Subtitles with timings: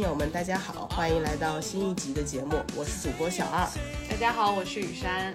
[0.00, 3.68] 下的听友们，大家好，欢迎来到新一集的节目，我是主播小二。
[4.08, 5.34] 大家好，我是雨山。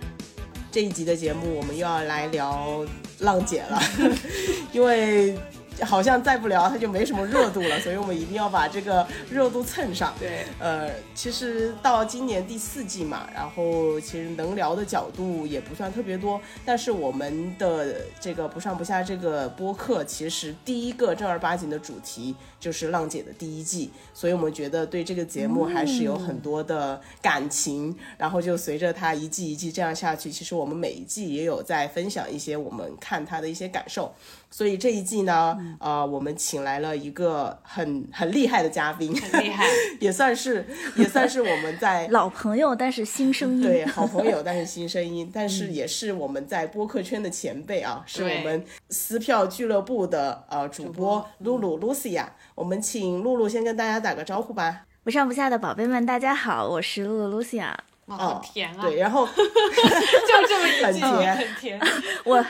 [0.71, 2.83] 这一集的节目，我们又要来聊
[3.19, 3.79] 浪姐了，
[4.73, 5.37] 因为。
[5.81, 10.13] 好像再不聊它就没什么热度了，所以我们一定要把这个热度蹭上。
[10.19, 34.13] 对，呃，其实到今年第四季嘛，然后其实能聊的角度也不算特别多，但是我们的这个不上不下这个播客，其实第一个正儿八经的主题就是浪姐的第一季，所以我们觉得对这个节目还是有很多的感情，然后就随着它一季一季这样下去，其实我们每一季也有在分享一些我们看它的一些感受。
[34.55, 39.65] 所以这一季呢，呃，我们请来了一个很很厉害的嘉宾，很厉害，
[39.99, 52.23] 也算是也算是我们在老朋友，但是新声音，对，好朋友，但是新声音， 但是也是我们在播客圈的前辈啊，是我们撕票俱乐部的呃主播露露 Lucia，
[52.55, 54.85] 我们请露露先跟大家打个招呼吧。
[55.03, 57.73] 不上不下的宝贝们，大家好，我是露露 Lucia。
[58.07, 58.83] 好甜啊！
[58.83, 61.79] 对，然后 就这么一句，很甜。
[62.23, 62.45] 我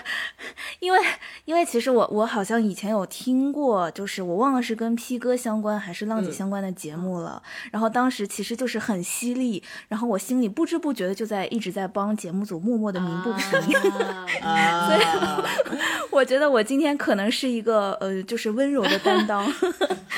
[0.80, 1.00] 因为
[1.46, 7.42] 因为其实我我好像以前有听过，就是我忘了是跟 P 哥相关还是浪姐相关的节目了。
[7.72, 13.42] 然后当时其实就是很犀利，然后我心里不知不觉的就在一直在帮节目组默默的鸣不平。
[13.62, 15.02] 所以
[16.12, 19.50] 我觉得我今天可能是一个呃，就是温柔的担当。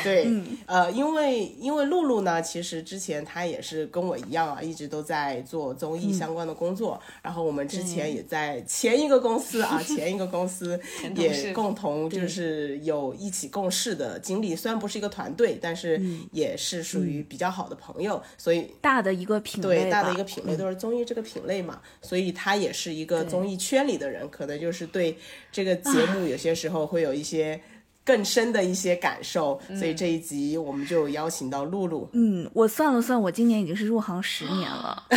[0.04, 0.28] 对，
[0.66, 5.27] 呃，因为因为露露呢，其实之前她也是跟我一样啊，一直都在。
[5.28, 10.80] 在做综艺相关的工作，然后我们之前也在前一个公司啊，前一个公司
[11.18, 14.56] 也共同就是有一起共事的经历。
[14.56, 16.02] 虽然不是一个团队，但是
[16.32, 18.22] 也是属于比较好的朋友。
[18.38, 25.18] 所以大的一个品类，对大的一个品类都是综艺这个品类嘛，所以他也是一个综艺圈里的人，可能就是对
[25.52, 27.60] 这个节目有些时候会有一些。
[28.08, 32.10] 更深的一些感受，所以这一集我们就邀请到露露。
[32.14, 35.04] 嗯，我算了算，我今年已经是入行十年了，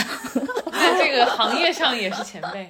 [0.72, 2.68] 在这个行业上也是前辈。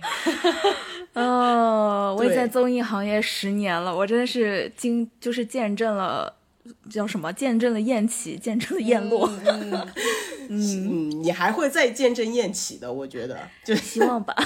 [1.18, 6.34] 哦，我也在综艺行业十年了，我真的是经就是见证了
[6.90, 7.32] 叫什么？
[7.32, 9.26] 见证了宴起，见证了宴落。
[10.50, 14.36] 嗯， 你还会再见证宴起的，我觉得，就希望吧。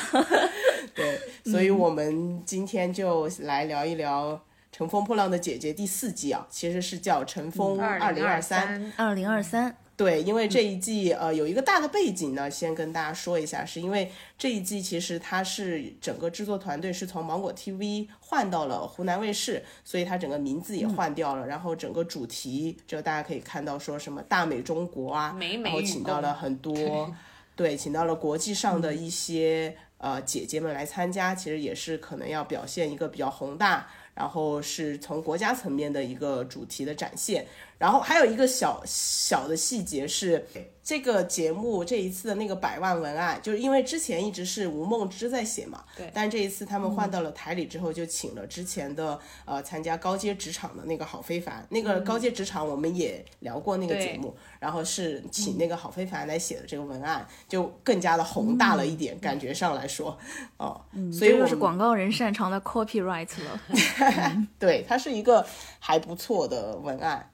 [0.95, 1.19] 对，
[1.51, 4.35] 所以我们今天就来聊一聊。
[4.75, 8.85] 《乘风破浪的姐姐》第四季啊，其实是叫《乘风二零二三》。
[8.97, 27.15] 二零二三，对，因为这一季呃有一个大的背景呢，先跟大家说一下，是因为这一季其实它是整个制作团队是从芒果 TV 换到了湖南卫视，所以它整个名字也换掉了，然后整个主题就大家可以看到说什么大美中国啊，然后请到了很多，
[27.55, 33.87] 对，请到了国际上的一些呃姐姐们来参加，其实也是可能要表现一个比较宏大。
[34.15, 37.47] 然后是从国家层面的一个主题的展现，
[37.85, 40.47] 然后还有一个小小的细节是。
[40.87, 46.11] 这个节目这一次的那个百万文案，就是因为之前一直是吴梦之在写嘛，对。
[46.13, 60.19] 但这一次他们换到了台里之后，就请了之前的呃参加高阶职场的那个郝非凡，那个高阶职场我们也聊过那个节目，然后是请那个郝非凡来写的这个文案，就更加的宏大了一点，感觉上来说，
[60.59, 60.79] 哦，
[61.11, 64.47] 所以这就是广告人擅长的 copyright 了。
[64.61, 65.47] 对，它是一个
[65.79, 67.31] 还不错的文案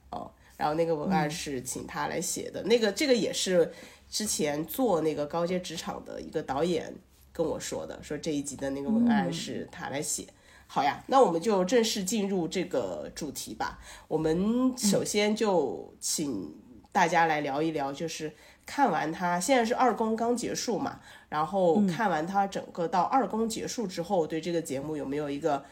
[0.61, 3.73] 然后那个文案是请他来写的，那个这个也是
[4.07, 6.93] 之前做那个高阶职场的一个导演
[7.33, 10.27] 跟我说的，说这一集的那个文案是他来写。
[10.67, 13.79] 好呀，那我们就正式进入这个主题吧。
[14.07, 16.55] 我们首先就请
[16.91, 18.31] 大家来聊一聊，就是
[18.63, 20.99] 看完他现在是二公刚结束嘛，
[21.29, 25.65] 然后看完他整个到二公结束之后，对这个节目有没有一个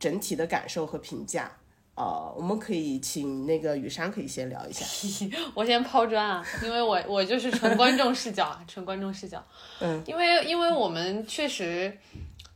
[0.00, 1.52] 整体的感受和评价？
[1.94, 4.84] 呃，我们可以请那个雨山可以先聊一下。
[5.54, 9.44] 我先抛砖啊，因为我我就是纯观众视角啊，纯观众视角。
[9.78, 11.94] 嗯，因为因为我们确实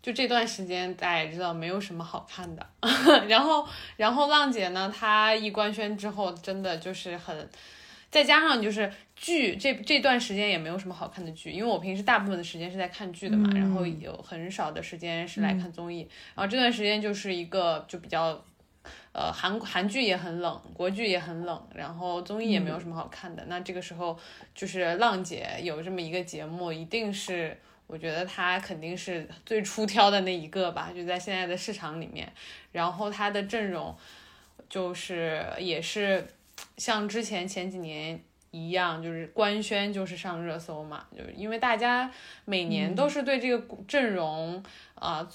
[0.02, 2.66] 就这段时间大家也知道没有什么好看的，
[3.28, 3.68] 然后
[3.98, 7.46] 然后浪姐呢，她一官宣之后，真的就是很，
[8.10, 18.42] 再加上就是剧这这段时间也没有什么好看的剧，因为我平时大部分的时间是在看剧的嘛，然后有很少的时间是来看综艺，然后这段时间就是一个就比较。
[19.18, 23.42] 呃，韩韩剧也很冷，国剧也很冷，然后综艺也没有什么好看的。
[23.46, 24.14] 那这个时候，
[24.54, 32.30] 就是浪姐有这么一个节目，一定是我觉得她肯定是最出挑的那一个吧，就在现在的市场里面。
[32.72, 33.96] 然后她的阵容
[34.68, 36.26] 就是也是
[36.76, 38.20] 像之前前几年
[38.50, 42.12] 一样，就是官宣就是上热搜嘛，就是因为大家
[42.44, 44.62] 每年都是对这个阵容
[44.94, 45.26] 啊。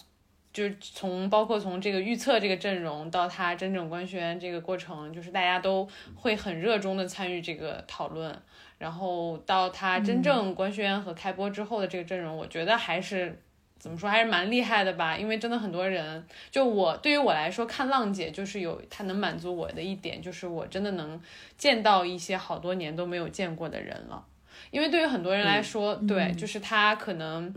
[0.53, 8.38] 就是从包括从这个预测这个阵容到他真正官宣这个过程，就是大家都会很热衷的参与这个讨论。
[8.77, 13.39] 然后到他真正官宣和开播之后的这个阵容，我觉得还是
[13.77, 15.15] 怎么说，还是蛮厉害的吧。
[15.15, 21.21] 因为真的很多人，就我对于我来说，看浪姐就是有它能满足我的一点，就是我真的能
[21.57, 24.25] 见到一些好多年都没有见过的人了。
[24.71, 27.53] 因为对于很多人来说，对，就是他可能。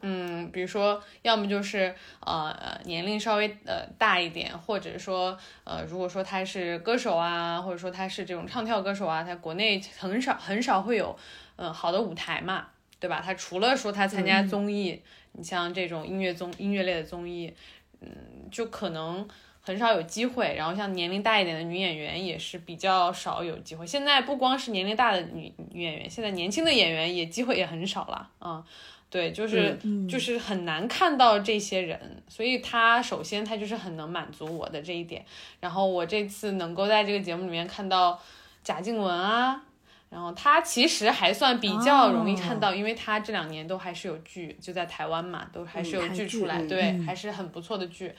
[0.00, 11.16] 嗯，比如说，要么就是呃呃年龄稍微呃大一点，或者说呃如果说他是歌手啊，或者说他是这种唱跳歌手啊，他国内很少很少会有
[11.56, 12.68] 嗯好的舞台嘛，
[13.00, 13.20] 对吧？
[13.24, 15.00] 他除了说他参加综艺，
[15.32, 17.52] 你像这种音乐综音乐类的综艺，
[18.00, 18.08] 嗯，
[18.50, 19.28] 就可能
[19.60, 20.54] 很少有机会。
[20.56, 23.86] 然后像年龄大一点的女演员也是比较少有机会。
[23.86, 28.64] 现在不光是年龄大的女女演员，现在年轻的演员也机会也很少了啊。
[29.10, 29.78] 对，就是
[30.08, 35.24] 就是很难看到这些人，所以他首先他就是很能满足我的这一点。
[35.60, 38.20] 然后我这次能够在这个节目里面看到
[38.62, 39.62] 贾静雯啊，
[40.10, 48.14] 然后他其实还算比较容易看到，因为他这两年都还是有剧，就在台湾嘛，都还是有剧出来，对，还是很不错的剧。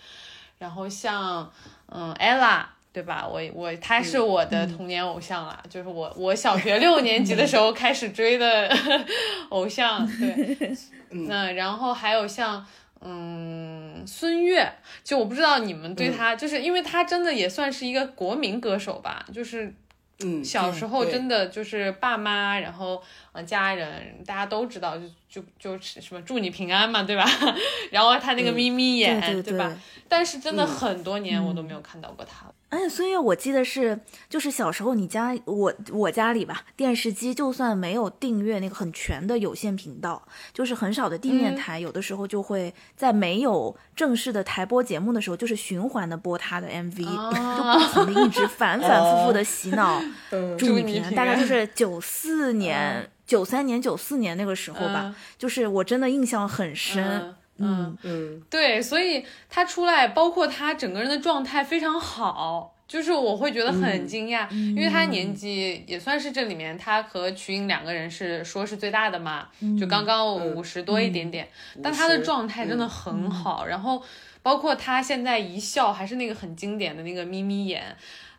[0.57, 1.51] 然后像
[1.88, 2.65] 嗯，ella。
[2.91, 3.27] 对吧？
[3.27, 8.69] 我我他是我的童年偶像了，就是我我小学六年级的时候开始追的
[9.50, 10.06] 偶像。
[10.19, 10.75] 对，
[11.27, 12.65] 那然后还有像
[13.01, 14.69] 嗯孙悦，
[15.03, 19.74] 就我不知道你们对他，就是因为他真的也算是一个国民歌手吧，就是
[20.21, 23.01] 嗯小时候真的就是爸妈，然后
[23.39, 24.97] 呃家人大家都知道，
[25.30, 27.25] 就就就是什么祝你平安嘛，对吧？
[27.91, 29.75] 然后他那个眯眯眼，对吧？
[30.07, 32.53] 但是真的很多年我都没有看到过他了。
[32.71, 34.00] 而且孙悦，我记得是，
[34.30, 40.21] 就是小时候你家我我家里吧，电视机就算没有订阅那个很全的有线频道，
[40.53, 46.97] 就是很少的地面台，有的时候就会在没有正式的台播节目的时候，就是循环的播他的 MV，
[47.57, 50.00] 就不停的一直反反复复的洗脑
[50.57, 57.35] 祝你平安，大概就是九四年、九三年、九四年那个时候吧，就是我真的印象很深。
[57.59, 69.49] 嗯嗯，对，所以他出来，包括他整个人的状态非常好，就是我会觉得很惊讶，因为他年纪也算是这里面他和瞿颖两个人是说是最大的嘛，
[69.79, 71.47] 就刚刚五十多一点点，
[71.83, 74.01] 但他的状态真的很好，然后
[74.41, 77.95] 包括他现在一笑还是那个很经典的那个眯眯眼，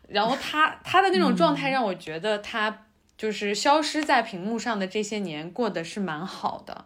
[0.09, 2.85] 然后他他的那种状态让我觉得他
[3.21, 6.85] 就是消失在屏幕上的这些年过得是蛮好的。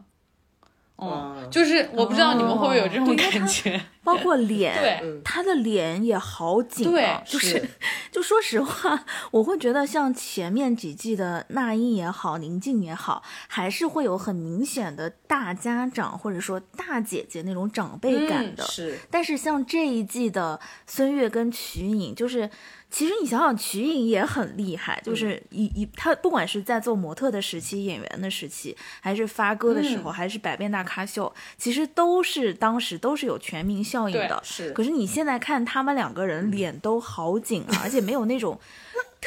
[0.97, 7.69] 哦，就是我不知道你们会不会有这种感觉，包括脸， 对，他的脸也好紧啊，就是，
[8.11, 22.49] 就说实话，我会觉得像前面几季的那英也好，宁静也好，还是会有很明显的大家长或者说大姐姐那种长辈感的，是，但是像这一季的孙悦跟瞿颖，就是。
[22.95, 34.39] 其实你想想，瞿颖也很厉害，就是一一他不管是在做模特的时期、演员的时期，还是发歌的时候，还是百变大咖秀，其实都是当时都是有全民效应的。
[34.45, 34.71] 是。
[34.71, 38.57] 可是你现在看他们两个人脸都好紧啊，而且没有那种。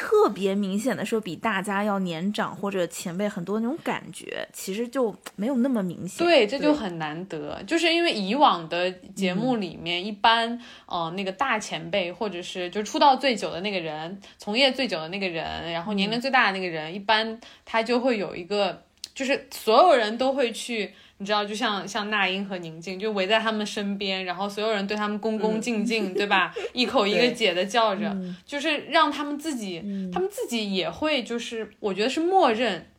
[0.00, 6.24] 特别明显的说，比大家要年长或者前辈很多那种感觉，其实就没有那么明显。
[6.24, 20.94] 对，这就很难得，就是因为以往的节目里面，一般呃那个大前辈或者是就出道最久的那个人，从业最久的那个人，然后年龄最大的那个人，一般他就会有一个，就是所有人都会去。
[21.18, 26.54] 你知道，就像像那英和宁静，就围在他们身边，然后所有人对他们恭恭敬敬，对吧？
[26.72, 29.80] 一口一个姐的叫着，就是让他们自己，
[30.12, 32.90] 他们自己也会，就是我觉得是默认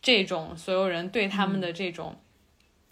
[0.00, 2.16] 这种所有人对他们的这种，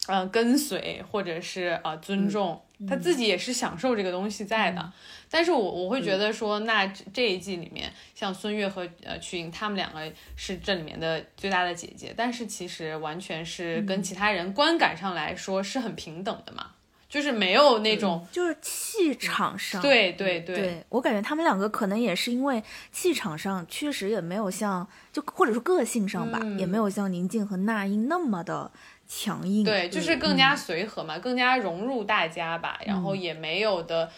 [0.06, 2.62] 呃，跟随或者是呃尊重。
[2.86, 4.92] 他自己也是享受这个东西在的，
[5.30, 16.70] 但是我我会觉得说，那这一季里面，像孙悦和呃瞿颖他们两个是这里面的最大的姐姐，但是其实完全是跟其他人观感上来说是很平等的嘛，
[17.08, 28.70] 就是没有那种就是气场上，对对对，我感觉他们两个可能也是因为气场上确实也没有像就或者说个性上吧，也没有像宁静和那英那么的。
[29.10, 29.64] 强硬。
[29.64, 34.12] 对，就是更加随和嘛，更加融入大家吧，然后也没有的，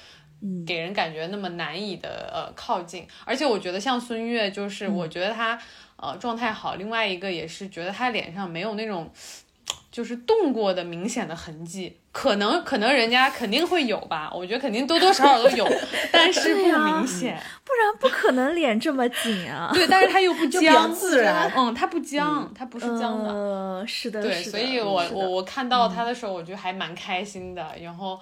[0.66, 3.06] 给人感觉那么难以的呃靠近。
[3.24, 5.58] 而且我觉得像孙悦，就是我觉得他
[5.96, 9.10] 呃状态好，另外一个也是觉得他脸上没有那种
[9.90, 15.68] 就是动过的明显的痕迹，可能可能人家肯定会有吧，我觉得肯定多多少少都有，
[16.12, 19.68] 但是不明显，不然不可能脸这么紧啊。
[19.74, 21.52] 对，但是他又不僵，自然。
[21.56, 23.30] 嗯，他不僵，他不是僵的。
[23.32, 27.66] 呃，是的，对，所以我我我看到他的时候，我觉得还蛮开心的。
[27.82, 28.20] 然后，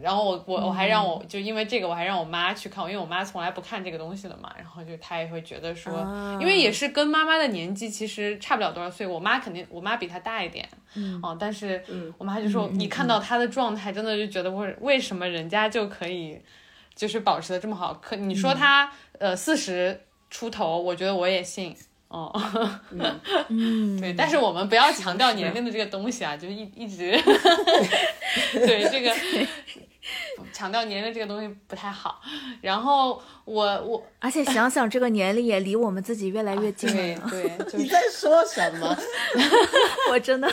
[0.00, 4.52] 然后我我我还让我就因为这个，我还让我妈去看，因为我妈从来不看这个东西的嘛。
[4.56, 16.40] 然后就她也会觉得说，啊因为也是跟妈妈的年纪其实差不了多少岁，我妈肯定我妈比她大一点，嗯哦，但是嗯我妈就说，你看到她的状态，真的就觉得为为什么人家就可以
[16.94, 17.94] 就是保持的这么好？
[17.94, 20.00] 可你说她呃四十
[20.30, 21.76] 出头，我觉得我也信。
[22.08, 22.32] 哦，
[23.48, 27.10] 嗯，对，但是我们不要强调年龄的这个东西啊，就一一直
[28.54, 29.12] 对这个
[30.52, 32.20] 强调年龄这个东西不太好。
[32.60, 37.28] 然后我我而且想想这个年龄也离我们自己越来越近对了呢。
[37.30, 38.96] 对，就是你在说什么？
[40.12, 40.48] 我真的，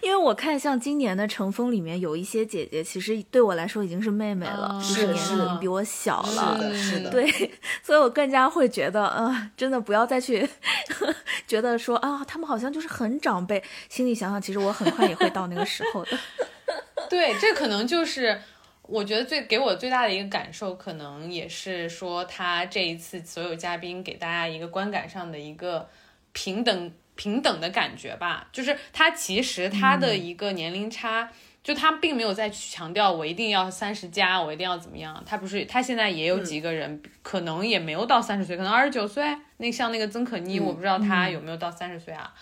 [0.00, 6.62] 因为我看像今年的乘风里面有一些姐姐，其实对我来说已经是妹妹了，是年是龄比我小了是。
[6.62, 7.10] 的，是的。
[7.10, 7.50] 对，
[7.82, 10.48] 所以我更加会觉得，呃，真的不要再去
[11.46, 13.62] 觉得说啊，他们好像就是很长辈。
[13.88, 16.18] 心里想想，其实我很快也会到那个时候的。
[17.08, 18.40] 对，这可能就是
[18.82, 25.88] 我觉得最给我最大的一个感受，可能也是说他这一次所有嘉宾给大家一个观感上的一个
[26.32, 28.48] 平等平等的感觉吧。
[28.50, 31.28] 就是他其实他的一个年龄差。
[31.62, 35.22] 就他并没有再去强调我一定要三十加，我一定要怎么样。
[35.26, 39.22] 他不是，他现在也有几个人，可能也没有到三十岁，可能二十九岁。
[39.58, 42.32] 那像那个曾可妮，我不知道他有没有到三十岁啊。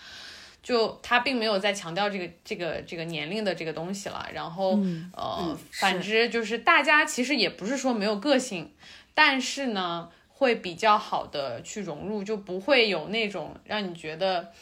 [0.63, 4.79] 就他并没有在强调这个这个这个年龄的这个东西了，然后、
[5.13, 8.71] 呃，嗯反之就是大家其实也不是说没有个性，
[9.13, 14.53] 但是呢会比较好的去融入，就不会有那种让你觉得，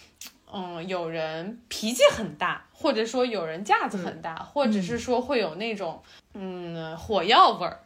[0.52, 6.02] 嗯，有人脾气很大，或者说有人架子很大，或者是说会有那种
[6.34, 7.80] 嗯火药味儿，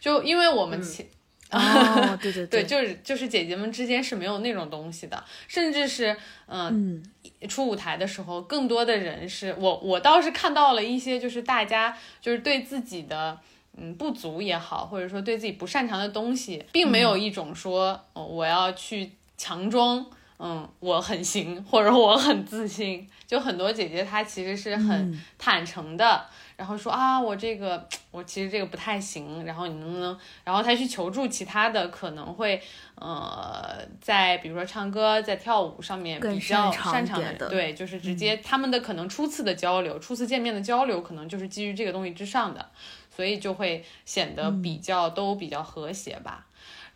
[0.00, 1.06] 就因为我们前。
[1.50, 6.14] 哦，对对 对，就是就是姐姐们之间是没有那种东西的，甚至是
[6.46, 7.02] 嗯，
[7.40, 13.38] 嗯，出舞台的时候，更多的人是我我倒是看到了一些，就是大家就是对自己的
[13.78, 20.04] 嗯不足也好，或者说对自己不擅长的东西，并没有一种说、哦我要去强装。
[20.38, 25.20] 嗯，我很行， 或者我很自信，就很多姐姐她其实是很嗯。
[25.36, 26.24] 坦诚的，
[26.56, 32.60] 然后说啊，我这个 我其实这个不太行，然后你能不能，然后她去求助其他的，可能会
[32.96, 42.68] 呃在比如说唱歌、在跳舞上面比较擅长的对，就是直接他们的可能初次的交流、初次见面的交流，可能就是基于这个东西之上的，
[43.14, 46.46] 所以就会显得比较、都比较和谐吧。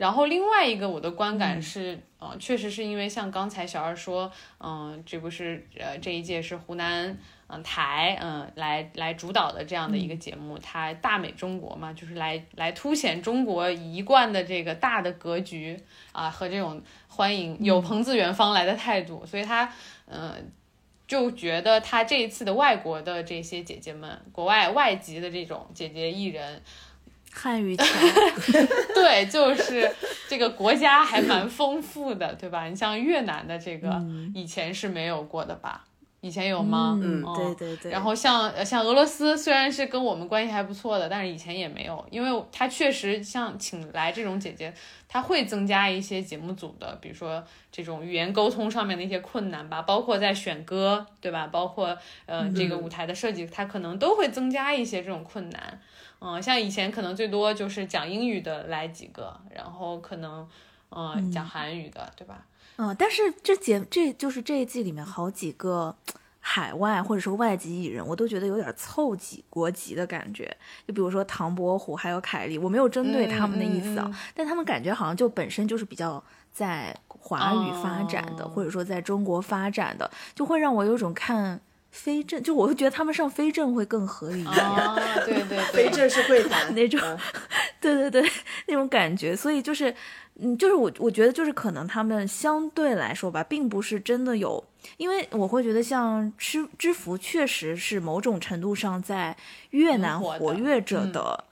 [0.02, 4.28] 然后另外一个我的观感是，呃，确实是因为像刚才小二说，
[4.58, 7.16] 嗯、这不是呃这一届是湖南
[7.46, 15.78] 嗯、台嗯、来来主导的这样的一个节目，它大美中国嘛，就是来来凸显中国一贯的这个大的格局
[16.10, 19.72] 啊和这种欢迎有朋自远方来的态度，所以他
[20.06, 20.30] 嗯。
[20.30, 20.36] 呃
[21.04, 26.62] 就觉得他这一次的外国的这些姐姐们，国外外籍的这种姐姐艺人，
[27.32, 27.86] 汉语强，
[28.94, 29.90] 对，就是
[30.28, 32.66] 这个国家还蛮丰富的，对吧？
[32.66, 34.00] 你像越南的这个，
[34.34, 35.84] 以前是没有过的吧？
[36.20, 36.96] 以前有吗？
[37.02, 37.90] 嗯，哦对对对。
[37.90, 44.72] 然后像呃像俄罗斯，虽然是跟我们关系还不错的，但是以前也没有，因为它确实像请来这种姐姐，
[45.08, 51.48] 它会增加一些节目组的，比如说这种语言沟通上面的一些困难吧，包括在选歌，对吧？
[51.48, 55.80] 包括呃这个舞台的设计，它可能都会增加一些这种困难。
[56.24, 60.48] 嗯，像以前可能最多就是讲英语的来几个，然后可能
[60.90, 62.46] 呃讲韩语的，对吧？
[62.76, 65.94] 嗯，但是这节这就是这一季里面好几个
[66.40, 70.56] 海外或者说外籍艺人，我都觉得有点凑几国籍的感觉。
[70.86, 81.60] 就比如说唐伯虎还有凯莉，我没有针对他们的意思啊，嗯嗯但他们感觉好像就本身就是比较在华语发展的，哦或者说在中国发展的，就会让我有种看
[81.92, 84.56] 非正，就我会觉得他们上非正会更合理一点。
[84.66, 86.72] 啊，对对对， 非正是会谈。
[86.74, 87.18] 那种嗯。
[87.80, 88.30] 对对对，
[88.66, 89.94] 那种感觉，所以就是，
[90.40, 94.64] 嗯，就是我我觉得就是可能他们相对来说吧，并不是真的有，
[94.96, 99.36] 因为我会觉得像知知福确实是某种程度上在
[99.70, 101.12] 越南活跃着嗯。
[101.12, 101.44] 的，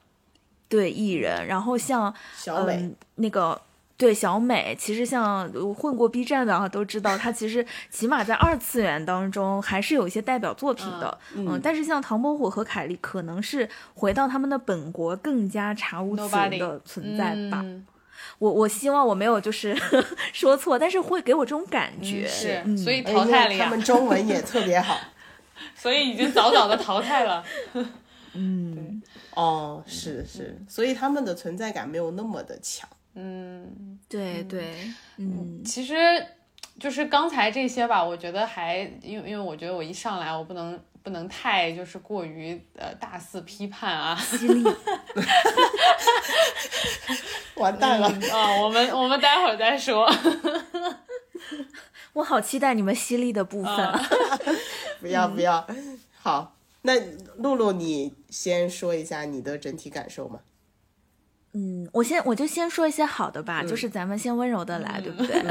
[0.68, 2.76] 对艺人，然后像小美。
[2.76, 3.60] 嗯、那个。
[4.00, 17.60] 对小美，其实像呃混过 B 站的啊，都知道她其实起码在二次元当中还是有一些代表作品的，嗯但是像唐伯虎和凯莉，可能是回到他们的本国更加查无此人的存在吧。
[17.62, 17.86] 嗯
[18.38, 19.76] 我我希望我没有就是
[20.32, 22.26] 说错，但是会给我这种感觉。
[22.26, 23.82] 是，嗯所以哎淘汰了呀他们。
[23.82, 24.98] 中文也特别好，
[25.76, 27.44] 所以已经早早的淘汰了。
[28.32, 29.02] 嗯，
[29.34, 32.88] 哦，是是，所以他们的存在感没有那么的强。
[33.14, 34.74] 嗯，对对，
[35.18, 35.94] 嗯其实
[36.78, 44.14] 就是刚才这些吧，我觉得还因为因为我觉得我一上来我不能不能太就是过于呃大肆批判啊。
[44.16, 44.64] 犀利，
[47.56, 50.08] 完蛋了，啊，我们 我们待会儿再说。
[52.14, 53.72] 我好期待你们犀利的部分。
[53.72, 54.00] 啊
[55.00, 55.66] 不要不要。
[56.18, 56.92] 好，那
[57.36, 60.40] 露露你先说一下你的整体感受嘛。
[61.52, 65.42] 嗯，我先我就先说一些好的吧，就是咱们先温柔的来，对不对？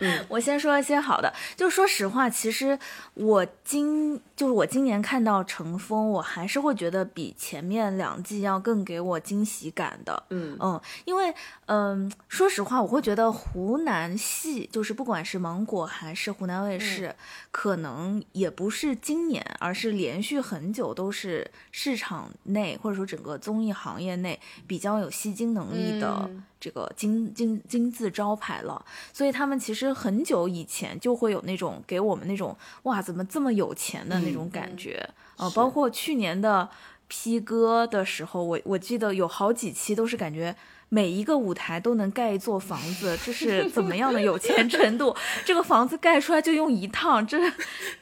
[0.00, 2.78] 嗯， 我先说一些好的，就说实话，其实
[3.14, 10.22] 我今就是我今年看到乘风，我还是会觉得比前面两季要更给我惊喜感的。
[10.28, 10.54] 嗯。
[10.60, 17.16] 嗯，因为嗯，说实话，我会觉得湖南系就是不管是芒果还是湖南卫视，
[17.50, 28.84] 可能也不是今年，而是连续很久都是市场内或者说整个综艺行业内比较有吸金能力的嗯这个金金金字招牌了。
[29.12, 36.68] 所以他们其实很久以前就会有那种给我们那种哇怎么这么有钱的那种感觉，呃，包括去年的
[37.06, 40.56] P 哥的时候，我我记得有好几期都是感觉。
[40.88, 45.14] 每一个舞台都能盖一座房子，这是 怎么样的有钱程度？
[45.44, 47.38] 这个房子盖出来就用一趟，这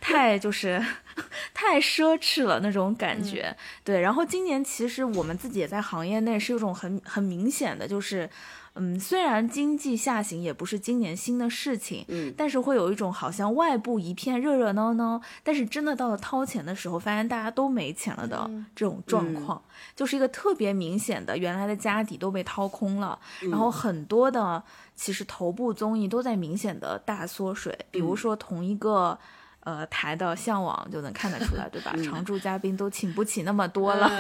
[0.00, 0.84] 太就是
[1.54, 3.56] 太奢侈了那种感觉。
[3.82, 8.28] 对，然后今年其实我们自己也在行业内是有种很很明显的，就是。
[8.75, 12.35] 嗯，虽然经济下行也不是今年新的事情，嗯。
[12.37, 19.62] 但是会有一种好像外部一片热热闹闹，但是真的到了掏钱的时候，发现大家都没钱了的这种状况，
[19.95, 24.62] 就是一个特别明显的，原来的家底都被掏空了，然后很多的
[24.97, 29.19] 其实头部综艺都在明显的大缩水，比如说同一个。
[29.64, 31.94] 呃，台的向往就能看得出来，对吧？
[32.04, 34.10] 常驻嘉宾都请不起那么多了，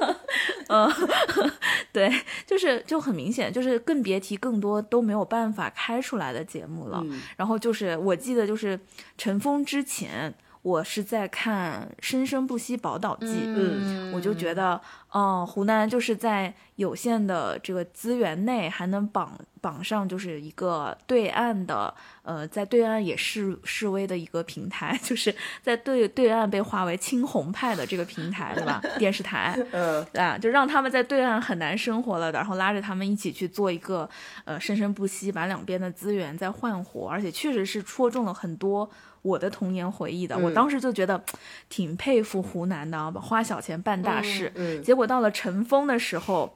[0.68, 0.90] 嗯，
[1.92, 2.10] 对，
[2.46, 7.00] 就是就很明显，就是更别提更多都没有办法开出来的节目了。
[7.04, 8.78] 嗯然后就是我记得就是
[9.16, 14.12] 尘封之前，我是在看《生生不息宝岛记》，嗯。
[14.12, 14.80] 我就觉得，
[15.12, 28.80] 嗯、湖南就是在有限的这个资源内，还能绑绑上就是一个对岸的，呃，在对岸也示示威的一个平台， 就是在对对岸被划为青红派的这个平台，对吧？
[28.98, 30.04] 电视台， 嗯。
[30.14, 34.08] 啊，就让他们在对岸很难生活了的，然后拉着他们一起去做一个
[34.46, 38.88] 呃生生不息，把两边的资源再换活，而且确实是戳中了很多
[39.28, 40.36] 我的童年回忆的。
[40.38, 41.22] 我嗯当时就觉得
[41.68, 44.50] 挺佩服湖南的啊，花小钱办大事。
[44.56, 46.54] 嗯结果到了尘封的时候。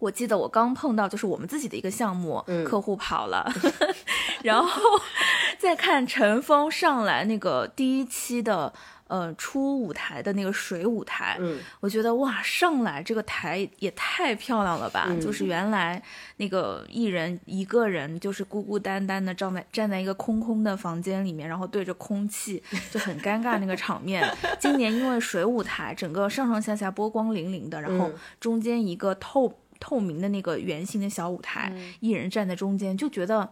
[0.00, 3.50] 我记得我刚碰到，就是我们自己的一个项目，嗯客户跑了，
[4.42, 4.82] 然后
[5.56, 8.70] 再看陈峰上来那个第一期的
[9.06, 15.06] 呃初舞台的那个水舞台，嗯我觉得哇，上来这个台也太漂亮了吧！
[15.08, 16.02] 嗯就是原来
[16.38, 24.26] 那个艺人一个人就是孤孤单单的站在站在一个空空的房间里面，然后对着空气就很尴尬那个场面。
[24.58, 33.50] 今年因为水舞台整个上上下下波光粼粼的，然后嗯中间一个透透明的那个圆形的小舞台，艺人站在中间，就觉得。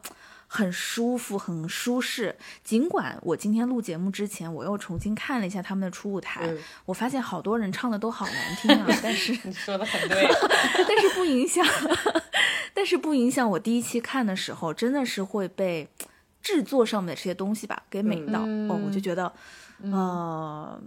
[0.54, 2.36] 很舒服，很舒适。
[2.62, 10.28] 尽管我今天录节目之前，我又重新看了一下他们的初舞台，嗯我发现好多人唱的都好难听啊，但是 你说的很对，
[10.86, 11.64] 但是不影响，
[12.74, 15.88] 但是不影响我第一期看的时候，真的是会被
[16.42, 19.32] 制作上面的这些东西吧给美到、嗯哦，我就觉得，
[19.80, 20.78] 呃。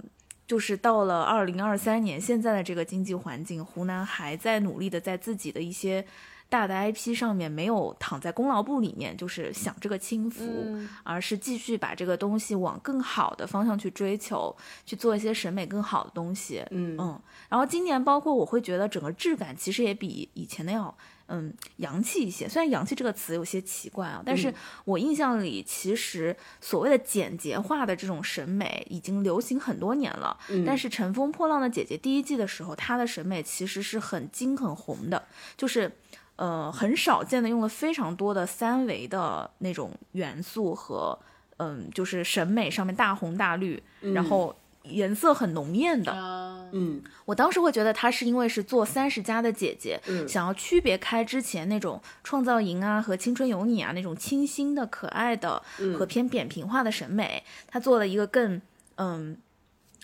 [0.48, 6.06] 就是到了二零二三年，现在的这个经济环境，湖南还在努力的在自己的一些
[6.48, 14.56] 大的 IP 上面没有躺在功劳簿里面，就是享这个清福，嗯而是继续把这个东西往更好的方向去追求，
[14.86, 16.64] 去做一些审美更好的东西。
[16.72, 20.96] 嗯嗯，然后今年包括我会觉得整个质感其实也比以前的要
[21.28, 22.48] 嗯洋气一些。
[22.48, 24.54] 虽然“洋气”这个词有些奇怪啊，但是
[24.86, 30.38] 我印象里其实所谓的简洁化的这种审美已经流行很多年了。
[30.66, 35.28] 但是《乘风破浪的姐姐》第一季的时候，她的审美其实是很金很红的，
[35.58, 35.92] 就是。
[36.38, 41.18] 呃，很少见的用了非常多的三维的那种元素和，
[41.58, 43.82] 嗯，就是审美上面大红大绿，
[44.14, 47.02] 然后颜色很浓艳的，啊，嗯。
[47.26, 50.28] 我当时会觉得她是因为是做三十加的姐姐，嗯。
[50.28, 55.98] 想要区别开之前那种创造营啊和青春有你啊那种清新的、可爱的嗯。
[55.98, 58.62] 和偏扁平化的审美，她做了一个更
[58.98, 59.38] 嗯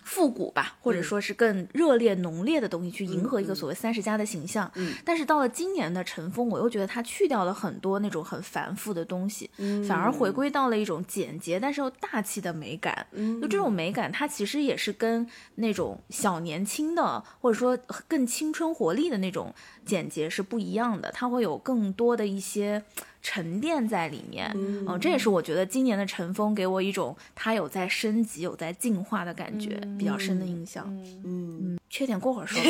[0.04, 4.70] 复古吧，或者说是更热烈、浓烈的东西，去迎合一个所谓三十加的形象。
[4.76, 9.50] 嗯，但是到了今年的尘封，我又觉得它去掉了很多那种很繁复的东西，
[9.88, 13.06] 反而回归到了一种简洁但是又大气的美感。
[13.12, 19.54] 嗯，就这种美感，它其实也是跟那种小年轻的，或者说更青春活力的那种
[19.86, 22.84] 简洁是不一样的，它会有更多的一些。
[23.22, 30.86] 沉淀在里面，嗯，这也是我觉得今年的尘封给我一种它有在升级、有在进化的感觉，比较深的印象。
[31.24, 32.70] 嗯，缺点过会儿说吧。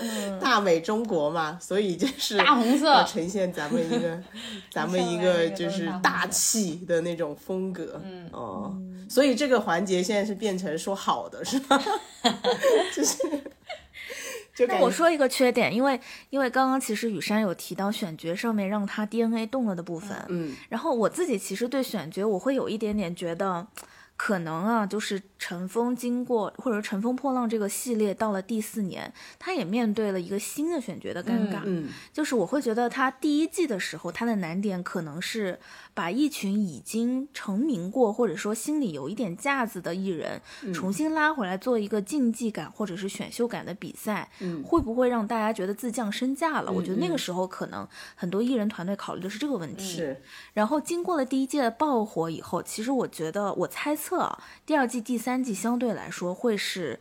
[0.40, 4.22] 大美中国嘛，所以就是大红色要呈现咱们一个
[4.70, 8.00] 咱们一个就是大气的那种风格。
[8.04, 8.74] 嗯哦，
[9.08, 11.82] 所以这个环节现在是变成说好的是吗？
[12.94, 13.18] 就是。
[14.66, 23.66] 那我说一个缺点，因为因为刚刚其实雨山有提到选角上面让他 DNA 动了的部分，嗯，然后我自己其实对选角我会有一点点觉得。
[24.22, 31.62] 可能啊，就是《乘风经过》或者《乘风破浪》这个系列到了第四年，他也面对了一个新的选角的尴尬。
[31.64, 35.58] 嗯，就是我会觉得他第一季的时候，他的难点可能是
[36.00, 40.40] 把一群已经成名过或者说心里有一点架子的艺人，
[40.72, 46.72] 重新拉回来做一个竞技感或者是选秀感的比赛，嗯，会不会让大家觉得自降身价了？
[46.72, 49.96] 我觉得那个时候可能很多艺人团队考虑的是这个问题。
[49.96, 50.22] 是。
[50.54, 54.38] 然后经过了第一届的爆火以后，其实我觉得我猜测。
[54.64, 56.98] 第二季、第三季相对来说会是，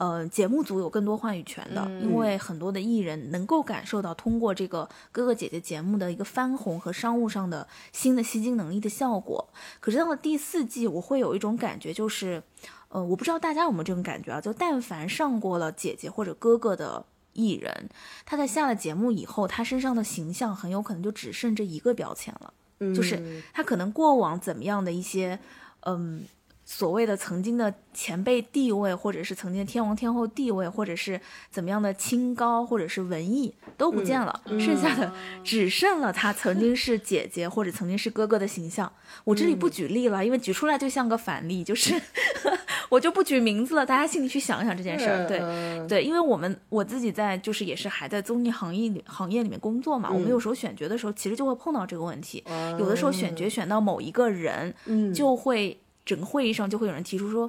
[0.00, 9.46] 呃，节目组有更多话语权的，因为很多的艺人能够感受到通过这个哥哥姐姐节目的一个翻红和商务上的新的吸金能力的效果。
[9.78, 12.42] 可是到了第四季，我会有一种感觉，就是，
[12.88, 14.40] 呃，我不知道大家有没有这种感觉啊？
[14.40, 17.90] 就但凡上过了姐姐或者哥哥的艺人，
[18.24, 22.54] 他在下了节目以后，他身上的形象很有可能就只剩这一个标签了，
[22.94, 25.38] 就是他可能过往怎么样的一些，
[25.80, 26.24] 嗯。
[26.72, 38.90] 所谓的曾经的前辈地位，或者是曾经天王天后地位，或者是怎么样的清高，或者是文艺都不见了，剩下的只剩了他曾经是姐姐或者曾经是哥哥的形象。
[39.24, 42.00] 我这里不举例了，因为举出来就像个反例，就是
[42.88, 45.26] 我就不举名字了，大家心里去想想这件事儿。
[45.26, 45.40] 对
[45.88, 52.44] 对，因为我们我自己在就是也是还在综艺行业里行业里面工作嘛，我们有时候选角的时候，其实就会碰到这个问题，
[52.78, 54.72] 有的时候选角选到某一个人，
[55.12, 55.76] 就会。
[56.10, 57.48] 整个会议上就会有人提出说，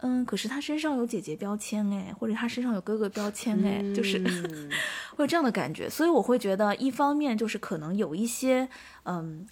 [0.00, 4.18] 嗯，可是他身上有姐姐标签哎，或者他身上有哥哥标签哎，就是
[5.14, 5.90] 会有这样的感觉。
[5.90, 8.66] 所以我会觉得，一方面就是可能有一些
[9.04, 9.46] 嗯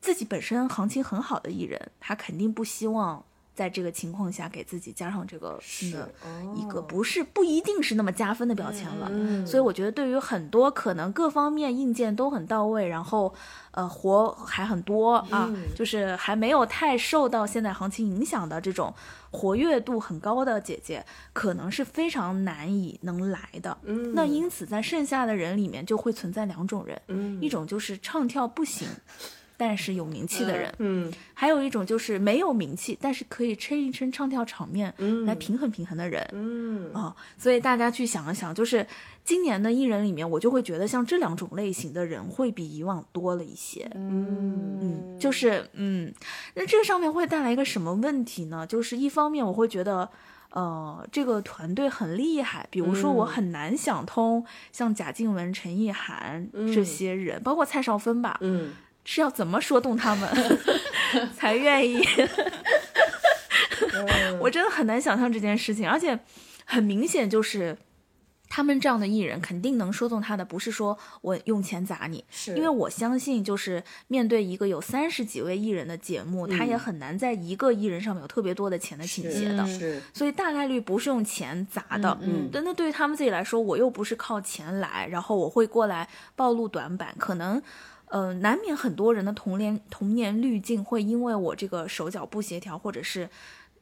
[0.00, 3.24] 自己本身行情很好的艺人，他肯定不希望。
[3.54, 6.10] 在这个情况下，给自己加上这个新的
[6.56, 13.34] 一个不是不一定是那么加分的标签了，所以我觉得对于很多可能各方面硬件都很到位，然后
[13.72, 18.94] 呃活还很多啊，就是还没有太受到现在行情影响的这种
[19.30, 23.76] 活跃度很高的姐姐，可能是非常难以能来的。
[24.14, 28.88] 那因此在剩下的人里面就会存在两种人，一种就是唱跳不行。
[29.60, 36.90] 但是有名气的人，嗯，还有一种就是没有名气，但是可以撑一撑唱跳场面，嗯，来平衡平衡的人，嗯。
[36.94, 38.86] 啊，所以大家去想一想，就是
[39.22, 44.78] 今年的艺人里面，我就会觉得像这两种类型的人会比以往多了一些，嗯。
[44.80, 46.10] 嗯，就是嗯，
[46.54, 48.66] 那这个上面会带来一个什么问题呢？
[48.66, 50.08] 就是一方面我会觉得，
[50.52, 54.42] 呃，这个团队很厉害，比如说我很难想通
[54.72, 58.72] 像贾静雯、陈意涵这些人，包括蔡少芬吧，嗯。
[59.04, 60.28] 是要怎么说动他们？
[61.36, 62.04] 才愿意？
[64.40, 66.18] 我真的很难想象这件事情，而且
[66.64, 67.76] 很明显就是
[68.48, 72.54] 他们这样的艺人肯定能说动他的，不是说我用钱砸你，是。
[72.54, 82.16] 因为我相信就是面对一个有三十几位艺人的节目，他也很难在一个艺人上面有特别多的钱的倾斜的，是，所以大概率不是用钱砸的。
[82.22, 87.60] 嗯，但那对于他们自己来说，我又不是靠钱来，然后我会过来暴露短板，可能。
[88.10, 93.28] 呃，难免很多人的童年童年滤镜会因为我这个手脚不协调，或者是，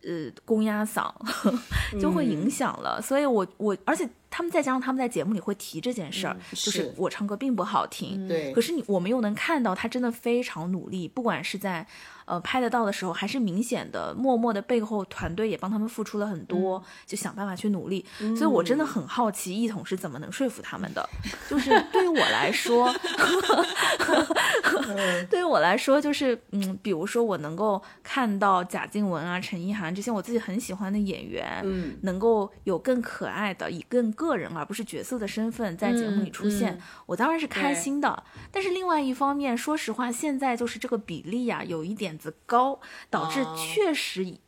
[0.02, 1.10] 呃，公鸭嗓，
[1.98, 3.00] 就会影响了。
[3.00, 8.26] 所以我我，而且他们再加上他们在节目里会提这件事儿，就是我唱歌并不好听。
[8.28, 8.52] 对。
[8.52, 11.86] 可是你我们又能看到他真的非常努力，不管是在。
[12.28, 18.04] 呃，拍得到的时候，还是明显的，默默的背后团队也帮他们付出了很多，就想办法去努力。
[18.36, 21.08] 所以我真的很好奇，一统是怎么能说服他们的。
[21.48, 22.94] 就是对于我来说，
[25.30, 38.24] 对于我来说，就是嗯，比如说我能够看到贾静雯啊、陈意涵这些我自己很喜欢的演员，嗯，能够有更可爱的，以更个人而不是角色的身份在节目里出现，我当然是开心的。
[38.50, 42.18] 但是另外一方面，说实话，现在就是这个比例啊，有一点。
[42.18, 44.38] 子高导致确实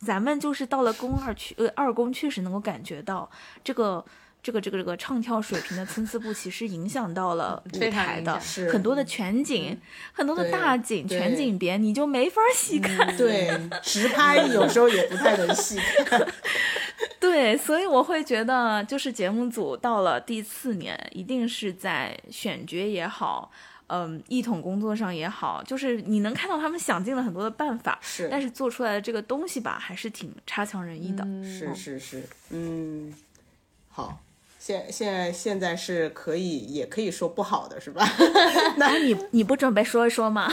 [0.00, 3.30] 咱们就是到了宫二区呃二宫，确实能够感觉到
[3.62, 4.04] 这个。
[4.42, 9.78] 这个这个这个唱跳水平的参差不齐是影响到了舞台的是很多的全景，
[10.12, 13.16] 很多的大景、全景别，你就没法细看。
[13.16, 13.50] 对，
[13.82, 16.26] 直拍有时候也不太能细看。
[17.20, 23.50] 对，所以我会觉得，就是节目组到了第四年，一定是在选角也好，
[23.88, 31.22] 嗯，一统工作上也好，就是你能看到他们想尽了很多的办法，是但是做出来的这个东西吧，还是挺差强人意的。
[31.44, 33.14] 是是是，嗯，
[33.88, 34.18] 好，
[34.60, 38.06] 现现在现在是可以，也可以说不好的是吧？
[38.76, 40.52] 那你你不准备说一说吗？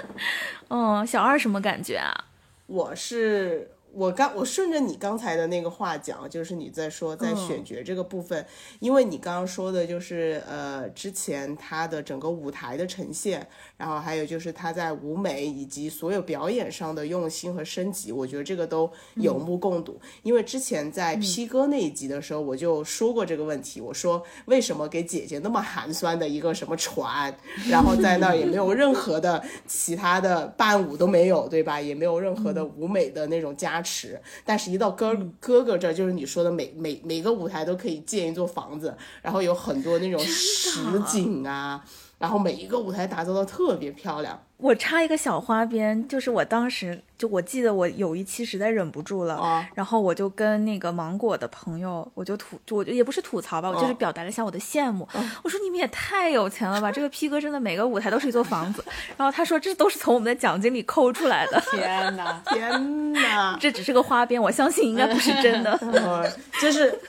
[0.68, 2.26] 嗯，小二什么感觉啊？
[2.66, 8.46] 我是我刚我顺着你刚才的那个话讲，就是你在说在选角这个部分，
[8.78, 13.48] 因为你刚刚说的就是呃之前他的整个舞台的呈现，
[13.80, 19.98] 然后还有就是他在舞美以及所有表演上的用心和升级，我觉得这个都有目共睹。
[20.22, 27.34] 因为之前在 P 哥那一集的时候，我就说过这个问题，我说为什么给姐姐那么寒酸的一个什么船，
[27.70, 31.80] 然后在那儿也没有 任何的其他的伴舞都没有，对吧？
[31.80, 41.82] 也没有任何的舞美的那种加持，但是一到哥哥哥这儿，就是你说的每每每个舞台都可以建一座房子，然后有很多那种实景啊，
[42.20, 44.38] 然后每一个舞台打造的特别漂亮。
[44.58, 55.08] 我插一个小花边，就是我当时就我记得我有一期实在忍不住了，啊然后我就跟那个芒果的朋友，我就吐，就我就也不是吐槽吧，我就是哦表达了一下我的羡慕。
[55.42, 58.84] 我说你们也太有钱了吧，这个 P 哥真的每个舞台都是一座房子。
[59.16, 62.42] 然后他说这都是从我们的奖金里抠出来的，天哪！
[62.52, 63.56] 天哪！
[63.58, 65.72] 这只是个花边，我相信应该不是真的。
[65.80, 66.30] 呃，
[66.60, 67.00] 就是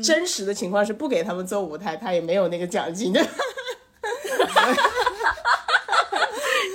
[0.00, 3.20] 真实的情况是不给他们做舞台，他也没有那个奖金的，
[4.46, 4.82] 哈哈哈
[5.22, 5.57] 哈哈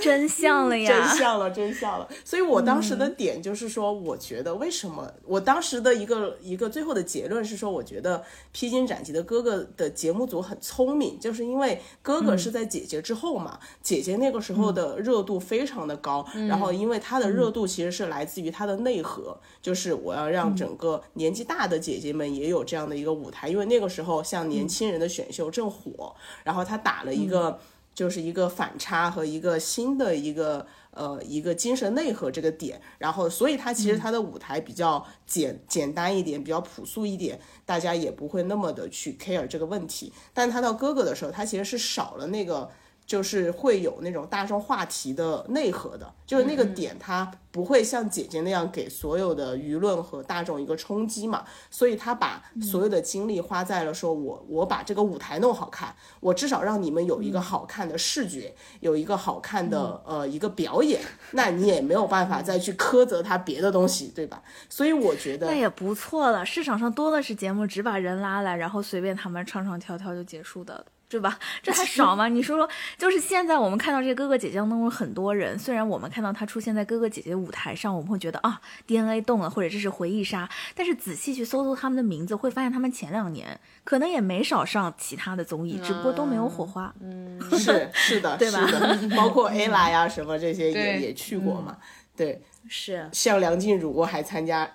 [0.03, 0.91] 真相了呀！
[0.91, 2.07] 真相了，真相了。
[2.25, 8.19] 所以我当时的点就是说，我觉得为什么我当时的一个一个最后的结论是说，我觉得
[8.51, 27.59] 《披荆斩棘的哥哥》的节目组很聪明，就是因为哥哥是在姐姐之后嘛，姐姐那个时候的热度非常的高，然后因为她的热度其实是来自于她的内核，就是我要让整个年纪大的姐姐们也有这样的一个舞台，因为那个时候像年轻人的选秀正火，然后他打了一个。
[27.93, 40.11] 就是一个反差和一个新的一个呃一个精神内核这个点，然后所以它其实它的舞台比较简简单一点，比较朴素一点，大家也不会那么的去 care 这个问题。
[40.33, 42.69] 但他到哥哥的时候，他其实是少了那个。
[43.05, 60.99] 就是会有那种大众话题的内核的，就是那个点，它不会像姐姐那样给所有的舆论和大众一个冲击嘛，所以他把所有的精力花在了说我我把这个舞台弄好看，我至少让你们有一个好看的视觉，有一个好看的呃一个表演，
[61.31, 64.41] 那你也没有办法再去苛责他别的东西，对吧？
[64.69, 71.37] 所以我觉得那也不错了，市场上多的是节目，只把人拉来，然后随便他们唱唱跳跳就结束的，对吧？
[71.61, 72.27] 这还少 吗？
[72.27, 86.91] 你说说，就是现在我们看到这些哥哥姐姐当中很多人，虽然我们看到他出现在哥哥姐姐舞台上，我们会觉得啊 DNA 动了，或者这是回忆杀，但是仔细去搜搜他们的名字，会发现他们前两年可能也没少上其他的综艺，只不过都没有火花。
[87.01, 91.77] 嗯是是的，对吧是的，包括 A 来呀什么这些也也去过嘛，
[92.15, 94.69] 对，是像梁静茹还参加，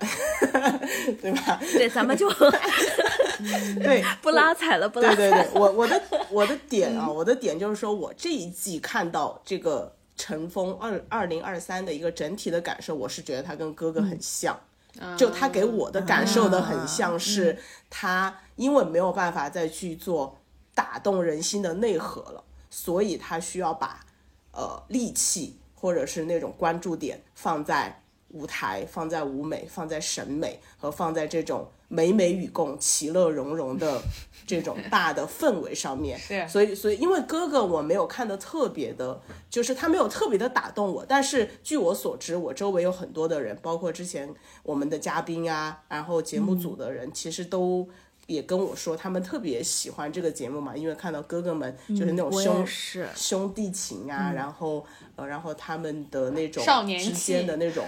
[1.20, 1.58] 对吧？
[1.72, 2.28] 对，咱们就
[3.82, 5.16] 对， 不拉踩了，不拉踩了。
[5.16, 14.58] 对对对，我我的我的 点啊，我的点就是说我这一季看到这个陈峰二二零二三的一个整体的感受，我是觉得他跟哥哥很像。
[15.16, 17.56] 就他给我的感受的很像是
[17.88, 20.36] 他，因为没有办法再去做
[20.74, 24.04] 打动人心的内核了，所以他需要把
[24.50, 34.00] 呃力气或者是那种关注点放在舞台、放在舞美、放在审美和放在这种美美与共、其乐融融的
[34.46, 36.16] 这种大的氛围上面。
[36.20, 39.20] 是所以所以因为哥哥我没有看的特别的，
[39.50, 47.88] 就是他没有特别的打动我，但是据我所知，我周围有很多的人，包括之前我们的嘉宾啊，然后节目组的人，其实都。
[48.26, 54.84] 也跟我说，他们特别喜欢这个节目嘛，因为看到哥哥们就是那种兄、是兄弟情啊，然后
[55.16, 57.86] 呃，然后他们的那种少年之间的那种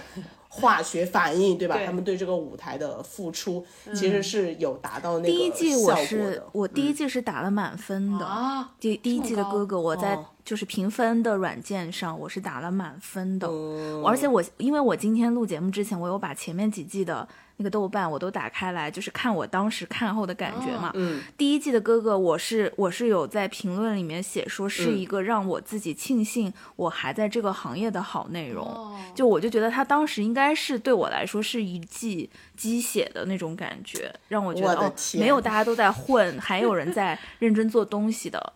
[0.53, 1.75] 化学反应，对吧？
[1.75, 1.85] 对。
[1.85, 6.47] 他们对这个舞台的付出，其实是有达到那个第一季我效果是的。
[6.51, 10.25] 我第一季是打了满分的，啊第第一季的哥哥我在哦。
[10.43, 17.25] 就是评分的软件上我是打了满分的，嗯而且我因为我今天录节目之前，我有把前面几季的
[17.61, 20.89] 那个豆瓣，我都打开来，就是看我当时看后的感觉嘛。
[20.95, 28.65] 嗯，第一季的哥哥，我是我是有在评论里面写说是嗯一个让我自己庆幸我还在这个行业的好内容。
[28.65, 38.53] 哦就我就觉得他当时应该是对我来说是一季鸡血的那种感觉，让我觉得没有大家都在混，还有人在 认真做东西的。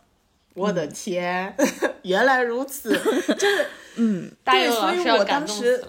[0.55, 1.53] 我的天，
[2.03, 2.97] 原来如此，
[3.37, 5.83] 就是嗯，对所以我当时。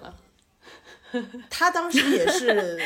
[1.50, 2.80] 他当时也是，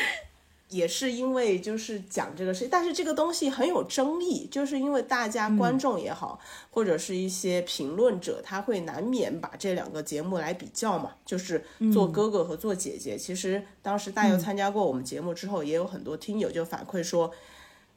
[0.69, 6.39] 也是因为就是讲这个事，但是这个东西很有争议，就是因为大家观众也好，
[6.71, 13.17] 或者是一些评论者，他会难免把这两个节目来比较嘛，就是做哥哥和做姐姐。
[13.17, 17.31] 其实当时大佑参加过我们节目之后，也有很多听友就反馈说。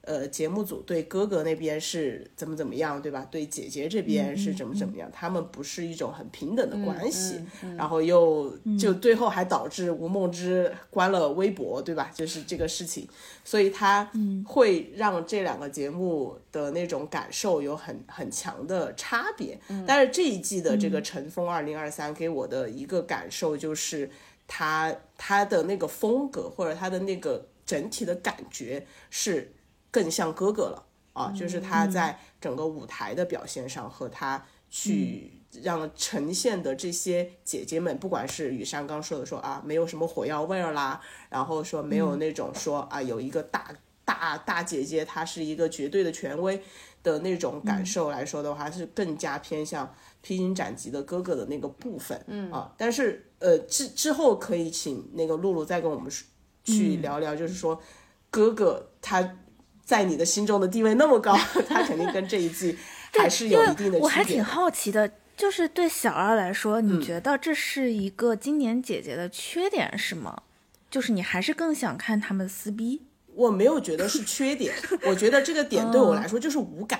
[0.05, 3.27] 呃，节目组对哥哥那边是怎么怎么样，对吧？
[3.31, 5.09] 对姐姐这边是怎么怎么样？
[5.11, 7.41] 他们不是一种很平等的关系，
[7.75, 12.11] 然后又就最后还导致吴梦之关了微博，对吧？
[12.13, 13.07] 就是这个事情，
[13.43, 14.07] 所以他
[14.45, 19.59] 会让这两个节目的那种感受有很很强的差别。
[19.87, 24.11] 但是这一季的这个《乘风二零二三》给我的一个感受就是
[24.47, 29.51] 他他的那个风格或者他的那个整体的感觉是。
[29.95, 46.61] 更像哥哥了啊，就是他在整个舞台的表现上和他去让呈现的这些姐姐们，不管是雨山刚说的说啊，没有什么火药味儿啦，然后说没有那种说啊有一个大大大姐姐她是一个绝对的权威
[47.01, 52.51] 的那种感受来说的话，是更加偏向披荆斩棘的哥哥的那个部分，嗯。
[52.51, 56.11] 啊，但是呃之之后可以请那个露露再跟我们
[56.65, 57.81] 去聊聊，就是说
[58.29, 59.37] 哥哥他。
[59.85, 61.37] 在你的心中的地位那么高，
[61.69, 62.75] 他肯定跟这一季
[63.13, 63.99] 还是有一定的区别。
[63.99, 70.41] 我还挺好奇的，就是对小二来说，你觉得这是一个今年姐姐的缺点是吗？
[70.89, 73.03] 就是你还是更想看他们撕逼？
[73.35, 74.73] 我没有觉得是缺点，
[75.05, 76.99] 我觉得这个点对我来说就是无感。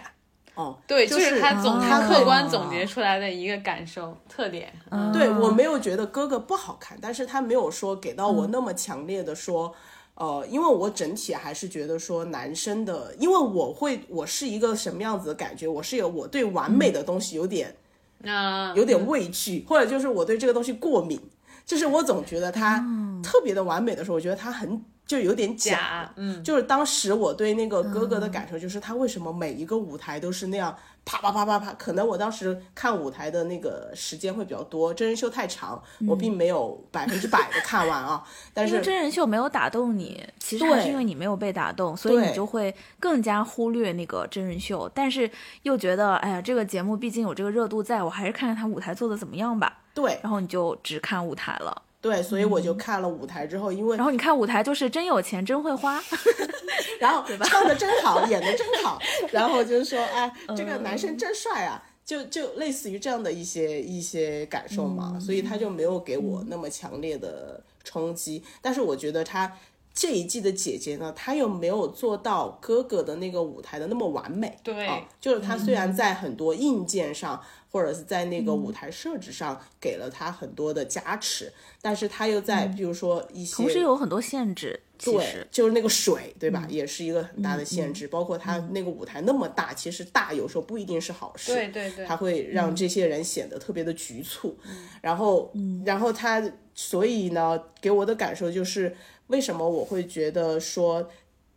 [0.54, 4.72] 哦，对，就就是他总他客观总结出来的一个感受特点。
[4.90, 9.74] 嗯对我没有觉得哥哥不好看，但是他没有说给到我那么强烈的说。
[10.16, 15.68] 呃，因为我整体还是觉得说男生的，因为我会，我是一个什么样子的感觉？
[15.68, 17.76] 我是有我对完美的东西有点，
[18.24, 21.20] 啊，有点畏惧，或者就是我对这个东西过敏，
[21.66, 22.82] 就是我总觉得它
[23.22, 26.12] 特别的完美的时候，我觉得它很就有点假。
[26.16, 31.74] 嗯，就是当时我对那个哥哥的感受，就是他为什么每一个舞台都是那样啪啪啪啪啪？
[31.74, 38.24] 可能我当时看舞台的那个时间会比较多，真人秀太长，我并没有百分之百的看完啊。
[38.54, 44.90] 但是真人秀没有打动你，其实还是因为你没有被打动，所以你就会更加忽略那个真人秀。
[44.94, 45.30] 但是
[45.62, 49.82] 又觉得，哎呀，这个节目毕竟有这个热度在，我还是看看他舞台做的怎么样吧。
[49.94, 51.84] 对，然后你就只看舞台了。
[52.06, 56.00] 对，所以我就看了舞台之后，因为然后你看舞台就是真有钱，真会花
[57.02, 59.02] 然后唱的真好，演的真好，
[59.34, 69.52] 然后就是说，哎，这个男生真帅啊，就就类似于这样的一些一些感受嘛，所以他就没有给我那么强烈的冲击，但是我觉得他。
[69.98, 74.60] 这一季的姐姐呢，她又没有做到哥哥的那个舞台的那么完美。
[74.62, 77.42] 对，啊，就是她虽然在很多硬件上，
[77.76, 84.80] 或者是在那个舞台设置上给了他很多的加持，但是他又在比如说一些，同时有很多限制。
[84.98, 86.66] 其对，就是那个水，对吧？
[86.70, 88.08] 也是一个很大的限制。
[88.08, 91.54] 包括他那个舞台那么大，其实大有时候不一定是好事。
[91.54, 94.58] 对对对，它会让这些人显得特别的局促。
[95.02, 95.52] 然后，
[95.86, 96.42] 然后他，
[96.74, 98.96] 所以呢，给我的感受就是。
[99.28, 101.10] 为什么我会觉得说，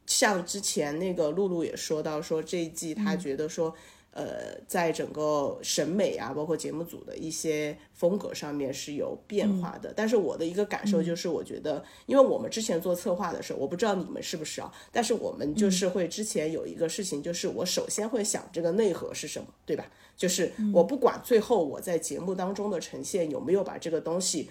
[0.07, 3.72] 像之前那个露露也说到说这一季他觉得说，
[4.18, 9.92] 呃，在整个审美啊，包括节目组的一些风格上面是有变化的。
[9.94, 19.87] 但是我的一个感受就是，我觉得，因为我们之前做策划的时候，我不知道你们是不是啊，但是我们就是会之前有一个事情，就是我首先会想这个内核是什么，对吧？
[20.16, 24.50] 就是我不管最后我在节目当中的呈现有没有把这个东西。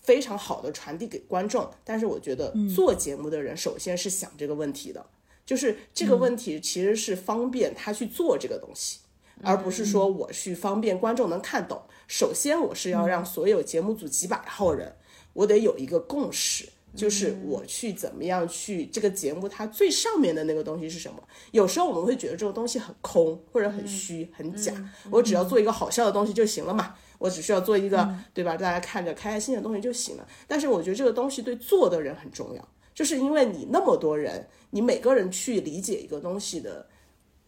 [0.00, 5.04] 非常好的传递给观众，但是我觉得做节目的人首先是想这个问题的，
[5.48, 8.98] 就是这个问题其实是方便他去做这个东西，
[9.42, 11.80] 而不是说我去方便观众能看懂。
[12.06, 14.94] 首先我是要让所有节目组几百号人，
[15.32, 21.18] 我得有一个共识，就是我去怎么样去这个节目它最上面的那个东西是什么。
[21.52, 24.74] 有时候我们会觉得这个东西很空或者很虚很假，
[25.10, 26.96] 我只要做一个好笑的东西就行了嘛。
[27.16, 28.54] 我只需要做一个，对吧？
[28.54, 30.28] 大家看着开开心的东西就行了。
[30.46, 32.68] 但是我觉得这个东西对做的人很重要，
[32.98, 36.84] 就是因为你那么多人，你每个人去理解一个东西的，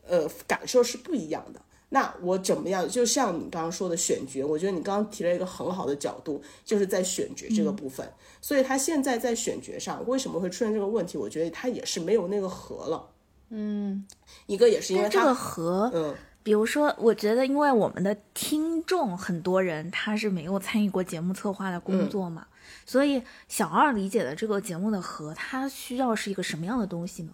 [0.07, 1.61] 呃，感受是不一样的。
[1.89, 2.89] 那我怎么样？
[2.89, 8.09] 就像你刚刚说的选角，我觉得你刚刚提了一个很好的角度，就是在选角这个部分。
[8.41, 11.19] 所以他现在在选角上为什么会出现这个问题？
[11.19, 13.11] 我觉得他也是没有那个核了。
[13.49, 14.07] 嗯，
[14.47, 22.47] 一个也是因为这个核，嗯，比如说，我觉得因为我们的听众很多人他是没有参与过节目策划的工作嘛，
[22.91, 27.31] 所以小二理解的这个节目的核，它需要是一个什么样的东西呢？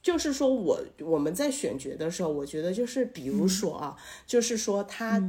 [0.00, 5.20] 就是说我我们在选角的时候，我觉得就是比如说啊，就是说他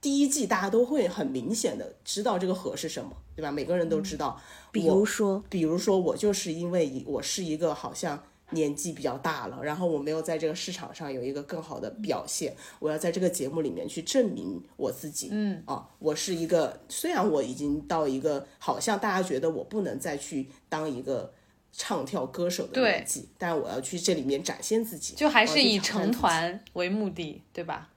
[0.00, 3.52] 第一季大家都会很明显的知道这个核是什么，对吧？
[3.52, 4.40] 每个人都知道。
[4.72, 15.28] 比如说，比如说我就是因为我是一个好像年纪比较大了，然后我没有在这个市场上有一个更好的表现，我要在这个节目里面去证明我自己。
[15.32, 21.32] 嗯啊，我是一个虽然我已经到一个好像大家觉得我不能再去当一个。
[21.70, 27.90] 唱跳歌手的年纪，但我要去这里面展现自己，就还是以成团为目的，对吧？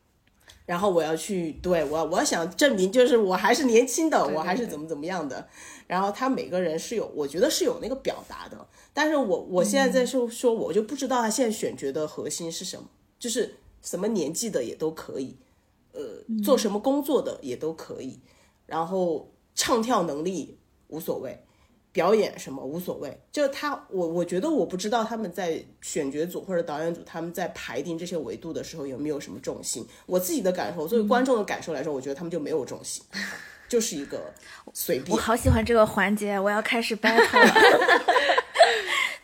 [0.65, 5.47] 然后我要去，对我我想证明，就是我还是年轻的，我还是怎么怎么样的。
[5.87, 8.67] 然后他每个人是有，我觉得是有那个表达的。
[8.93, 12.87] 但是我我现在在说说，我就不知道他现在选角的核心是什么，
[13.19, 15.35] 就是什么年纪的也都可以，
[15.93, 16.01] 呃，
[16.43, 18.19] 做什么工作的也都可以，
[18.65, 21.43] 然后唱跳能力无所谓。
[21.93, 29.85] 表演什么无所谓，就他我我觉得我不知道他们在选角组或者导演组他们在排定这些维度的时候有没有什么重心。
[30.05, 33.03] 我自己的感受，作为观众的感受来说，我觉得他们就没有重心，
[33.67, 34.33] 就是一个
[34.73, 35.11] 随便。
[35.13, 37.53] 我好喜欢这个环节，我要开始 battle 了。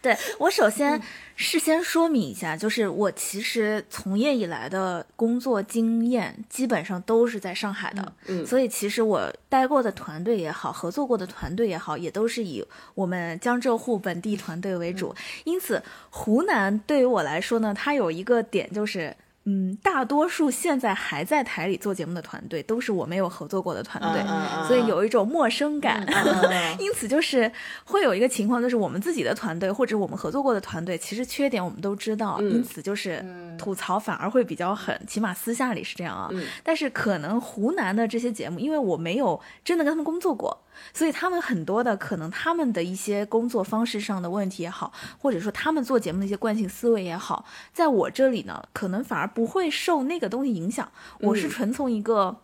[0.07, 1.01] 对我首先
[1.35, 15.13] 事先说明一下，就是我其实从业以来的工作经验基本上都是在上海的，嗯，所以其实我待过的团队也好，合作过的团队也好，也都是以我们江浙沪本地团队为主。
[15.43, 19.15] 因此，湖南对于我来说呢，它有一个点就是。
[19.49, 24.21] 嗯，大多数现在还在台里做节目的团队都是我没有合作过的团队，
[24.67, 26.05] 所以有一种陌生感。
[26.77, 27.49] 因此，就是
[27.85, 33.25] 会有一个情况，就是我们自己的团队或者我们合作过的团队，其实缺点我们都知道，因此就是
[33.57, 36.29] 吐槽反而会比较狠，起码私下里是这样啊。
[36.61, 40.65] 但是可能湖南的这些节目，因为我没有真的跟他们工作过。
[40.93, 50.91] 所以他们很多的可能，他们的一些工作方式上的问题也好，或者说他们做节目的一些惯性思维也好，在我这里呢，可能反而不会受那个东西影响。
[51.19, 52.37] 我是纯从一个，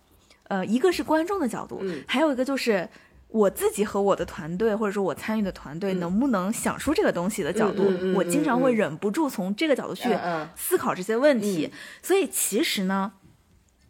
[0.48, 2.90] 呃，一个是观众的角度，还有一个就是
[3.30, 7.84] 我自己和我的团队，或者说我参与的团队能不能想出这个东西的角度，
[8.16, 10.10] 我经常会忍不住从这个角度去
[10.56, 11.72] 思考这些问题。
[12.02, 13.14] 所以其实呢。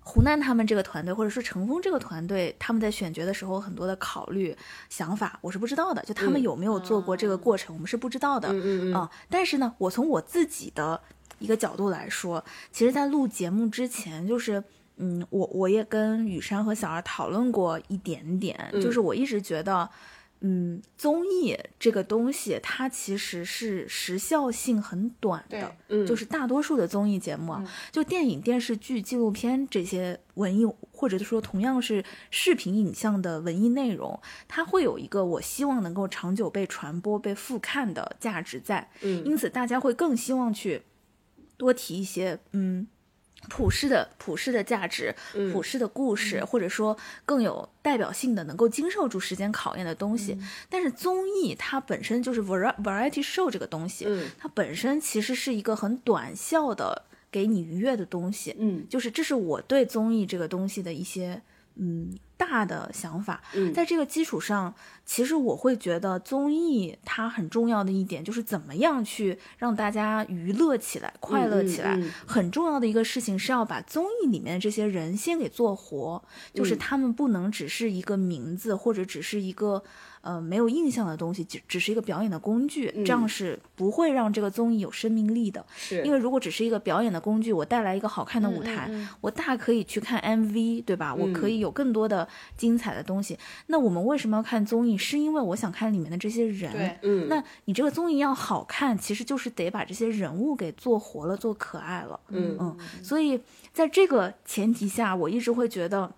[0.04, 4.56] 湖南他们这个团队，或者说成峰这个团队，他们在选角的时候很多的考虑
[4.90, 6.02] 想法，我是不知道的。
[6.04, 8.50] 就他们有没有做过这个过程，我们是不知道的。
[8.52, 11.00] 嗯嗯啊，但是呢，我从我自己的
[11.40, 14.64] 一个角度来说，其实，在录节目之前，就是
[14.98, 19.90] 嗯，我我也跟雨山和小二讨论过一点点，就是我一直觉得。
[20.46, 25.74] 嗯，综艺这个东西，它其实是时效性很短的。
[25.88, 34.20] 嗯，就是大多数的综艺节目啊，就电影、电视剧、纪录片这些文艺，或者说同样是视频影像的文艺内容，
[34.50, 38.90] 它会有一个我希望能够长久被传播、被复看的价值在。
[39.02, 40.82] 嗯，因此大家会更希望去
[41.56, 42.86] 多提一些，嗯。
[43.50, 45.14] 普世的普世的价值，
[45.52, 50.40] 普世的故事，或者说更有代表性的、能够经受住时间考验的东西。
[50.70, 58.56] 但是综艺它本身就是 variety show 这个东西，它本身其实是一个很短效的给你愉悦的东西。
[58.58, 61.42] 嗯，就是这是我对综艺这个东西的一些
[61.76, 62.16] 嗯。
[62.36, 63.42] 大的想法，
[63.74, 71.98] 在这个基础上，其实我会觉得综艺它很重要的一点就是怎么样去让大家娱乐起来、快乐起来。
[72.28, 76.22] 很重要的一个事情是要把综艺里面的这些人先给做活，
[76.54, 79.82] 就是他们不能只是一个名字或者只是一个。
[80.24, 85.66] 呃，没有印象的东西，只只是一个表演的工具，这样是不会让这个综艺有生命力的。
[85.76, 91.14] 是，因为如果只是一个表演的工具，我带来一个好看的舞台，我大可以去看 MV，对吧？
[91.14, 93.38] 我可以有更多的精彩的东西。
[93.68, 94.98] 那我们为什么要看综艺？
[94.98, 96.72] 是因为我想看里面的这些人。
[96.72, 97.28] 对，嗯。
[97.28, 102.18] 那你这个综艺要好看，其实就是得把这些人物给做活了，做可爱了。
[102.30, 102.78] 嗯嗯。
[103.04, 103.42] 所以
[103.74, 106.14] 在这个前提下，我一直会觉得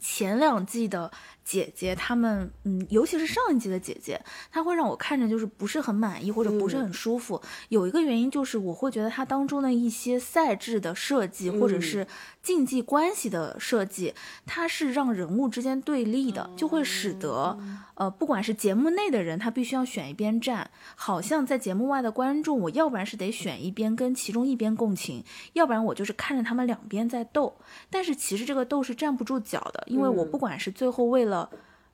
[0.00, 1.10] 前两季的。
[1.46, 4.20] 姐姐她们，嗯，尤其是上一季的姐姐，
[4.50, 7.40] 她会让我看着就是不是很满意或者不是很舒服。
[7.68, 12.04] 有一个原因就是我会觉得它当中的一些赛制的设计或者是
[12.42, 14.12] 竞技关系的设计，
[14.44, 17.56] 它是让人物之间对立的，就会使得
[17.94, 27.56] 呃，不管是节目内的人，他必须要选一边站，好像在节目外的观众，我要不然是得选一边跟其中一边共情，要不然我就是看着他们两边在斗。
[27.88, 31.35] 但是其实这个斗是站不住脚的，因为我不管是最后为了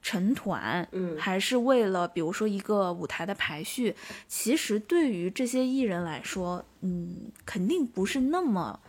[0.02, 3.94] 成团，嗯还是为了比如说一个舞台的排序，
[4.26, 8.80] 其实对于这些艺人来说，嗯，肯定不是那么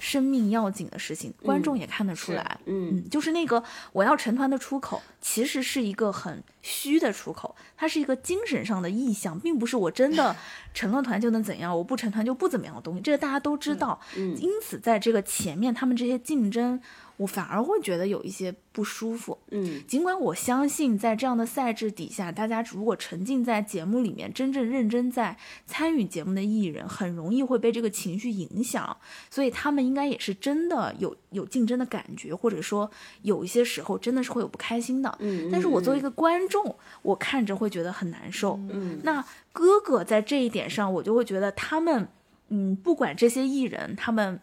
[0.00, 10.34] 生命要紧的事情，观众也看得出来，嗯嗯，就是那个我要成团的出口，其实是一个很虚的出口，它是一个精神上的意向，并不是我真的
[10.72, 14.00] 成了团就能怎样，我不成团就不怎么样的东西，这个大家都知道。
[14.16, 16.80] 嗯因此，在这个前面，他们这些竞争，
[17.16, 19.38] 我反而会觉得有一些不舒服。
[19.50, 25.36] 嗯尽管我相信，在这样的赛制底下，大家如果沉浸在节目里面，真正认真在
[25.66, 28.96] 参与节目的艺人，很容易会被这个情绪影响，
[29.30, 32.90] 所以他们应该也是真的有有竞争的感觉，或者说
[33.22, 35.16] 有一些时候真的是会有不开心的。
[35.20, 38.58] 嗯，但是我作为一个观众，我看着会觉得很难受。
[38.70, 42.08] 嗯那哥哥在这一点上，我就会觉得他们，
[42.48, 44.40] 嗯，不管这些艺人，他们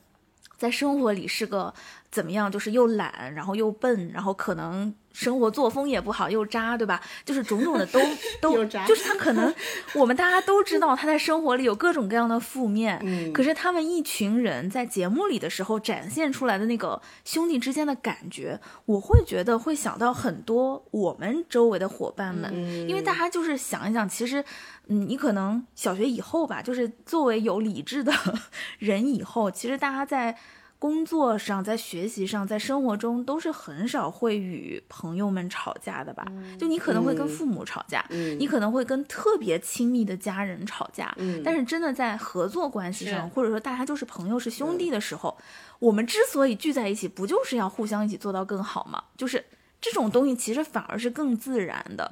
[0.58, 1.74] 在生活里是个
[2.12, 7.00] 怎么样，就是又懒，然后又笨，然后可能生活作风也不好，又渣，对吧？
[7.24, 8.00] 就是种种的都
[8.42, 9.54] 都就是他可能
[9.94, 22.52] 我们大家都知道他在生活里有各种各样的负面， 嗯可是他们一群人在节目里的时候展现出来的那个兄弟之间的感觉，我会觉得会想到很多我们周围的伙伴们，
[22.90, 24.44] 因为大家就是想一想，其实，
[24.88, 28.12] 嗯，你可能小学以后吧，就是作为有理智的
[28.80, 30.36] 人以后，其实大家在。
[30.80, 36.26] 工作上，在学习上，在生活中都是很少会与朋友们吵架的吧？
[36.58, 45.38] 就你可能会跟父母吵架，嗯你可能会跟特别亲密的家人吵架，嗯但是真的在合作关系上，或者说大家就是朋友是兄弟的时候，
[45.80, 49.04] 我们之所以聚在一起，不就是要互相一起做到更好吗？
[49.18, 49.44] 就是
[49.82, 52.10] 这种东西其实反而是更自然的，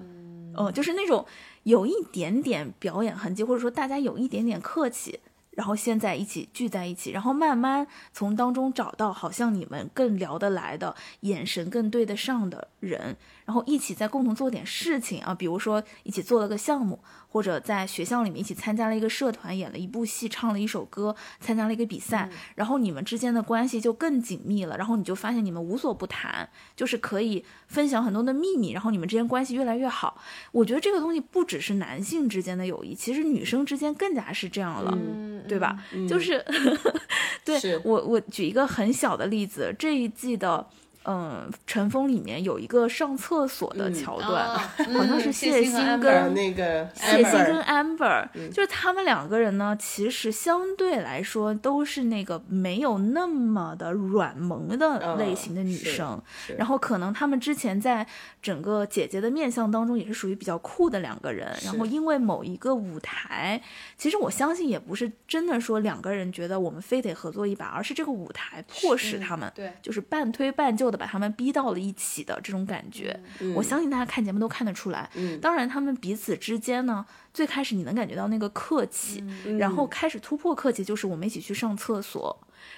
[0.57, 1.25] 嗯、就是那种
[1.63, 5.21] 有一点点表演痕迹，或者说大家有一点点客气。
[5.57, 13.17] 然后现在一起聚在一起，然后慢慢从当中找到好像你们更聊得来的、眼神更对得上的人，
[13.47, 30.21] 然后一起在共同做点事情啊，比如说一起做了个项目，或者在学校里面一起参加了一个社团，演了一部戏，唱了一首歌，参加了一个比赛，然后你们之间的关系就更紧密了，然后你就发现你们无所不谈，就是可以分享很多的秘密，然后你们之间关系越来越好。
[30.51, 34.91] 我觉得这个东西不只是男性之间的友谊，其实女生之间更加是这样了。
[34.93, 35.81] 嗯对吧？
[36.09, 36.43] 就是，
[37.45, 40.67] 对是我我举一个很小的例子，这一季的
[41.07, 44.59] 嗯《尘封》里面有一个上厕所的嗯桥段，哦
[44.93, 56.53] 好像是嗯谢欣跟呃，那个谢欣跟 Amber，、就是他们两个人呢，其实相对来说都是那个没有那么的软萌的嗯类型的女生，是。
[56.55, 58.05] 然后可能他们之前在
[58.41, 63.61] 整个姐姐的面相当中也是属于比较酷的两个人，然后因为某一个舞台，
[63.97, 69.71] 其实我相信也不是真的说两个人觉得我们非得合作一把，而是这个舞台迫使他们，对。
[69.81, 73.17] 就是半推半就的把他们逼到了一起的这种感觉。
[73.55, 75.09] 我相信大家看节目都看得出来。
[75.13, 79.23] 嗯当然，他们彼此之间呢，最开始你能感觉到那个客气，
[79.59, 82.37] 然后开始突破客气，就是我们一起去上厕所。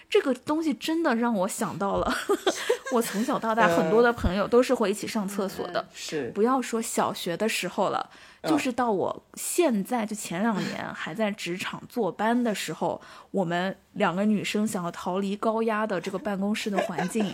[0.09, 2.13] 这个东西真的让我想到了，
[2.93, 5.87] 我从小到大很多的朋友都是会一起上厕所的。
[5.93, 8.07] 是不要说小学的时候了，
[8.43, 13.01] 就是到我现在就前两年 还在职场坐班的时候，
[13.31, 17.33] 我们两个女生想要逃离高压的这个办公室的环境，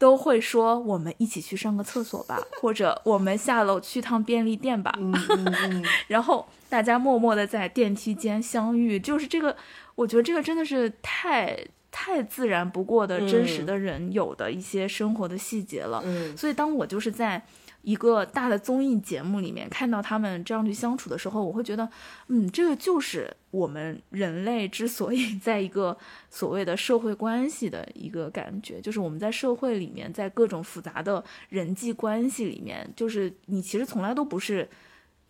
[0.00, 4.94] 都会说我们一起去上个厕所吧，或者我们下楼去趟便利店吧。
[4.98, 9.54] 嗯嗯嗯， 然后大家默默的在电梯间相遇，就是这个，
[9.96, 11.58] 我觉得这个真的是太
[11.90, 16.00] 太自然不过的真实的人有的一些生活的细节了。
[16.06, 17.42] 嗯所以当我就是在
[17.82, 21.88] 一个大的综艺节目里面看到他们这样去相处的时候，我会觉得，
[22.28, 25.96] 嗯，这个就是我们人类之所以在一个
[26.28, 34.68] 所谓的社会关系的一个感觉，就是我们在社会里面，在各种复杂的人际关系里面，就是你其实从来都不是。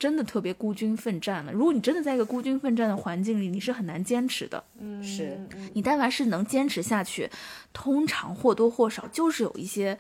[0.01, 1.53] 真的特别孤军奋战的。
[1.53, 4.64] 如果你真的在一个孤军奋战的环境里，你是很难坚持的。
[4.78, 5.38] 嗯是
[5.74, 7.28] 你但凡是能坚持下去，
[7.74, 9.98] 通常或多或少就是有一些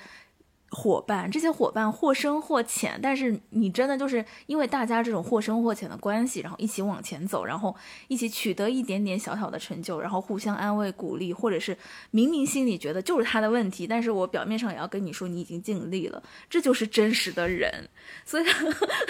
[0.70, 7.74] 伙伴，这些伙伴或深或浅，但是你真的就是因为大家这种或深或浅的关系，然后一起往前走，然后
[8.06, 11.76] 一起取得一点点小小的成就，然后互相安慰鼓励，或者是
[12.12, 17.88] 明明心里觉得就是他的问题，但是我表面上也要跟你说你已经尽力了，这就是真实的人。
[18.24, 18.44] 所以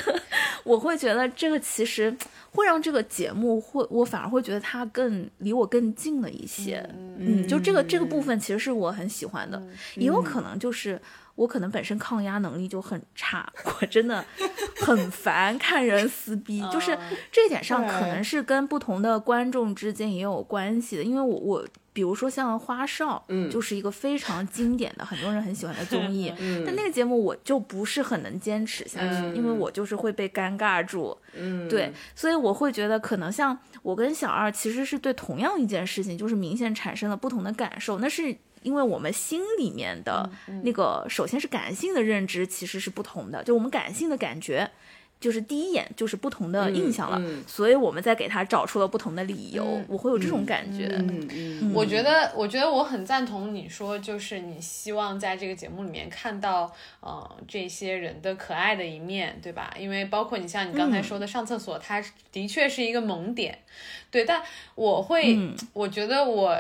[0.65, 2.17] 我会觉得这个其实
[2.53, 6.83] 会让这个节目会，我反而会觉得他更离我更近了一些。
[7.19, 9.63] 嗯，就这个这个部分其实是我很喜欢的，
[9.97, 10.99] 也有可能就是。
[11.35, 14.25] 我可能本身抗压能力就很差，我真的
[14.81, 16.97] 很烦看人撕逼，就 是
[17.33, 21.03] 这点上可能是跟不同的观众之间也有关系的。
[21.03, 26.33] 因为我我比如说像花少，嗯，就是一个非常经典的很多人很喜欢的综 艺，
[26.67, 38.37] 但那个节目我就不是很能坚持下去，因为我就是会被尴尬住，嗯，对，所以我会觉得可能像我跟小二其实是对同样一件事情，就是明显产生了不同的感受，那是。
[38.63, 40.31] 因为我们心里面的
[40.63, 44.71] 那个，首先是感性的认知其实是不同的，就我们感性的感觉，
[45.19, 50.87] 就是第一眼就是不同的印象了，所以我们再给他找出了不同的理由，我会有这种感觉。
[50.93, 59.75] 嗯嗯，我觉得，我觉得我很赞同你说，就是你希望在这个节目里面看到，呃，这些人的可爱的一面，对吧？
[59.79, 62.03] 因为包括你像你刚才说的上厕所，它
[62.33, 63.59] 的确是一个萌点，
[64.11, 64.25] 对。
[64.25, 64.43] 但
[64.75, 65.39] 我会，
[65.73, 66.57] 我觉得我。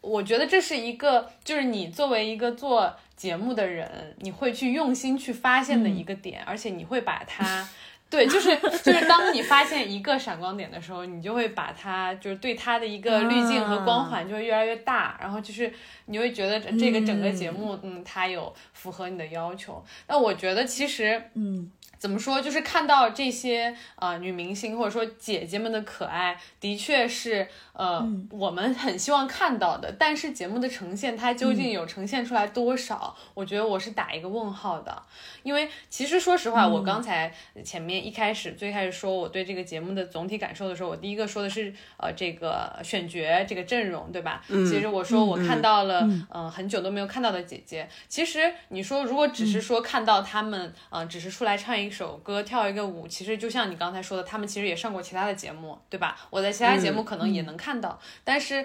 [0.00, 7.68] 我觉得这是一个，就是你作为一个做节目的人，你会去用心去发现的一个点，而且你会把它，
[8.08, 15.70] 对，就是就是当你发现一个闪光点的时候，你就会把它，就是对它的一个滤镜和光环就会越来越大，然后就是
[16.06, 19.84] 你会觉得这个整个节目，嗯，它有符合你的要求。
[20.08, 21.70] 那我觉得其实，嗯。
[22.00, 22.40] 怎么说？
[22.40, 27.46] 就是看到这些呃女明星或者说姐姐们的可爱，的确是
[27.80, 29.92] 呃我们很希望看到的。
[29.98, 33.16] 但是节目的呈现，它究竟有呈现出来多少？
[33.34, 35.02] 我觉得我是打一个问号的。
[35.42, 37.32] 因为其实说实话，我刚才
[37.64, 44.42] 前面一开始最开始说我对这个节目的总体感受的时候，我第一个说的是呃这个选角这个阵容，对吧？
[44.48, 47.88] 其实我说我看到了嗯很久都没有看到的姐姐。
[48.08, 51.90] 其实你说如果只是说看到他们嗯只是出来唱一。
[51.90, 56.16] 一首歌跳一个舞，其实就像你刚才说的，他们其实也上过其他的节目，对吧？
[56.30, 58.64] 我在其他节目可能也能看到，但是，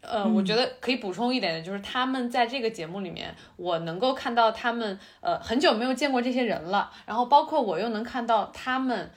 [0.00, 9.08] 呃，我觉得可以补充一点的就是，他们在这个节目里面，我能够看到他们，呃，很久没有见过这些人了，然后包括我又能看到他们，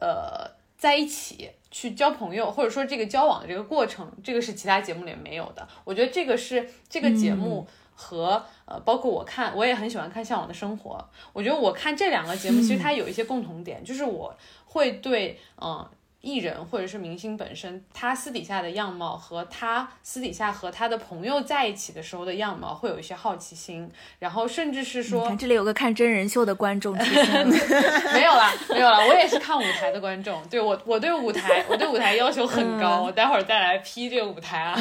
[0.00, 5.68] 呃，在一起去交朋友，或者说这个交往的这个过程，这个是其他节目里面没有的。
[5.84, 7.66] 我觉得这个是这个节目。
[7.96, 10.96] 和呃，包括我看，我也很喜欢看《向往的生活》。
[11.32, 15.88] 我觉得我看这两个节目，其实它有一些共同点，就是我会对嗯。
[16.24, 30.42] 艺人或者是明星本身，他私底下的样貌和他私底下和他的朋友在一起的时候的样貌，会有一些好奇心，然后甚至是说，这里有个看真人秀的观众， 没有啦，没有啦，我也是看舞台的观众。
[30.48, 34.74] 对我，我对舞台，我对舞台要求很高，我待会儿再来批这个舞台啊。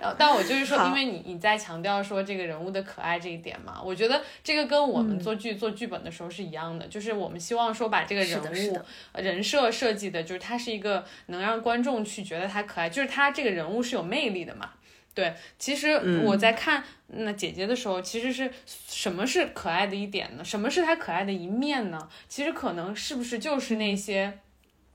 [0.00, 8.80] 然后，但我就是说，因为你你在强调说这个人物的可爱这一点嘛，我觉得这个跟我们做剧做剧本的时候是一样的，就是我们希望说把这个人物
[9.14, 10.47] 人设设计的，就是他。
[10.56, 14.70] 是一个能让观众去觉得他可爱，就是他这个人物是有魅力的嘛？
[15.12, 20.44] 对，其实我在看那姐姐的时候，其实是什么是可爱的一点呢？
[20.44, 22.08] 什么是他可爱的一面呢？
[22.28, 24.38] 其实可能是不是就是那些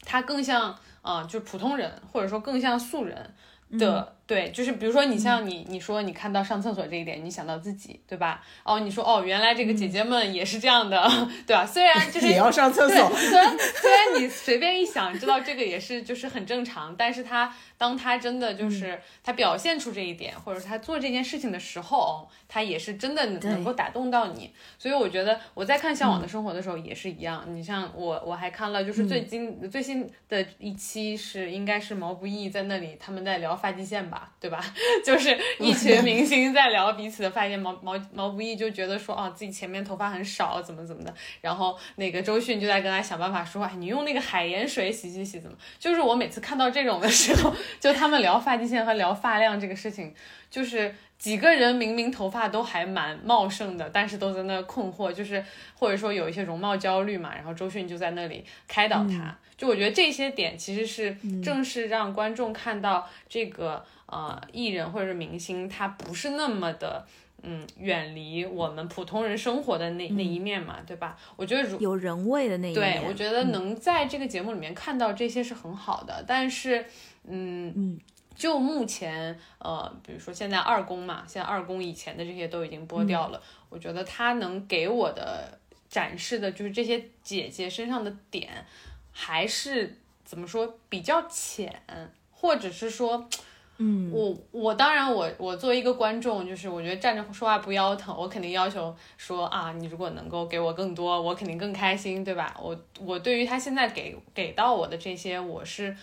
[0.04, 3.34] 他更像啊，就普通人，或者说更像素人
[3.78, 4.16] 的。
[4.26, 8.41] 对，就是比如说你像你，你说你看到上厕所这一点，你想到自己，对吧？
[8.63, 11.03] 哦，你说哦，原来这个姐姐们也是这样的，
[11.45, 11.65] 对吧？
[11.65, 24.53] 虽然就是 也要上厕所，虽然虽然你随便一想，知道这个也是就是很正常，但是他当他真的就是他表现出这一点，或者他做这件事情的时候，他也是真的能够打动到你。
[24.80, 27.43] 所以我觉得我在看《向往的生活》的时候也是一样。
[27.49, 34.09] 你像我，我还看了就是最近最新的一期是应该是毛不易在那里他们在聊发际线。
[34.39, 34.64] 对吧？
[35.05, 41.14] 就是一群明星在聊彼此的发现，毛毛毛不易就觉得说，哦，自己前面头发很少，怎么怎么的。
[41.41, 45.57] 然后那个周迅就在跟他想办法说，哎，你用那个海盐水洗洗洗，怎么？
[45.80, 50.14] 就是我每次看到这种的时候， 就他们聊发际线和聊发量这个事情，
[50.49, 55.43] 就是几个人明明头发都还蛮茂盛的，但是都在那困惑，就是
[55.76, 57.34] 或者说有一些容貌焦虑嘛。
[57.34, 59.38] 然后周迅就在那里开导他。
[59.64, 67.07] 就我觉得这些点其实是正是让观众看到这个呃艺人或者是明星他不是那么的
[67.43, 71.18] 嗯远离我们普通人生活的那那一面嘛，对吧？
[71.38, 76.22] 我觉得如有人味的那一面，对我觉得能在这个节目里面看到这些是很好的。
[76.28, 76.86] 但是
[77.26, 77.99] 嗯嗯，
[78.36, 85.57] 就目前，呃，比如说现在二宫嘛，现在二宫以前的这些都已经播掉了，我觉得他能给我的
[85.88, 88.66] 展示的就是这些姐姐身上的点，
[89.14, 89.95] 还是
[90.26, 91.82] 怎么说比较浅，
[92.30, 93.30] 或者是说。
[93.78, 102.55] 嗯，我我当然我我作为一个观众，就是我觉得站着说话不腰疼，我肯定要求说啊，你如果能够给我更多，我肯定更开心，对吧？
[102.61, 105.97] 我我对于他现在给给到我的这些，我是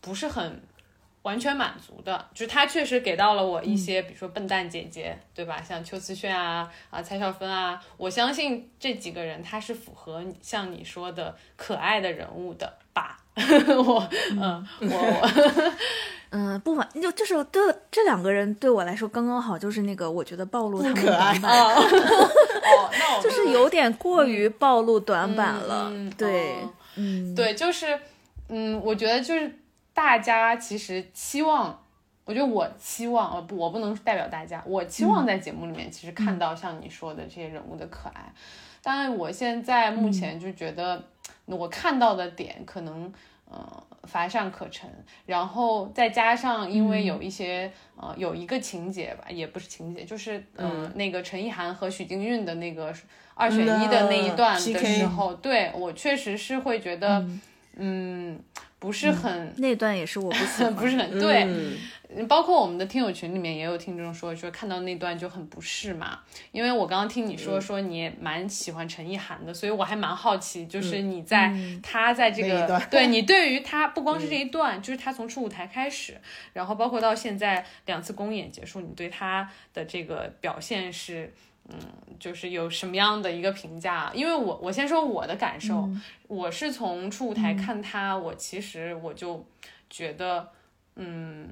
[0.00, 0.62] 不是很
[1.22, 2.28] 完全满足的？
[2.34, 5.62] 就是他确实给到了我一些，比如说笨蛋姐姐，对吧？
[5.62, 13.18] 像邱慈炫啊啊蔡少芬啊，我相信这几个人他是符合像你说的可爱的人物的吧？
[13.36, 15.72] 我嗯我 我。
[16.34, 25.92] 嗯，不满就就是对这两个人对我来说刚刚好，就是那个我觉得暴露他们可爱，哦，那就是有点过于暴露短板了。
[26.16, 26.56] 对，
[26.96, 27.98] 嗯，对，就是
[28.48, 29.58] 嗯，我觉得就是
[29.94, 31.82] 大家其实期望，
[32.24, 38.32] 我觉得我期望，呃，不，我不能代表大家，我期望在节目里面其实看到像你说的这些人物的可爱，
[38.82, 41.02] 但我现在目前就觉得
[41.46, 43.12] 我看到的点可能。
[43.54, 44.88] 呃，乏善可陈，
[45.26, 52.94] 然后再加上因为有一些呃，有一个情节吧，也不是情节，就是嗯，那个陈意涵和许金韵的那个
[53.34, 57.22] 二选一的那一段的时候，对我确实是会觉得，
[57.76, 58.40] 嗯。
[58.82, 61.46] 不是很那段也是我不喜欢， 不是很对。
[62.28, 66.18] 包括我们的听友群里面也有听众说说看到那段就很不适嘛。
[66.50, 76.20] 因为我刚刚听你说说你也蛮喜欢陈意涵的，所以我还蛮好奇，就是你在他在这个对 你对于他不光是这一段，就是他从出舞台开始，
[76.52, 81.32] 然后包括到现在两次公演结束，你对他的这个表现是。
[81.68, 81.78] 嗯，
[82.18, 84.10] 就是有什么样的一个评价？
[84.14, 85.88] 因为我我先说我的感受，
[86.26, 89.46] 我是从初舞台看他，我其实我就
[89.88, 90.48] 觉得，
[90.96, 91.48] 嗯，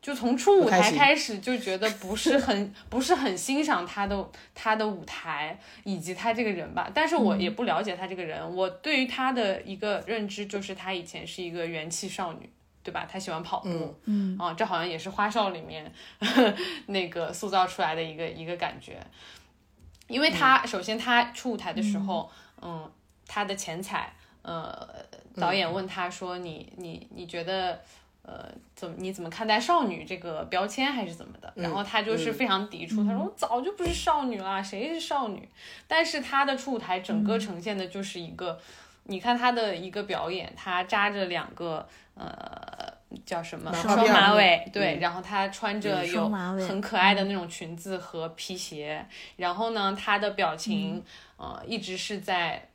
[0.00, 6.90] 就从初舞台开始就觉得不是很 不是很欣赏他的他的舞台以及他这个人吧。
[6.94, 12.48] 但是我也不了解他这个人，我对于他的一个认知就是他以前是一个元气少女。
[12.82, 13.06] 对吧？
[13.10, 15.92] 他喜欢跑步，嗯，啊，这好像也是花少里面
[16.86, 18.98] 那个塑造出来的一个一个感觉。
[20.08, 22.90] 因为他首先他出舞台的时候，嗯，
[23.28, 24.12] 他的前彩，
[24.42, 24.88] 呃，
[25.36, 27.80] 导演问他说：“你你你觉得，
[28.22, 35.48] 呃，怎么你怎么看待少女这个标签还是怎么的？”然后他就是非常抵触，他说：“我早就不是少女了，谁是少女？”
[35.86, 38.58] 但是他的出舞台整个呈现的就是一个。
[39.04, 41.88] 你看他的一个表演，他扎着两个
[42.20, 42.92] 呃
[43.24, 43.72] 叫什么？
[43.72, 49.04] 双马尾，对，然后她穿着有很可爱的那种裙子和皮鞋，
[49.36, 51.02] 然后呢，她的表情
[51.36, 52.68] 呃一直是在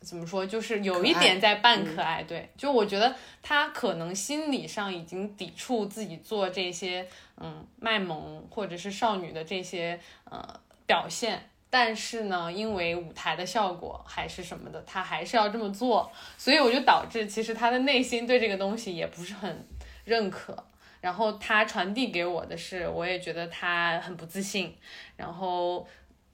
[0.00, 7.06] 怎么说，就是有一点在扮可爱，对，就我觉得他可能心理上已经抵触自己做这些
[7.38, 11.47] 嗯卖萌或者是少女的这些呃表现。
[11.70, 19.66] 但是呢，因为舞台的效果还是什么的，他还是要这么做，所以我就导致其实他的内心对这个东西也不是很
[20.04, 20.64] 认可。
[21.00, 24.74] 然后他传递给我的是，我也觉得他很不自信。
[25.16, 25.86] 然后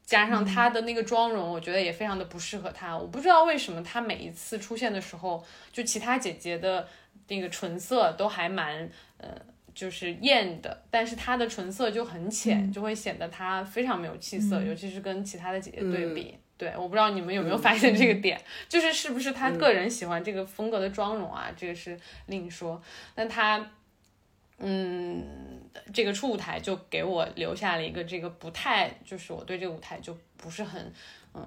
[0.05, 2.97] 加上他的那个妆容，我觉得也非常的不适合他。
[2.97, 6.89] 我不知道为什么他每一次出现的时候，就其他姐姐的
[7.29, 9.31] 那个唇色都还蛮呃。
[9.75, 16.39] 就是艳的，但是它的唇色就很浅，就会显得它非常没有气色，尤其是跟其他的姐姐对比。
[16.57, 21.51] 对，我不知道你们有没有发现这个 点，就是是不是他个人喜欢这个风格的妆容啊？
[21.57, 22.81] 这个是另说。
[23.13, 23.69] 但他，
[24.59, 25.61] 嗯，
[25.93, 30.93] 这个初舞台就给我留下了一个这个不太，就是我对这个舞台就不是很
[31.35, 31.45] 嗯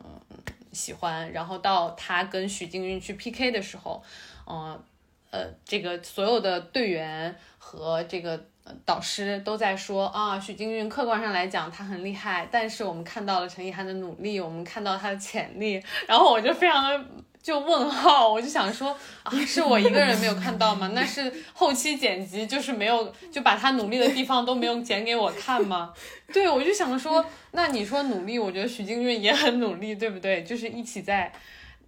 [0.74, 1.32] 喜欢。
[1.32, 4.04] 然后到他跟许静韵去 PK 的时候，
[4.46, 4.58] 嗯。
[4.58, 4.84] 呃，
[5.32, 8.46] 呃这个所有的队员和这个
[8.84, 17.06] 导师都在说啊，许金韵客观上来讲她很厉害，但是我们看到了陈意涵的努力，我们看到她的潜力，然后我就非常的
[17.42, 20.90] 就问号，我就想说啊，是我一个人没有看到吗？
[20.94, 25.94] 那是后期剪辑就是没有就把她努力的地方都没有剪给我看吗？
[26.34, 30.44] 对，我就想说，那你说努力，我觉得许静韵也很努力，对不对？
[30.44, 31.32] 就是一起在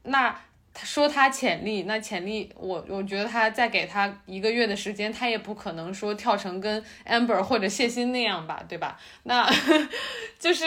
[0.03, 0.33] 那。
[0.83, 8.99] 说他潜力，那潜力，我我觉得他再给他一个月的时间，他也不可能说跳成跟 Amber 或者谢欣那样吧，对吧？
[9.23, 9.49] 那
[10.39, 10.65] 就是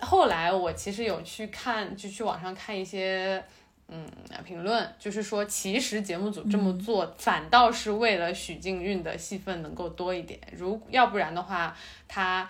[0.00, 3.42] 后来我其实有去看，就去网上看一些
[3.88, 4.06] 嗯
[4.44, 11.76] 评论，就是说其实节目组这么做反倒是为了许静韵的戏份能够多一点，如要不然的话
[12.06, 12.48] 他。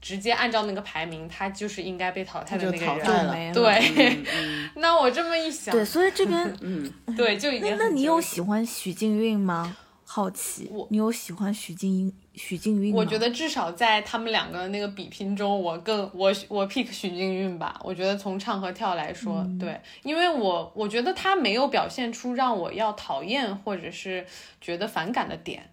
[0.00, 3.52] 直接按照那个排名，他就是应该被淘汰的那个人。
[3.52, 4.18] 对，
[4.76, 7.76] 那我这么一想，对，所以这边， 嗯，对，就已经。
[7.78, 9.76] 那你有喜欢许静韵吗？
[10.10, 12.96] 好奇我，你有喜欢许静许静韵吗？
[12.98, 17.78] 我觉得至少在他们两个那个比拼中，我更我我 pick 许静韵吧。
[17.84, 24.26] 我觉得从唱和跳来说，对，因为我我觉得她没有表现出让我要讨厌或者是
[24.62, 25.68] 觉得反感的点。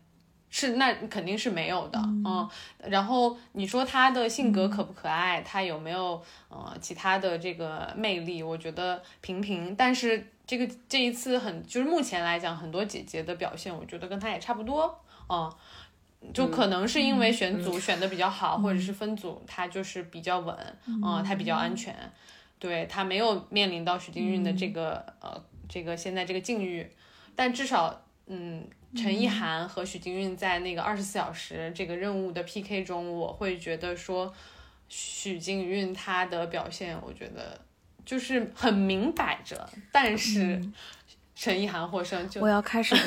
[0.57, 2.49] 是，那肯定是没有的，嗯。
[2.79, 8.41] 然后你说他的性格可不可爱，他有没有呃其他的这个魅力？
[8.41, 9.75] 我觉得平平。
[9.75, 14.97] 但是这个这一次很，就是目前来讲，很多姐姐的表现，我觉得跟他也差不多，
[15.27, 15.51] 嗯。
[16.33, 20.55] 就可能是因为选组选的比较好，或者是分组他就是比较稳，
[20.87, 21.93] 嗯，他比较安全，
[22.57, 26.89] 对他没有面临到许金韵的这个呃这个现在这个境遇，
[27.35, 28.65] 但至少嗯。
[28.95, 34.33] 陈意涵和许金韵在那个二十四小时这个任务的 PK 中，我会觉得说，
[34.89, 37.59] 许金韵她的表现，我觉得
[38.05, 40.61] 就是很明摆着，但是
[41.35, 42.95] 陈意涵获胜就我要开始。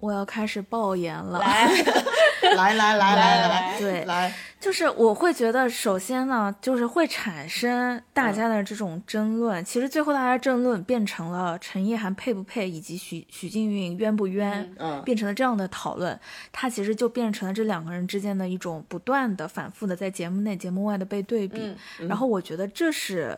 [0.00, 1.70] 我要开始爆言了，来。
[2.42, 16.16] 来来来来来，对，来，就是我会觉得，首先呢，就是会产生大家的这种争论，其实最后大家争论变成了陈意涵配不配，以及许许静韵冤不冤，嗯，变成了这样的讨论，
[16.52, 21.74] 它其实就变成了这两个人之间的一种不断的、反复的在节目内、节目外的被对比，
[22.06, 23.36] 然后我觉得这是。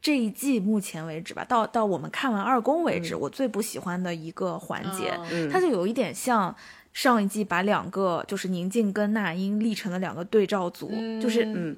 [0.00, 5.16] 这一季目前为止吧，到到我们看完二宫为止，我最不喜欢的一个环节，
[5.48, 6.52] 它就有一点像
[6.92, 10.90] 上一季把两个就是宁静跟那英立成了两个对照组，
[11.20, 11.76] 就是嗯。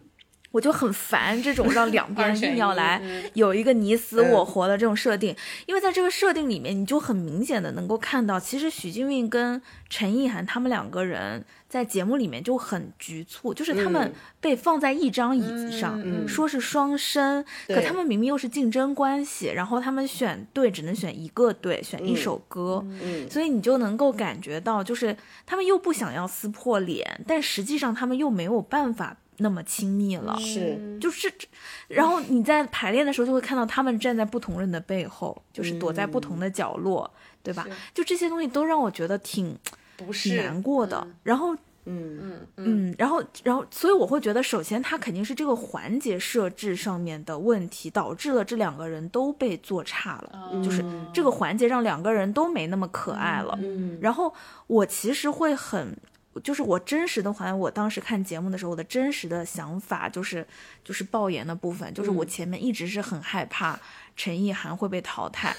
[0.54, 3.02] 我就很烦这种让两边硬要来
[3.32, 5.34] 有一个你死我活的这种设定，
[5.66, 9.60] 因为在这个设定里面，你就很明显的能够看到，其实许静韵跟
[9.90, 11.44] 陈意涵他们两个人
[11.75, 22.87] 在节目里面就很局促，就是他们被放在一张椅子上，说是双生，可他们明明又是竞争关系，然后他们选队只能选一个队，选一首歌，
[23.29, 29.16] 所以你就能够感觉到，就是他们又不想要撕破脸，但实际上他们又没有办法。
[29.39, 30.79] 那么亲密了，是。
[31.01, 31.29] 就是，
[31.89, 37.12] 然后你在排练的时候就会看到他们站在不同人的背后，就是躲在不同的角落，
[37.43, 37.66] 对吧？
[37.93, 39.59] 就这些东西都让我觉得挺
[39.97, 41.07] 不是难过的。
[41.22, 41.55] 然后，
[41.86, 53.59] 嗯嗯嗯，然后然后，所以我会觉得，首先他肯定是这个环节设置上面的问题，导致了这两个人都被做差了，就是这个环节让两个人都没那么可爱了。
[53.61, 54.32] 嗯然后
[54.66, 55.97] 我其实会很。
[56.42, 60.45] 就是我真实的话，我当时看节目的时候，我的真实的想法就是，
[60.82, 63.78] 就是爆言的部分，就是我前面一直是很害怕。
[64.16, 65.54] 陈意涵会被淘汰，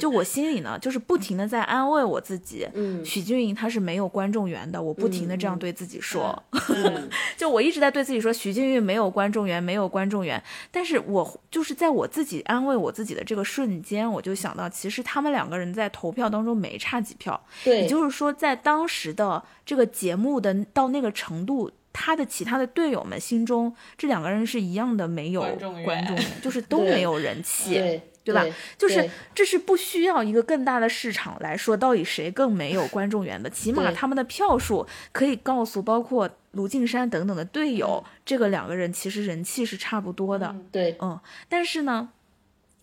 [0.00, 2.66] 就我心里呢，就是不停的在安慰我自己。
[2.74, 6.42] 嗯，许俊莹她是没有观众缘的，我不停的这样对自己说，
[7.36, 10.42] 就我一直在对自己说，许俊玉没有观众缘，没有观众缘。
[10.70, 21.70] 但是我就是在我自己安慰我自己的这个瞬间，我就想到，其实他们两个人在投票当中没差几票，对，也就是说，在当时的这个节目的到那个程度。
[21.92, 25.42] 他的其他的队友们心中，这两个人是一样的没有
[25.84, 28.44] 观众， 就是都没有人气，对吧？
[28.78, 33.50] 就是这是不需要一个更大的市场来说，到底谁更没有观众缘的？
[33.50, 40.56] 起码他们的票数可以告诉包括卢靖姗等等的队友，这个两个人其实人气是差不多的。
[40.70, 41.18] 对，嗯，
[41.48, 42.10] 但是呢，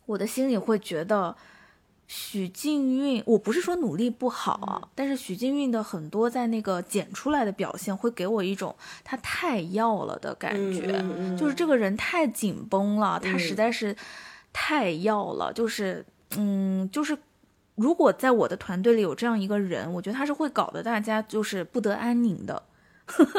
[0.05, 1.35] 我的心里会觉得。
[2.11, 10.87] 许静韵，我不是说努力不好啊，但是许静韵的很多在那个剪出来的表现，会给我一种他太要了的感觉，
[11.37, 13.95] 就是这个人太紧绷了，他实在是
[14.51, 16.03] 太要了，就是
[16.35, 17.15] 嗯，就是
[17.75, 22.63] 如果在我的团队里有这样一个人，我觉得他是会搞得大家就是不得安宁的。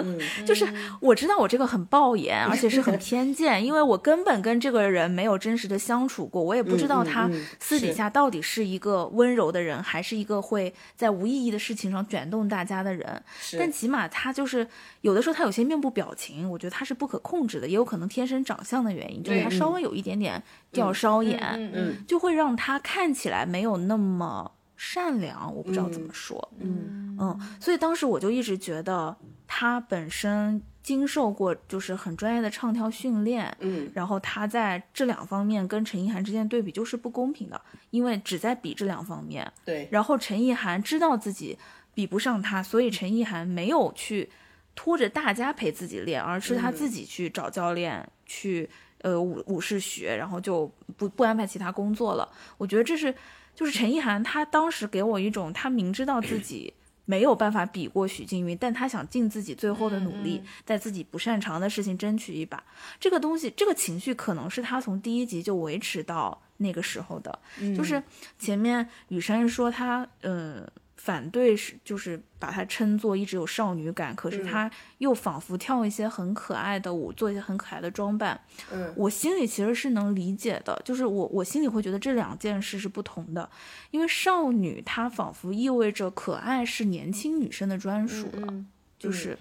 [0.46, 0.66] 就是
[1.00, 13.22] 我知道我这个很暴言，而且是很偏见，因为我根本跟这个人没有真实的相处过，我也不知道他私底下到底是一个温柔的人，还是一个会在无意义的事情上卷动大家的人。
[13.58, 14.66] 但起码他就是
[15.00, 20.42] 有的时候他有些面部表情，我觉得他是不可控制的，也有可能天生长相的原因，就是他稍微有一点点
[20.72, 21.38] 吊梢眼，
[21.74, 24.50] 嗯，就会让他看起来没有那么
[24.80, 25.54] 善良。
[25.54, 29.14] 我不知道怎么说，嗯嗯，所以当时我就一直觉得。
[29.52, 37.60] 他本身经受过就是很专业的唱跳训练，嗯，然后他在这两方面跟陈意涵之间对比就是不公平的，
[37.90, 39.88] 因为只在比这两方面，对。
[39.90, 41.58] 然后陈意涵知道自己
[41.92, 44.30] 比不上他，所以陈意涵没有去
[44.76, 48.70] 拖着大家陪自己练，而是他自己去找教练去
[49.00, 52.30] 呃武武士学，然后就不不安排其他工作了。
[52.56, 53.12] 我觉得这是
[53.60, 56.72] 就是陈意涵她当时给我一种她明知道自己。
[57.06, 62.62] 没有办法比过许静云，但她想尽自己最后的努力，在自己不擅长的事情争取一把。
[63.00, 67.36] 这个东西，这个情绪可能是她从第一集就维持到那个时候的。
[67.76, 68.00] 就是
[68.38, 70.64] 前面雨山说他，呃，
[71.02, 78.38] 反对是就是把她称作一直有少女感，可是她又仿佛跳一些很可爱的舞，做一些很可爱的装扮。
[78.70, 83.48] 嗯，我心里其实是能理解的，就是我我心里会觉得这两件事是不同的，
[83.90, 88.66] 因为少女她仿佛意味着可爱是年轻女生的专属了，嗯
[88.98, 89.38] 就是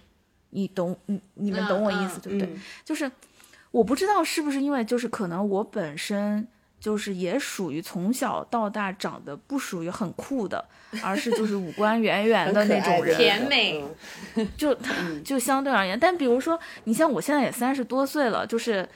[0.52, 2.48] 你懂你你们懂我意思、嗯对不对？
[2.48, 3.12] 嗯就是
[3.72, 6.48] 我不知道是不是因为就是可能我本身
[6.80, 10.64] 就是也属于从小到大长得不属于很酷的，
[11.04, 13.84] 而是就是五官圆圆的那种人，甜美
[14.36, 14.78] 嗯就
[15.24, 18.88] 就相对而言，但比如说你像我现在也三十多岁了，就是。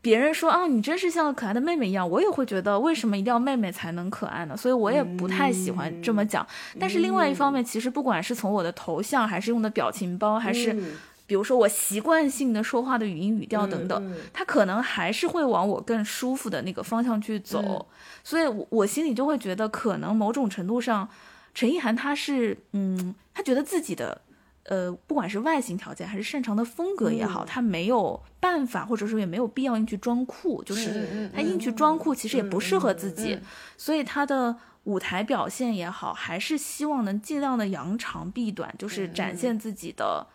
[0.00, 4.56] 别人说啊，你真是像可爱的妹妹一样，我也会觉得为什么一定要妹妹才能可爱呢？
[4.56, 6.46] 所以我也不太喜欢这么讲。
[6.78, 10.92] 但是另外一方面，其实不管是从我的头像，还是用的表情包，还是嗯
[11.28, 14.12] 比如说我习惯性的说话的语音语调等等，嗯。
[14.12, 17.86] 嗯他可能还是会往我更舒服的那个方向去走，
[18.24, 21.08] 所以我我心里就会觉得，可能某种程度上，
[21.54, 24.22] 陈意涵她是，嗯，她觉得自己的，
[24.64, 33.42] 呃，不管是外形条件还是擅长的风格也好，她没有办法，或者说也没有必要硬去装酷，就是嗯嗯她硬去装酷，其实也不适合自己，嗯。
[33.76, 34.56] 所以他的。
[34.84, 40.26] 舞台表现也好，还是希望能尽量的扬长避短，就是展现自己的，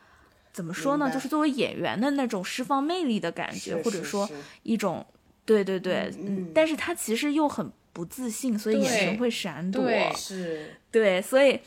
[0.54, 1.12] 怎么说呢？
[1.12, 4.30] 就是作为演员的那种释放魅力的感觉，或者说
[4.62, 5.06] 一种，
[5.43, 11.60] 对对对，嗯嗯但是他其实又很不自信，所以眼神会闪躲，对是对所以。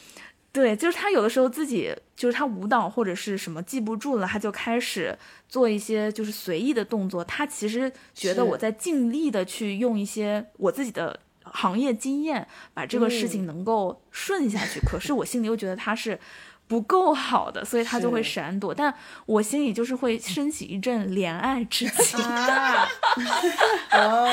[0.52, 5.14] 对，就是他有的时候自己就是他舞蹈或者是什么记不住了，他就开始
[5.50, 7.22] 做一些就是随意的动作。
[7.22, 14.80] 他其实觉得我在尽力的去用一些我自己的行业经验，把这个事嗯情能够顺下去。
[14.80, 16.18] 可是我心里又觉得他是
[16.68, 18.74] 不够好的，所以他就会闪躲。
[18.74, 18.92] 但
[19.24, 22.22] 我心里就是会升起一阵怜爱之情。
[22.24, 22.88] 啊，
[23.92, 24.26] 哦，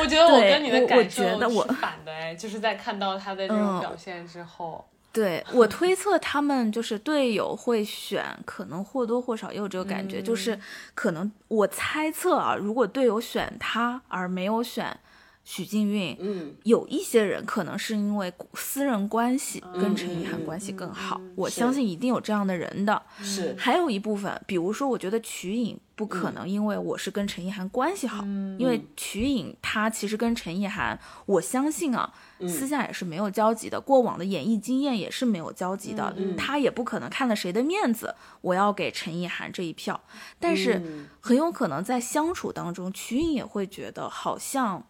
[0.00, 10.58] 我觉得我跟你的感受觉我是反的哎，就是在看到他的这种嗯表现之后，对我推测，他们就是队友会选，可能或多或少也有这个感觉，就是
[10.94, 14.98] 可能我猜测啊，如果队友选他而没有选
[15.46, 23.00] 许静韵，嗯，有一些人可能是因为私人关系跟陈意涵嗯关系更好，嗯我相信一定有这样的人的。
[23.22, 23.54] 是。
[23.56, 28.24] 还有一部分，比如说，我觉得瞿颖不可能因为我是跟陈意涵关系好，
[28.58, 32.12] 因为瞿颖她其实跟陈意涵，我相信啊，
[32.48, 40.00] 私下也是没有交集的，过往的演艺经验也是没有交集的，她也不可能看了谁的面子，我要给陈意涵这一票，
[40.40, 41.06] 但是嗯。
[41.20, 44.86] 很有可能在相处当中，瞿颖也会觉得好像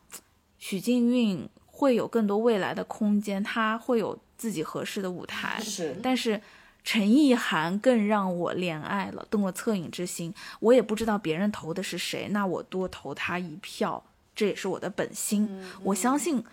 [0.59, 6.41] 许静韵会有更多未来的空间，她会有自己合适的舞台，是但是
[6.85, 10.33] 陈意涵更让我怜爱了，动了恻隐之心。
[10.61, 14.03] 我也不知道别人投的是谁，那我多投他一票，
[14.35, 15.63] 这也是我的本心。
[15.83, 16.45] 我相信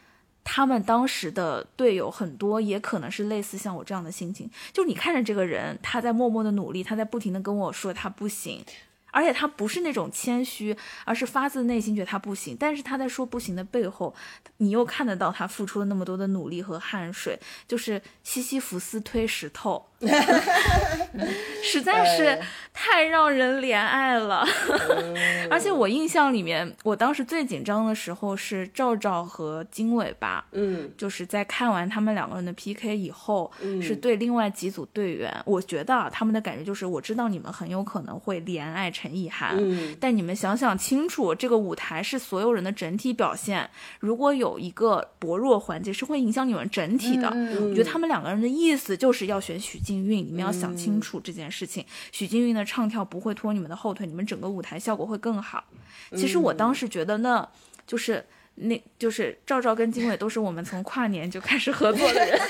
[0.44, 4.50] 他们当时的队友很多，也可能是类似像我这样的心情。
[4.74, 8.66] 就你看着这个人，他在默默的努力，他在不停的跟我说他不行。
[9.14, 12.58] 而且他不是那种谦虚，而是发自内心觉得他不行。
[12.60, 14.14] 但是他在说不行的背后，
[14.58, 19.86] 你又看得到他付出了那么多的努力和汗水，就是西西弗斯推石头，
[21.64, 22.42] 实在是哎
[22.74, 24.44] 太让人怜爱了。
[24.90, 25.16] 嗯
[25.50, 30.90] 而且我印象里面，我当时最紧张的时候是赵赵和金尾巴，嗯。
[30.98, 33.80] 就是在看完他们两个人的 PK 以后，嗯。
[33.82, 39.96] 是对另外几组队员，我觉得啊，他们的感觉就是，我知道你们很有可能会怜爱陈意涵，嗯。
[40.00, 47.30] 但你们想想清楚，这个舞台是所有人的整体表现，如果有一个薄弱环节，是会影响你们整体的。
[47.36, 51.86] 嗯我觉得他们两个人的意思就是要选许静韵，你们要想清楚这件事情。
[52.14, 55.66] 许静韵的唱跳不会拖你们的后腿，你们整个舞台效果会更好。
[56.16, 57.46] 其实我当时觉得呢，
[57.86, 58.26] 就是
[58.56, 62.40] 那就是赵赵跟经纬都是我们从跨年就开始合作的人。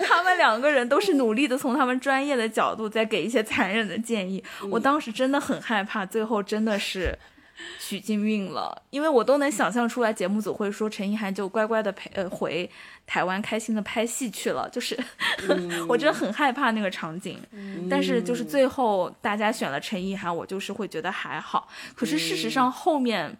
[0.00, 4.42] 他们两个人都是努力的，从他们专业的角度在给一些残忍的建议。
[4.70, 7.16] 我当时真的很害怕，最后真的是
[7.78, 12.68] 许静韵了，因为我都能想象出来，节目组会说陈意涵就乖乖的陪呃回
[13.10, 14.96] 台湾开心的拍戏去了，就是、
[15.88, 17.40] 我真的很害怕那个场景。
[17.90, 21.66] 但是就是最后大家选了陈意涵，我就是会觉得还好。
[21.96, 23.36] 可是事实上后面，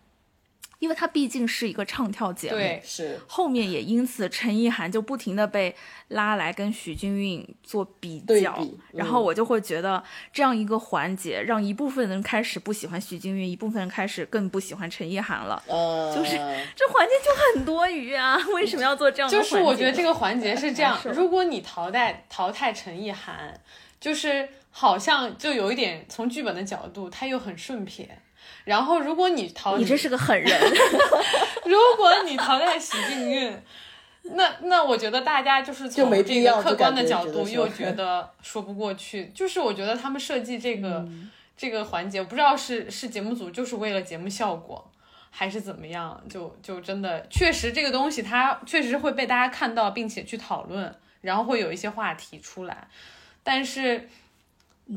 [0.80, 5.76] 因为它毕竟是一个唱跳节目，对，是后面也因此陈意涵就不停的被
[6.08, 10.02] 拉来跟许君韵做比较，然后我就会觉得
[10.32, 15.62] 这样一个环节，让一部分人开始不喜欢许君韵，一部分人开始更不喜欢陈意涵了。
[15.66, 16.30] 呃，就是
[16.74, 18.38] 这环节就很多余啊！
[18.54, 19.56] 为什么要做这样的就环节？
[19.58, 23.60] 是我觉得这个环节是这样如果你淘汰淘汰陈意涵，
[24.00, 28.19] 就是好像就有一点从剧本的角度，他又很顺撇。
[28.70, 30.48] 然后如果你淘，你真是个狠人。
[31.66, 33.62] 如果你淘汰许静韵，
[34.22, 41.04] 那那我觉得大家就是从这个客观的角度又觉得说不过去，就是我觉得他们设计这个、
[41.56, 44.86] 这个环节，不知道是是节目组就是为了节目效果。
[45.32, 46.20] 还是怎么样？
[46.28, 52.88] 就就真的确实这个东西，它确实会被大家看到，并且去讨论，然后会有一些话题出来。
[53.44, 54.08] 但是，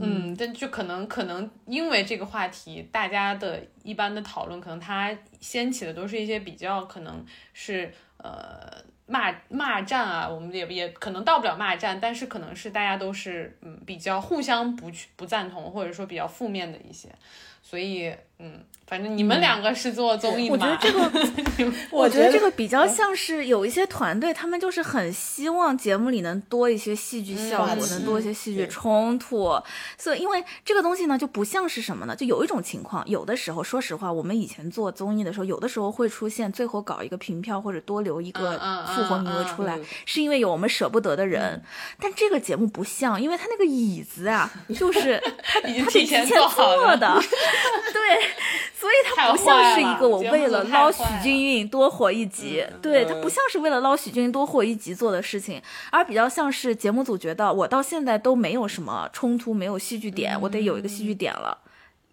[0.02, 7.24] 嗯，但就可能可能因为这个话题，大家的一般的讨论，可能它掀起的都是一些比较可能
[7.54, 8.84] 是呃
[9.14, 17.10] 骂骂战啊，我们也也可能到不了骂战，但是可能是大家都是嗯比较互相不去不赞同，或者说比较负面的一些，
[17.62, 21.00] 所以嗯，反正你们两个是做综艺我，觉得这个？
[21.92, 29.62] 我觉得这个比较像是有一些团队，他们就是很希望节目里能多一些戏剧效果，能多一些戏剧冲突。
[29.98, 32.16] 所以，因为这个东西呢，就不像是什么呢？
[32.16, 38.58] 就有一种情况，有的时候，说实话，我们以前做综艺的时候，有的时候会出现最后搞一个平票或者多留一个
[39.04, 41.62] 复活名额出来，嗯是因为有我们舍不得的人。
[42.00, 47.14] 但这个节目不像，因为他那个椅子啊， 就是 他已经它得提前前做的，
[47.94, 48.22] 对，
[48.76, 61.58] 所以他不像是一个我为了捞许君韵多活一集，对，它嗯不像是为了捞许君韵多活一集做的事情，而比较像是节目组觉得我到现在都没有什么冲突，没有戏剧点，我得有一个戏剧点了。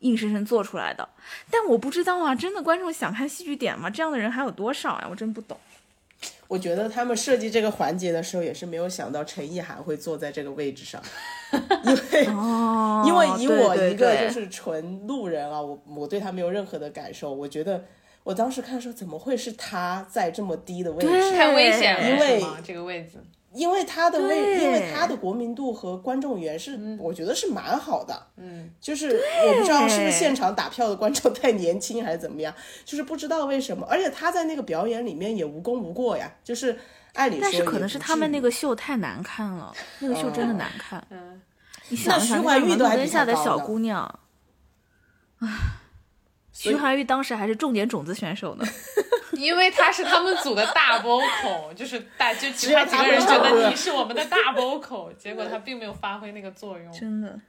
[0.00, 1.06] 硬生生做出来的，
[1.50, 3.90] 但我不知道啊，真的观众想看戏剧点吗？
[3.90, 5.06] 这样的人还有多少呀？
[5.10, 5.60] 我真不懂。
[6.48, 11.00] 我觉得他们设计这个环节的时候，也是没有想到陈意涵会坐在这个位置上，
[11.84, 17.32] 因为、哦因为以我一个就是纯路人啊，我我对他没有任何的感受。
[17.32, 17.84] 我觉得
[18.24, 21.30] 我当时看的时候，怎么会是他在这么低的位置？
[21.32, 22.42] 太危险了，因为？
[22.64, 23.18] 这个位置，
[23.52, 28.26] 因为他的为，因为他的国民度和观众缘是，嗯我觉得是蛮好的。
[28.36, 33.84] 嗯，就是我不知道是不是现场打票的观众太年轻还是怎么样，就是不知道为什么。
[33.90, 36.78] 而且他在那个表演里面也无功无过呀，就是
[37.14, 41.04] 按理说但是可能是他们那个秀太难看了，那个秀真的难看。
[41.10, 41.42] 嗯，
[41.88, 44.20] 你想一想，徐怀钰都还下的小姑娘，
[45.40, 45.48] 唉，
[46.52, 48.64] 徐怀钰当时还是重点种子选手呢。
[49.40, 56.92] 因为他是他们组的大 vocal，就是大就其他几个人觉得你是我们的大 vocal，结果他并没有发挥那个作用。
[56.92, 57.40] 真的，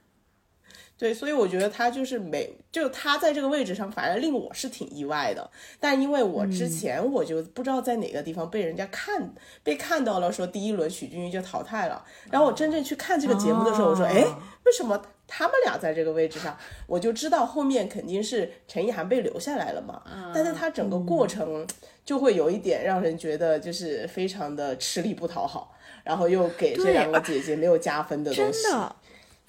[0.96, 5.50] 对，所以我觉得他就是没，就他在这个位置上，反而令我是挺意外的。
[5.80, 12.04] 但因为我嗯之前我就不知道在哪个地方被人家看被看到了，说第一轮许君玉就淘汰了。
[12.30, 14.24] 然后我真正去看这个节目的时候，我说，哦哎，
[14.64, 16.56] 为什么他们俩在这个位置上？
[16.86, 20.02] 我就知道后面肯定是陈意涵被留下来了嘛。
[20.34, 21.66] 但是他整个过程
[22.04, 28.62] 就会有一点让人觉得就是非常的吃力不讨好，然后又给这两个姐姐没有加分的东西。
[28.62, 28.96] 真的。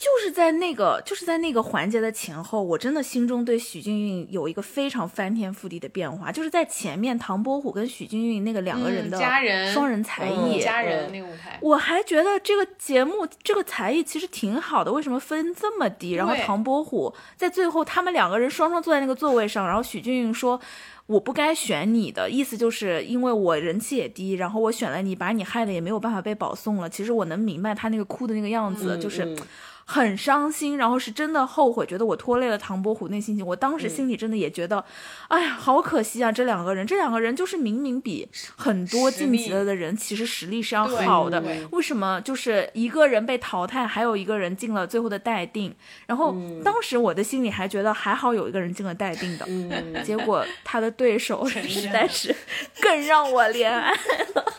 [0.04, 6.30] 就是在那个，就是在那个环节的前后，我真的心中对许俊韵有一个非常翻天覆地的变化。
[6.30, 16.12] 就是在前面，唐伯虎跟许俊韵那个两个人的嗯家人双人才嗯艺，家人那个舞台，我还觉得这个节目这个才艺其实挺好的，为什么分这么低？
[16.12, 20.60] 然后唐伯虎在最后他们两个人双双坐在那个座位上，然后许俊韵说。
[21.06, 26.90] 我不该选你的意思就是因为我人气也低，然后我选了你，把你害的也没有办法被保送了。
[26.90, 29.38] 其实我能明白他那个哭的那个样子，就是嗯
[29.86, 33.46] 很伤心，然后是真的后悔，觉得我拖累了唐伯虎那心情。
[33.46, 34.84] 我当时心里真的也觉得，
[35.28, 36.32] 哎呀，好可惜啊！
[36.32, 45.76] 这两个人，这两个人就是明明比很多晋级了的人其实实力是要好的，为什么就是一个人被淘汰，还有一个人进了最后的待定？
[46.08, 52.34] 然后当时我的心里还觉得还好有一个人进了待定的，嗯，结果他的对手 陈实在是
[52.80, 53.94] 更让我怜爱。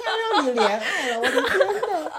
[0.05, 1.59] 太让你怜爱了，我的天
[2.05, 2.11] 呐！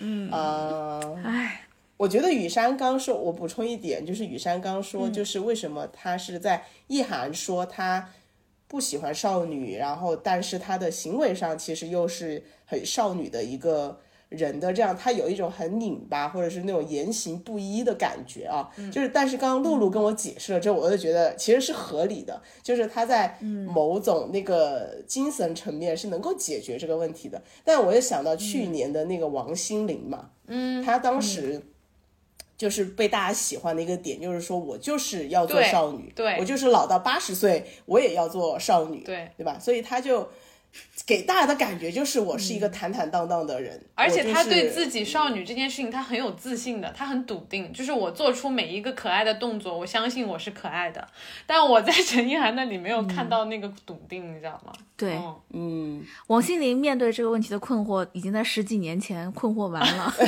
[0.00, 8.10] 嗯呃，唉，我觉得雨山刚说，我补充一点，就是雨山刚嗯说，就是为什么他是在意涵说他
[8.66, 14.00] 不喜欢少女，然后但是他的行为上其实又是很少女的一个。
[14.28, 18.68] 人的这样，他有一种很拧巴，或者是那种言行不一的感觉啊。
[18.92, 27.42] 就是，但是刚刚露露跟我解释了之后，我就觉得其实是合理的，就是他在某种那个精神层面是能够解决这个问题的。
[27.64, 31.62] 但我又想到去年的那个王心凌嘛，嗯，她当时。
[32.58, 39.56] 就是被大家喜欢的一个点，就是说我就是要做少女，对我就是老到八十岁，我也要做少女，对对吧？
[39.60, 40.28] 所以她就
[41.06, 44.68] 给大家的感觉就是我是一个坦坦荡荡的人，而且他对。
[44.68, 51.08] 自己少女这件事情，他很有自信的，他很笃定，就是我做出每一个可爱的动作，我相信我是可爱的。
[51.46, 54.72] 但我在陈意涵那里没有看到那个笃定，你知道吗？
[54.96, 60.14] 对，嗯嗯，王心凌面对这个问题的困惑，已经在十几年前困惑完了。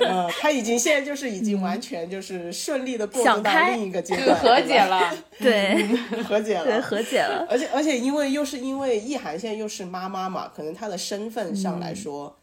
[0.00, 5.14] 呃， 他已经现在就是已经完全就是顺利的过渡到另一个阶段，和解了。
[5.38, 5.86] 对
[6.24, 7.46] 和解了，对，和解了。
[7.48, 12.36] 而且而且，因为又是因为易涵现在又是妈妈嘛，可能她的身份上嗯来说，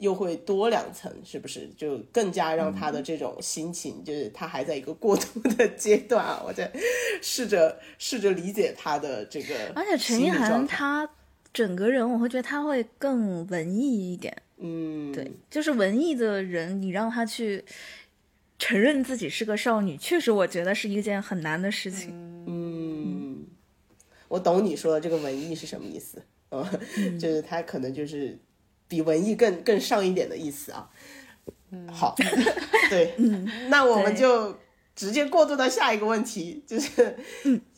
[0.00, 1.70] 又会多两层，是不是？
[1.76, 6.42] 就更加让她的这种心情，就是她还在一个过渡的阶段啊。
[6.44, 6.70] 我在
[7.22, 11.08] 试着试着理解她的这个，而且陈意涵，她
[11.54, 14.36] 整个人，我会觉得他会更文艺一点。
[14.58, 17.64] 嗯，对，就是文艺的人，你让他去
[18.58, 22.10] 承认自己是个少女，确实我觉得是一件很难的事情。
[22.46, 23.46] 嗯，
[24.28, 26.64] 我懂你说的这个文艺是什么意思，嗯，
[27.18, 28.36] 就是他可能就是
[28.88, 30.90] 比文艺更更上一点的意思啊。
[31.70, 32.14] 嗯，好，
[32.90, 33.14] 对，
[33.68, 34.58] 那我们就
[34.94, 37.16] 直接过渡到下一个问题，就是，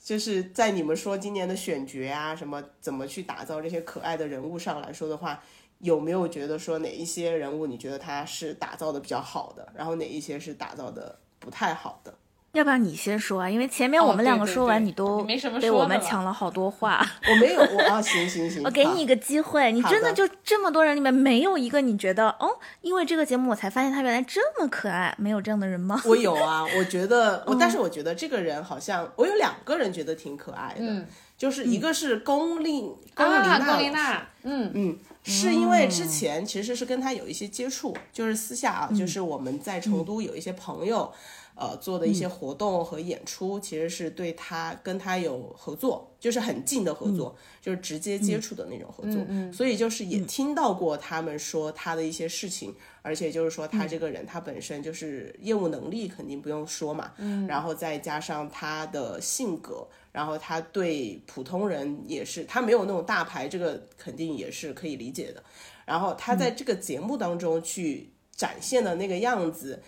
[0.07, 5.43] 就是在你们说今年的选角啊，什么怎么去打造这些可爱的人物上来说的话。
[5.81, 12.15] 有没有觉得说哪一些人物你觉得他是打造的比较好的，然后哪一些是打造的不太好的？
[12.57, 14.87] 要不然你先说啊，因为前面我们两个说完，对。
[14.87, 17.07] 你都没什么被我们抢了好多话。
[17.29, 22.49] 我没有，我啊，行行行，好 我给你一个机会，你真的就这么多人里面没有一个你觉得哦，
[22.81, 26.01] 因为这个节目我才发现他原来这么可爱，没有这样的人吗？
[26.07, 31.07] 我有啊，我觉得 但是我觉得这个人好像我有两个人觉得挺可爱的，嗯。
[31.37, 32.81] 就是一个是龚丽
[33.15, 34.71] 龚琳啊，娜龚琳娜，嗯。
[34.73, 38.97] 嗯，是因为之前其实是跟他有一些接触，就是私下啊，嗯。
[38.97, 41.13] 就是我们在成都有一些朋友，
[41.57, 42.15] 呃，做的一嗯。
[42.15, 59.89] 些活动和演出，其实是对他跟他有合作，就是很近的合作，就是直接接触的那种合作，所以就是也听到过他们说他的一些事情，而且就是说他这个人他本身就是业务能力肯定不用说嘛，嗯，然后再加上他的性格。
[60.13, 65.45] 然后他对普通人也是，他没有那种大牌，这个肯定也是可以理解的。
[65.85, 69.83] 然后他在这个节目当中去展现的那个样子，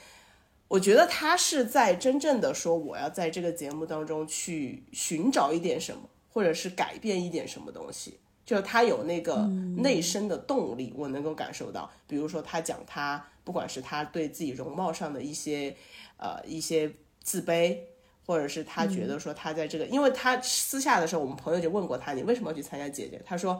[0.69, 8.19] 我觉得他是在真正的说，我要在这个节目当中去寻找一点什么，或者是改变一点什么东西。
[8.47, 9.47] 就是他有那个
[9.79, 11.91] 内生的动力，我能够感受到。
[12.07, 15.77] 比如说他讲他，不管是他对自己容貌上的一些
[16.17, 16.91] 呃一些
[17.23, 17.79] 自卑。
[18.27, 23.19] 或者是他觉得说他在这个，因为他私下的时候，我们朋友就问过他，你为什么要去参加姐姐？
[23.25, 23.59] 他说，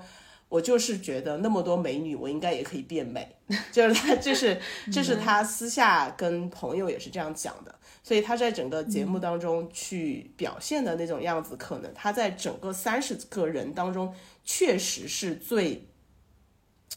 [0.49, 3.37] 我就是觉得那么多美女，我应该也可以变美，
[3.73, 4.61] 就是他这是
[4.93, 14.15] 这是他私下跟朋友也是这样讲的，所以他在整个节目当中去表现的那种样子，可能他在整个三十个人当中，
[14.45, 15.87] 确实是最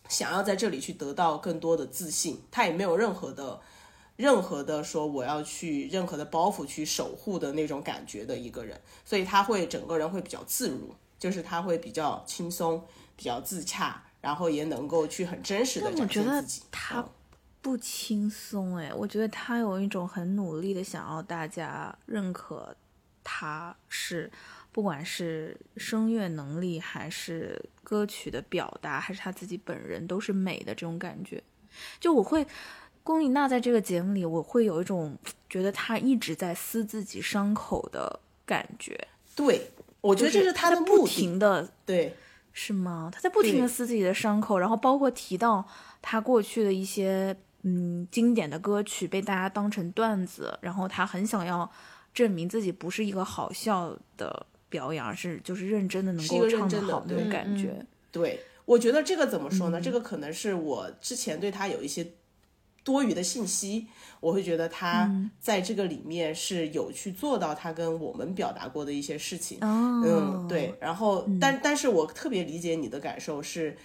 [0.08, 3.60] 想要在这里去得到更多的自信，他也没有任何的。
[4.18, 12.84] 任何的说我要去任何的包袱去守护的那种感觉的一个人，所以他会整个人会比较自如，就是他会比较轻松、
[13.22, 16.64] 比较自洽，然后也能够去很真实的展但我觉得现自己。
[16.72, 17.10] 他嗯
[17.62, 22.76] 不轻松哎，我觉得他有一种很努力的想要大家认可
[23.24, 24.32] 他是，
[24.72, 31.44] 不管是声乐能力还是歌曲的表达，还是他自己本人都是美的这种感觉。
[32.00, 32.48] 就我会，
[33.04, 35.16] 龚琳娜在这个节目里，我会有一种
[35.48, 39.08] 觉得她一直在撕自己伤口的感觉。
[39.36, 39.70] 对，
[40.02, 41.08] 我觉得这是他的不。
[41.08, 42.16] 停的对，
[42.54, 43.10] 是吗？
[43.14, 45.66] 他在不停的撕自己的伤口，然后包括提到
[46.02, 51.70] 他过去的一些嗯经典的歌曲被大家当成段子，然后他很想要
[52.14, 57.86] 证明自己不是一个好笑的表演，而是就是认真的能够唱得好那种感觉。
[58.12, 59.80] 对，我觉得这个怎么说呢？
[59.80, 62.06] 嗯这个可能是我之前对他有一些
[62.84, 63.88] 多余的信息，
[64.20, 65.30] 我会觉得他嗯。
[65.40, 69.58] 在这个里面是有去做到他跟我们表达过的一些事情。
[69.62, 73.76] 哦，嗯，对，然后但但是我特别理解你的感受是，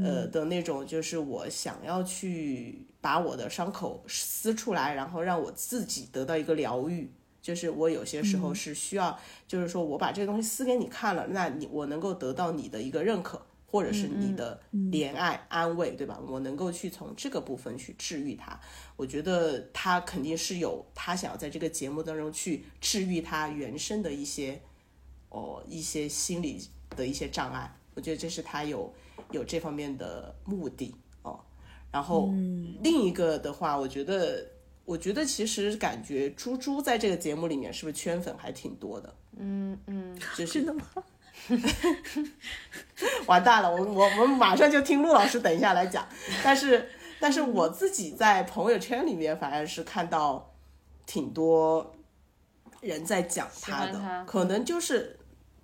[0.00, 7.10] 呃的那种，就是我想要去把我的伤口撕出来，然后让我自己得到一个疗愈。
[7.42, 13.42] 就是我有些时候是需要，就是说我把这个东西撕给你看了，那你我能够得到你的一个认可，
[13.74, 16.16] 或者是你的怜爱、安慰，对吧？
[16.28, 18.56] 我能够去从这个部分去治愈他。
[18.94, 24.62] 我觉得他肯定是有他想要在这个节目当中去治愈他原生的一些
[25.30, 28.94] 哦一些心理的一些障碍，我觉得这是他有
[29.32, 31.40] 有这方面的目的哦。
[31.90, 32.32] 然后
[32.80, 34.46] 另一个的话，我觉得
[34.84, 39.12] 我觉得其实感觉猪猪在这个节目里面是不是圈粉还挺多的？
[39.36, 40.86] 嗯嗯，就是真的吗？
[43.26, 46.06] 完蛋了，我我我们马上就听陆老师等一下来讲，
[46.42, 46.90] 但是
[47.20, 50.54] 但是我自己在朋友圈里面反而是看到
[51.06, 51.94] 挺多
[52.80, 54.24] 人在讲他的，他。
[54.24, 55.18] 可能就是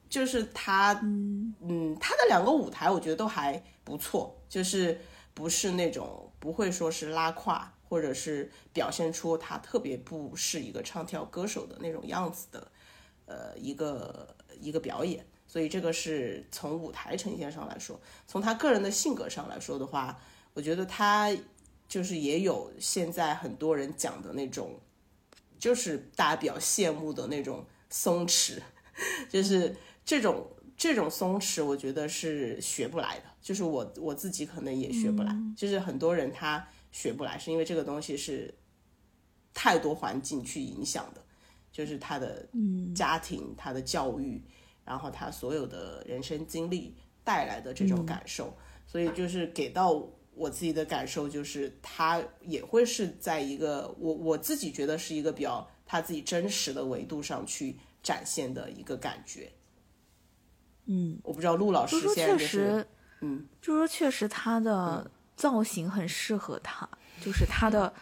[0.09, 5.01] 就是他嗯他的两个舞台我觉得都还不错，就是
[5.35, 12.70] 不是那种不会说是拉胯或者是表现出他特别不是一个唱跳歌手的那种样子的，
[13.27, 15.24] 呃，一个一个表演。
[15.51, 20.17] 所以这个是从舞台呈现上来说，从他个人的性格上来说的话，
[20.55, 21.29] 我觉得他
[21.89, 24.79] 就是也有现在很多人讲的那种，
[25.59, 28.61] 就是大家比较羡慕的那种松弛，
[29.29, 29.75] 就是
[30.05, 30.47] 这种
[30.77, 33.25] 这种松弛，我觉得是学不来的。
[33.43, 38.55] 就是我我自己可能也学不来，就是很多人他学不来，是因为这个东西是
[39.53, 41.21] 太多环境去影响的，
[41.73, 42.47] 就是他的
[42.95, 44.41] 家庭、他的教育，
[44.91, 46.93] 然后他所有的人生经历
[47.23, 48.53] 带来的这种感受，
[48.85, 50.05] 所以就是给到
[50.35, 59.53] 我自己的感受，就是他也会是在一个我我自己觉得是一个比较他自己真实的维度上去展现的一个感觉。
[60.87, 62.87] 嗯，我不知道陆老师现在就是确实，
[63.21, 66.89] 嗯，就说确实他的造型很适合他，
[67.25, 67.95] 就是他的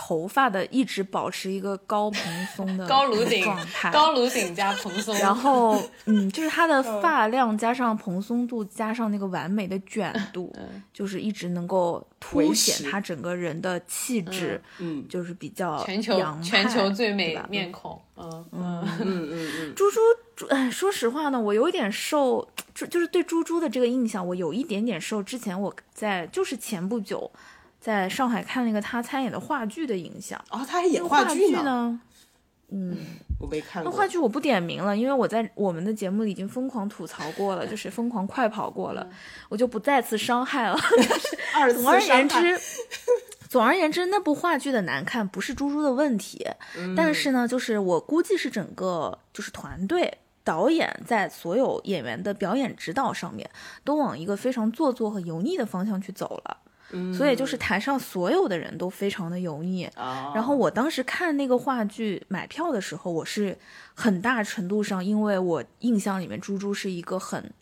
[0.00, 10.54] 头发的一直保持一个高蓬松的 高颅顶状态，高颅顶加蓬松，然后，嗯，就是它的发量加上蓬松度，加上那个完美的卷度，
[10.92, 15.04] 就是一直能够凸显持他整个人的气质，嗯。
[15.08, 18.88] 就是比较全球全球最美面孔，嗯嗯。
[19.00, 19.98] 嗯嗯，猪猪，
[20.36, 27.30] 猪哎，说实话呢，我有一点受，就就是对猪猪的这个印象，我有一点点受之前我在就是前不久
[27.80, 30.38] 在上海看了一个他参演的话剧的影响。
[30.50, 32.00] 哦，他还演那个话剧呢？
[32.70, 32.96] 嗯
[33.40, 33.90] 我没看过。
[33.90, 39.08] 那话剧我不点名了，因为我在我们的节目里已经疯狂吐槽过了，就是疯狂快跑过了，
[39.48, 40.78] 我就不再次伤害了。
[41.54, 42.60] 二次总而言之，
[43.48, 46.46] 总而言之，那部话剧的难看不是猪猪的问题，
[46.76, 50.18] 嗯但是呢，就是我估计是整个就是团队。
[50.44, 53.50] 导演在所有演员的表演指导上面，
[53.84, 56.56] 都往一个非常做作和油腻的方向去走了，
[56.92, 57.12] 嗯。
[57.12, 63.56] 所以就是台上所有的人都非常的油腻，啊，然后我当时看那个话剧买票的时候，我是
[63.94, 67.52] 很大程度上，因为我印象里面猪猪是一个很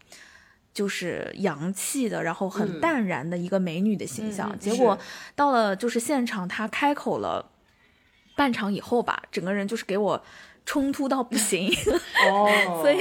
[0.74, 4.51] 就是洋气的，然后很淡然的一个美女的形象。
[4.53, 4.98] 嗯结果
[5.35, 7.51] 到了就是现场，她开口了
[8.36, 10.23] 半场以后吧，整个人就是给我
[10.66, 11.72] 冲突到不 行。
[12.30, 12.51] 哦，
[12.82, 12.98] 所以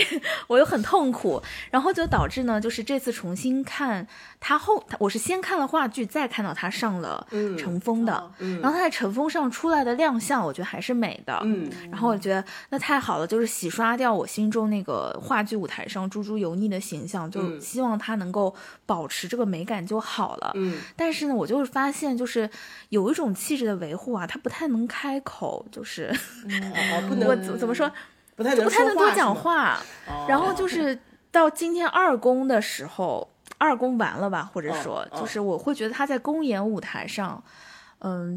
[0.48, 4.08] 我又很痛苦，然后就导致呢，就是这次重新看
[4.40, 7.58] 他后，我是先看了话剧，再看到他上了嗯。
[7.58, 8.32] 乘风的，
[8.62, 11.70] 然后他在乘风上出来的亮相，我觉得还是美的，嗯。
[11.90, 17.60] 然后我觉得那太好了，就是洗刷掉我心中那个话剧舞台上猪猪油腻的形象，就嗯。
[17.60, 18.54] 希望他能够
[18.86, 20.52] 保持这个美感就好了。
[20.56, 20.78] 嗯。
[20.96, 22.48] 但是呢，我就是发现，就是
[22.90, 26.14] 有一种气质的维护啊，他不太能开口，就是
[26.46, 27.92] 哦，不 能我怎怎么说，
[28.36, 29.80] 不太能不太能多讲话。
[30.28, 30.98] 然后就是
[31.32, 33.28] 到今天二公的时候，
[33.58, 37.52] 二公完了吧，或者哦说，哦就是我会觉得他在公演舞台上，嗯，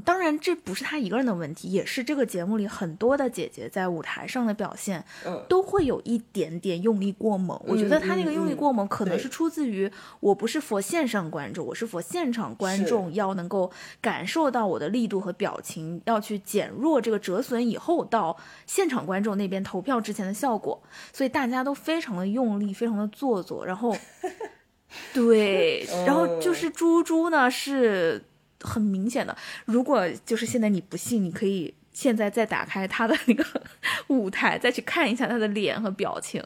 [0.05, 7.61] 当然这不是他一个人的问题，也是这个节目里很多的姐姐在舞台上的表现，嗯都会有一点点用力过猛。
[7.67, 9.91] 我觉得他那个用力过猛，可能是出自于
[10.21, 13.71] 我不是佛线上观众，我是佛现场观众，要能够
[14.01, 18.37] 感受到我的力度和表情，要去减弱这个折损以后到
[18.67, 20.83] 现场观众那边投票之前的效果，
[21.13, 23.95] 所以大家都非常的用力，非常的做作，然后。
[25.13, 28.25] 对，然后就是猪猪呢是
[28.61, 29.37] 很明显的。
[29.65, 33.45] 如果就是现在你不信，你可以现在再打开他的那个
[34.09, 36.43] 舞台，再去看一下他的脸和表情。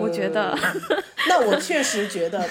[0.00, 2.48] 我觉得，嗯那我确实觉得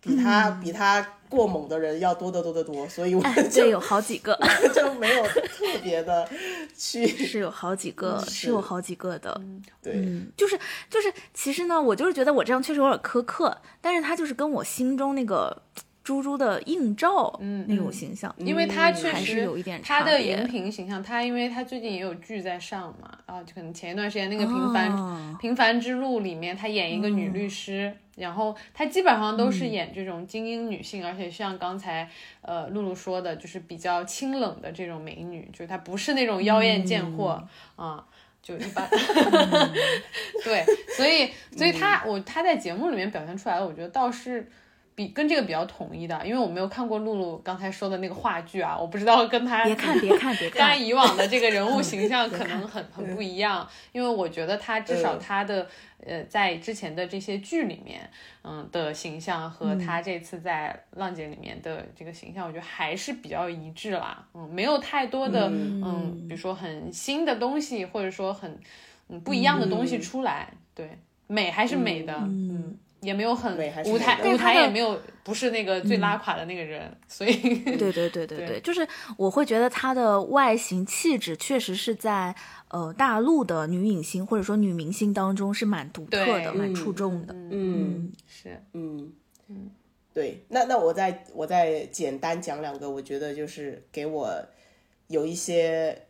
[0.00, 4.38] 比他比他过猛的人要多得多得多，所以我就有好几个，
[4.74, 6.28] 就没有特别的
[6.76, 9.40] 去 是有好几个，是是有好几个的。
[9.82, 10.56] 对，嗯，就是
[10.88, 15.62] 就是，其实呢，我就是觉得我这样确实有点苛刻，但是他就是跟我心中那个
[16.04, 32.08] 猪猪的映照，嗯那种形象，因为他确实有一点他的荧屏形象，他因为他最近也有剧在上嘛，啊，就可能前一段时间那个《平凡、哦平凡之路》里面，他演一个女律师，然后他基本上都是演这种精英女性，而且像刚才
[32.42, 37.42] 呃露露说的，就是比较清冷的这种美女，就是她不是那种妖艳贱货
[37.76, 38.06] 啊。
[38.42, 38.86] 就一般，
[40.44, 40.62] 对，
[40.98, 44.46] 所以，所以他我他在节目里面表现出来的，我觉得倒是
[44.94, 55.66] 比跟这个比较统一的，因为我没有看过露露刚才说的那个话剧啊，我不知道跟他别看别看别 跟他看，以往的这个人物形象 可能很很不一样，因为我觉得他至少嗯他的
[56.06, 58.08] 呃在之前的这些剧里面，
[58.44, 68.56] 嗯的形象和他这次在浪姐里面的这个形象，我觉得还是比较一致啦，嗯，没有太多的嗯，比如说很新的东西，或者说很
[69.08, 70.88] 嗯不一样的东西出来，对，
[71.26, 72.78] 美还是美的，嗯。
[73.04, 78.86] 也没有很美还是舞台舞台也没有不是那个最拉垮的那个人，所以对对对对对对，就是
[79.16, 82.34] 我会觉得她的外形气质确实是在
[82.68, 87.34] 呃大陆的女影星或者说女明星当中是蛮独特的、蛮出众的。
[87.34, 88.62] 嗯是。
[88.72, 89.12] 嗯。
[90.14, 94.30] 对，那那我再我再简单讲两个，我觉得就是给我
[95.08, 96.06] 有一些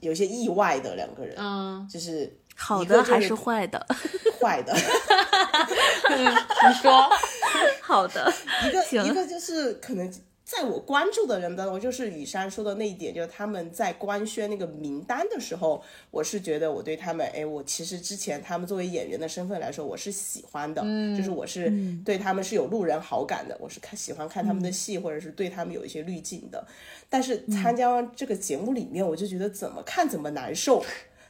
[0.00, 3.86] 有一些意外的两个人，嗯，就是好的还是坏的？
[4.40, 4.72] 坏的，
[6.10, 7.08] 你说
[7.80, 8.32] 好的，
[8.66, 10.12] 一个一个就是可能
[10.44, 20.82] 在我关注的人当中，就是雨山说的那一点，就是他们在官宣那个名单的时候，我是觉得我对他们，哎，我其实之前他们作为演员的身份来说，我是喜欢的，
[21.16, 21.72] 就是我是
[22.04, 26.64] 对他们是有路人好感的，我是看喜欢看他们的戏，或者是对他们有一些滤镜的。
[27.08, 30.84] 但是参加完这个节目里面，我就觉得怎么看怎么难受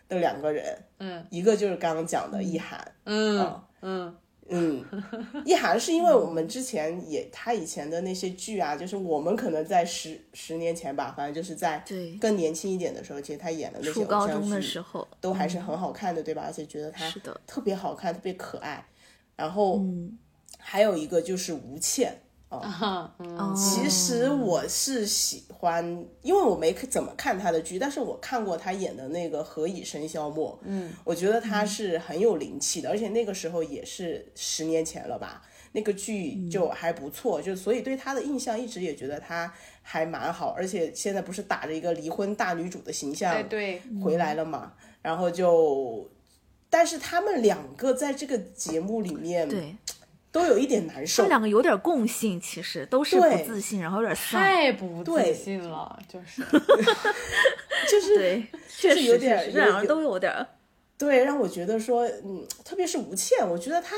[0.08, 4.16] 的两个人，嗯，一个就是刚刚讲的易涵，嗯嗯。
[4.48, 4.84] 嗯，
[5.44, 12.12] 易涵是因为我们之前也他以前的那些剧啊，就是我们可能在十十年前吧，反正就是在对。
[12.12, 16.44] 更年轻一点的时候，其实他演的那些初偶像剧时候，都还是很好看的，对吧？
[16.46, 17.40] 而且觉得他是的。
[17.44, 18.86] 特别好看，特别可爱。
[19.34, 20.16] 然后嗯，
[20.58, 22.16] 还有一个就是吴倩。
[22.58, 23.36] 啊嗯。
[23.36, 23.54] 哦。
[23.56, 25.84] 其实我是喜欢，
[26.22, 35.42] 因为我没怎么看他的剧，但是我看过他演的那个《何以笙箫默》，嗯，我觉得他是很有灵气的，而且那个时候也是十年前了吧，
[35.72, 39.52] 那个剧就还不错，就所以对她的印象一直也觉得她
[39.82, 44.72] 还蛮好，而且现在不是打着一个离婚大女主的形象哎对，回来了嘛，
[45.02, 46.08] 然后就，
[46.68, 49.76] 但是他们两个在这个节目里面对，
[50.36, 51.22] 都有一点难受。
[51.22, 54.14] 他们，两个有点共性，其实都是对不自信，然后有点。
[54.14, 56.42] 太不自信了，就是。
[57.88, 60.46] 就是对，确实有点是这两个都有点。
[60.98, 63.94] 对，让我觉得说，嗯，特别是吴倩，我觉得她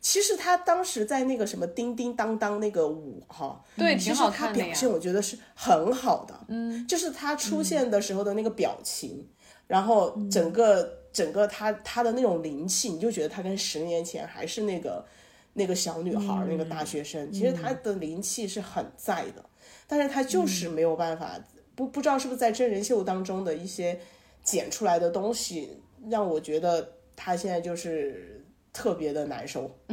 [0.00, 9.26] 其实她当时在那个什么叮叮当当那个舞哈，对挺其实好看的呀她表现我觉得是很好的，嗯，就是她出现的时候的那个表情，
[9.66, 15.04] 然后整个、整个她她的那种灵气，你就觉得她跟十年前还是那个
[15.54, 19.44] 那个小女孩儿、那个大学生，其实她的灵气是很在的，
[19.86, 21.38] 但是她就是没有办法，
[21.74, 24.00] 不不知道是不是在真人秀当中的一些
[24.42, 29.78] 剪出来的东西，让我觉得她现在就是特别的难受。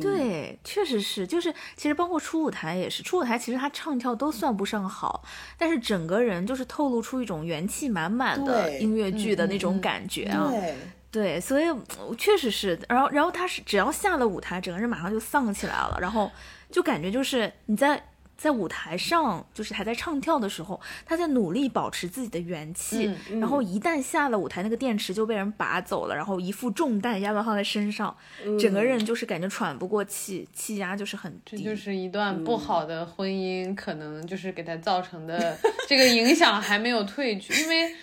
[0.00, 5.24] 对，确实是，就是其实包括初舞台也是，初舞台其实她唱跳都算不上好，
[5.58, 10.48] 但是整个人就是透露出一种元气满满的音乐剧的那种感觉啊。
[10.48, 10.76] 对，
[11.10, 16.30] 对，所以呃确实是，然后然后他是只要下了舞台，整个人马上就丧起来了，然后
[16.70, 18.02] 就感觉就是你在
[18.36, 28.16] 在舞台上，就是还在唱跳的时候，他在努力保持自己的元气，然后一旦下了舞台，那个电池就被人拔走了，然后一副重担压到他的身上，
[28.58, 31.58] 整个人就是感觉喘不过气，气压就是很低。
[31.58, 37.94] 这就是一段不好的婚姻，可能就是给他造成的这个影响还没有退去，因为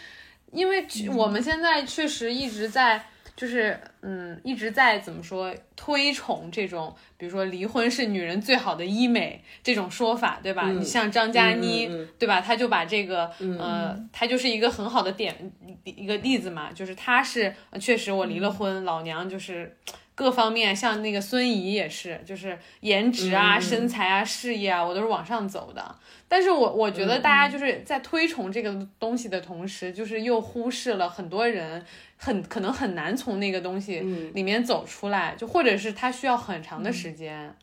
[0.51, 3.03] 因为我们现在确实一直在。
[3.35, 10.71] 就是，嗯，一直在怎么说推崇这种，比如说离婚是女人最好的医美这种说法，对吧？
[10.71, 12.41] 你像张嘉倪，嗯嗯对吧？
[12.41, 15.51] 她就把这个，呃，她就是一个很好的点
[15.83, 19.77] 一个例子嘛，就是她是呃确实我离了婚，老娘就是
[20.17, 25.95] 各方面，像那个孙怡也是，就是颜值啊、身材啊、事业啊，我都是往上走的。
[26.27, 31.85] 但是我我觉得大家就是在推崇这个东西的同时，就是又忽视了很多人
[32.17, 33.99] 很可能很难从那个东西
[34.33, 37.55] 里面走出来，就或者是他需要很长的时间。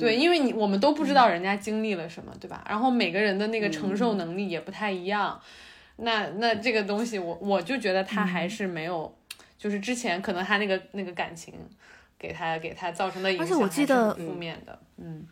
[0.00, 2.64] 对，因为你我们都不知道人家经历了什么，对吧？
[2.68, 5.40] 然后每个人的那个承受能力也不太一样。
[5.98, 9.16] 那那这个东西我，我就觉得他还是没有，
[9.66, 11.52] 就是之前可能他那个那个感情
[12.16, 15.26] 给他给他造成的影响，而且我记得负面的，嗯。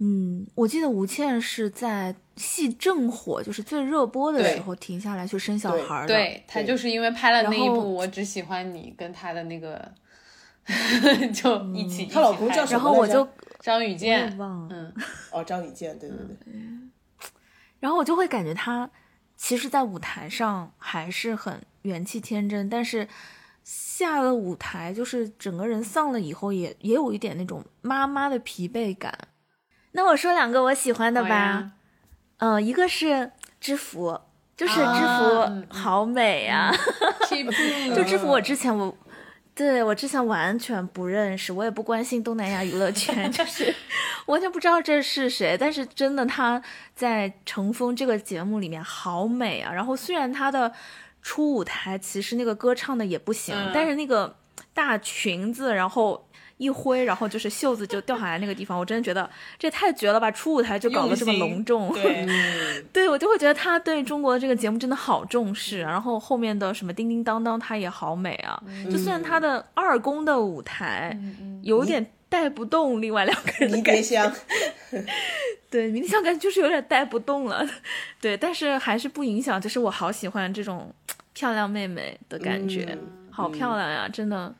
[0.00, 6.06] 嗯，我记得吴倩是在戏正火，就是最热播的时候停下来去生小孩的。
[6.06, 9.90] 对她就是因为拍了那一部《我只喜欢你》，跟她的那个
[11.34, 12.04] 就一起。
[12.06, 13.26] 她老公叫什然么然后我就
[13.60, 14.94] 张雨健，忘了，嗯，
[15.32, 16.54] 哦，张雨健，对对对，
[17.80, 18.88] 然后我就会感觉她
[19.36, 23.08] 其实，在舞台上还是很元气天真，但是
[23.70, 29.12] 下了舞台，就是整个人丧了以后也，也有一点那种妈妈的疲惫感。
[29.92, 31.72] 那我说两个我喜欢的吧，
[32.38, 33.30] 嗯、一个是
[33.60, 34.18] 知府，
[34.56, 36.72] 就是知啊嗯府好美呀、
[37.28, 38.96] Keep 就知府我之前我。
[39.54, 43.74] 对我之前完全不认识，我也不关心东南亚娱乐圈， 就是
[44.26, 45.56] 完全不知道这是谁。
[45.58, 46.62] 但是真的她
[46.94, 49.72] 在《乘风》这个节目里面好美啊！
[49.72, 50.72] 然后虽然她的
[51.28, 54.34] 初舞台其实那个歌唱的也不行，嗯但是那个
[54.72, 56.24] 大裙子，然后。
[56.58, 60.28] 一挥，然后就是袖子就掉下来那个地方，我真的觉得这太绝了吧！
[60.28, 62.26] 初舞台就搞得这么隆重，对，
[62.92, 65.78] 对我就会觉得他对中国的这个节目真的好重视。
[65.78, 68.60] 然后后面的什么叮叮当当，他也好美啊！
[68.90, 71.16] 就虽然他的二宫的舞台
[71.62, 74.32] 有点带不动另外两个人，迷迭香，
[75.70, 77.66] 对，迷迭香感觉就是有点带不动了，
[78.20, 80.94] 对，但是还是不影响，就是我好喜欢这种
[81.32, 82.96] 漂亮妹妹的感觉，
[83.30, 84.54] 好漂亮呀，真的。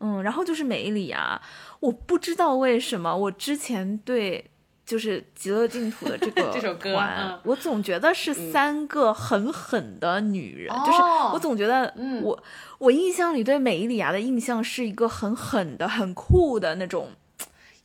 [0.00, 1.40] 嗯，然后就是美里啊，
[1.80, 4.44] 我不知道为什么，我之前对
[4.86, 10.98] 就是《极乐净土》的这个 这首歌，我总觉得是三个很狠的女人，就是
[11.32, 11.92] 我总觉得，
[12.22, 12.42] 我
[12.78, 17.08] 我印象里对美伊里亚的印象是一个很狠的、很酷的那种，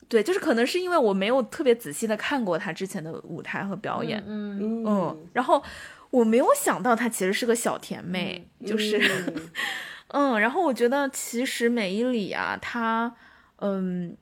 [0.07, 5.63] 对，就是可能是因为我没有特别仔细的看过她之前的舞台和表演，嗯嗯，然后
[6.09, 8.99] 我没有想到她其实是个小甜妹，就是。
[10.11, 13.13] 嗯，然后我觉得其实美伊里啊，她，
[13.57, 14.17] 嗯，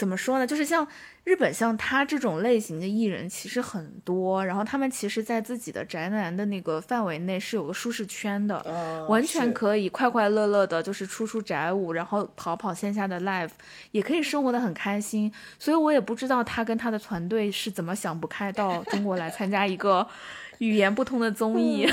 [0.00, 0.46] 怎么说呢？
[0.46, 0.88] 就是像
[1.24, 13.50] 日本像他这种类型的艺人其实很多，然后他们其实，在自己的宅男的那个范围内是有个舒适圈的，完全可以快快乐乐的，就是出出宅舞，然后跑跑线下的 live，
[13.90, 15.30] 也可以生活的很开心。
[15.58, 20.06] 所以我也不知道他跟他的团队是怎么想不开到中国来参加一个。
[20.60, 21.88] 语言不通的综艺，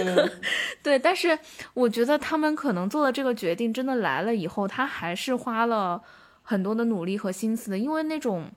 [0.82, 1.38] 对，但是
[1.74, 6.02] 我觉得他们可能做了这个决定，真的来了以后，他还是花了
[6.42, 8.50] 很多的努力和心思的，因为那种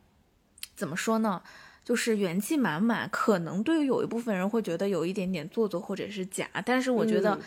[0.75, 1.41] 怎么说呢，
[1.83, 7.39] 就是元气满满，可能对于有一部分人会觉得有一点点做作或者是假，但是我觉得，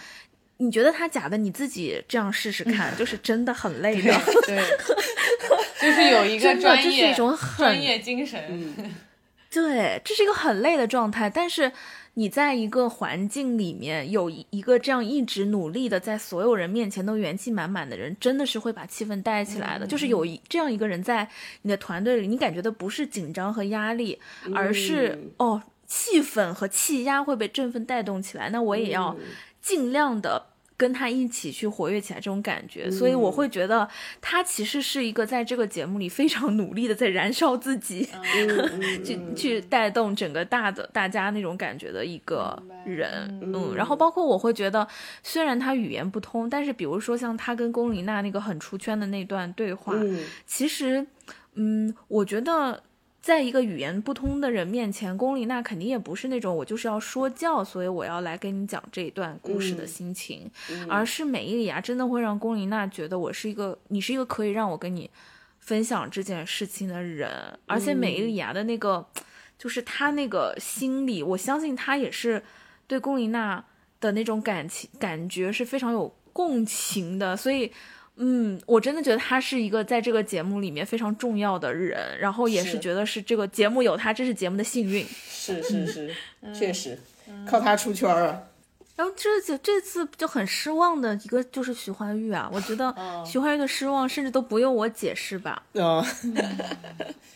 [0.59, 4.13] 你觉得他假的，你自己这样试试看， 就是真的很累的，
[4.47, 4.63] 对，
[5.83, 7.15] 就是有一个专业，
[7.57, 8.75] 专业精神。
[9.51, 11.73] 对，这是一个很累的状态，但是
[12.19, 19.87] 你在一个环境里面有一个这样一直努力的，在所有人面前都元气满满的人，真的是会把气氛带起来的。
[19.87, 21.29] 就是有一这样一个人在
[21.63, 24.19] 你的团队里，你感觉的不是紧张和压力，
[24.53, 28.51] 而是哦，气氛和气压会被振奋带动起来。
[28.51, 29.17] 那我也要
[29.63, 30.45] 尽量的。
[30.79, 33.87] 跟他一起去活跃起来这种感觉，所以我会觉得
[34.21, 38.09] 他其实是一个在这个节目里非常努力的在燃烧自己，
[39.05, 42.57] 去去带动整个大的大家那种感觉的一个
[42.87, 43.41] 人。
[43.43, 44.87] 嗯，然后包括我会觉得，
[45.25, 49.95] 虽然他语言不通，但是比如说像他跟龚琳娜那个很出圈的那段对话，
[50.47, 51.05] 其实，
[51.55, 52.85] 嗯，我觉得。
[53.29, 60.51] 在一个语言不通的人面前，龚琳娜肯定也不是那种我就是要说教，所以我要来跟你讲这一段故事的心情，
[60.89, 65.11] 而是美伊里亚真的会让龚琳娜觉得我是一个，你是一个可以让我跟你
[65.59, 69.07] 分享这件事情的人，而且美伊里亚的那个，
[69.59, 72.43] 就是他那个心理，我相信他也是
[72.87, 73.63] 对龚琳娜
[74.01, 77.71] 的那种感情感觉是非常有共情的，所以。
[78.21, 85.07] 嗯，我真的觉得他是一个在这个节目里面非常重要的人，然后也是觉得是这个节目有他，这是节目的幸运。
[85.29, 86.15] 是 是是，
[86.53, 86.99] 确实
[87.47, 88.43] 靠他出圈啊。
[88.97, 92.93] 然后这次这次就很失望的一个就是徐怀钰啊，我觉得
[93.25, 95.63] 徐怀钰的失望甚至都不用我解释吧。
[95.75, 96.05] 嗯，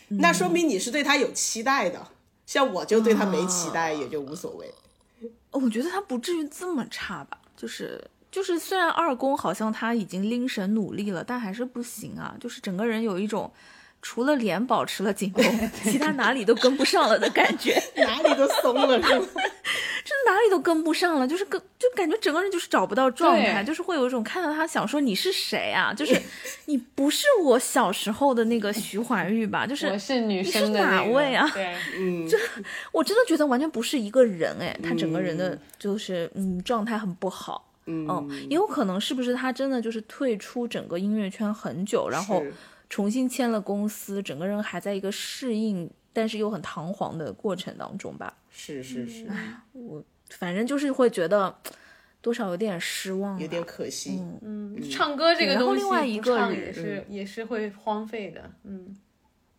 [0.09, 2.05] 那说明你是对他有期待的，
[2.45, 4.69] 像我就对他没期待，也就无所谓。
[5.51, 8.03] 我觉得他不至于这么差吧，就是。
[8.33, 12.33] 就是虽然二宫好像他已经拎神努力了，但还是不行啊！
[12.39, 13.49] 就是整个人有一种
[14.01, 15.45] 除了脸保持了紧绷，
[15.83, 19.25] 其他哪里都跟不上了的感觉， 哪里都松了是吗？
[20.03, 25.93] 这 哪里都跟不上了，就是跟就感觉整个人就是找不到状态，就是会有一种看到他想说你是谁啊？
[25.93, 26.19] 就是
[26.65, 29.65] 你不是我小时候的那个徐怀钰吧？
[29.67, 31.47] 就是我是女生的哪位啊？
[31.53, 32.37] 对，嗯，这
[32.91, 37.69] 我真的觉得完全不是一个人哎，他整个人的就是嗯状态很不好。
[37.85, 42.43] 嗯，也有可能是不是他真的就是退出整个音乐圈很久，然后
[42.89, 48.35] 重新签了公司，整个人还在一个适应，但是又很堂皇的过程当中吧？
[48.49, 49.27] 是是是，
[49.73, 51.55] 我反正就是会觉得
[52.21, 54.21] 多少有点失望，有点可惜。
[54.41, 58.51] 嗯，唱歌这个东西，另外一个也是也是会荒废的。
[58.63, 58.95] 嗯。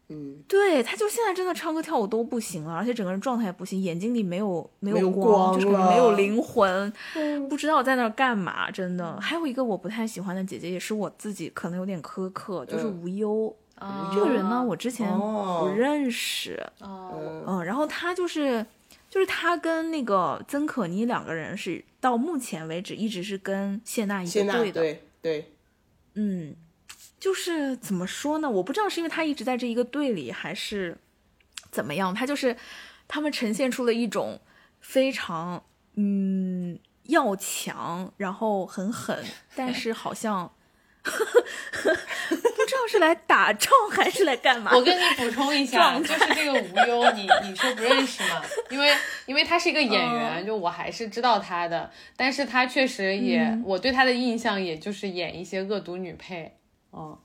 [0.08, 6.92] 嗯，对，他就现在真的唱歌跳舞都不行了，而且整个人状态也不行，眼睛里没有没有光，就是没有灵魂，
[7.48, 9.18] 不知道在那干嘛，真的。
[9.18, 13.54] 还有一个我不太喜欢的姐姐，也是我自己可能有点苛刻，就是无忧。
[14.12, 16.62] 这个人呢，我之前不认识。
[16.82, 18.64] 嗯，然后他就是，
[19.08, 24.80] 就是他跟那个曾可妮两个人是到目前为止一直是跟谢娜一个队的。
[24.82, 25.52] 对对，
[26.12, 26.54] 嗯。
[27.24, 28.50] 就是怎么说呢？
[28.50, 30.98] 我不知道是因为他一直在这一个队里，还是
[31.70, 32.14] 怎么样。
[32.14, 32.54] 他就是
[33.08, 34.42] 他们呈现出了一种
[34.78, 35.64] 非常
[35.94, 39.24] 嗯要强，然后很狠，
[39.56, 40.52] 但是好像
[41.02, 44.72] 不知道是来打仗还是来干嘛。
[44.74, 48.42] 我跟你补充一下，就是这个无忧，你你说不认识吗？
[48.68, 48.94] 因为
[49.24, 56.58] 因为他是一个演员，就我还是知道他的，但是他确实也，我对他的印象也就是演一些恶毒女配，
[56.94, 57.18] 嗯，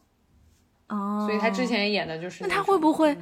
[0.87, 3.17] 哦，所以他之前演的就是那他会不会？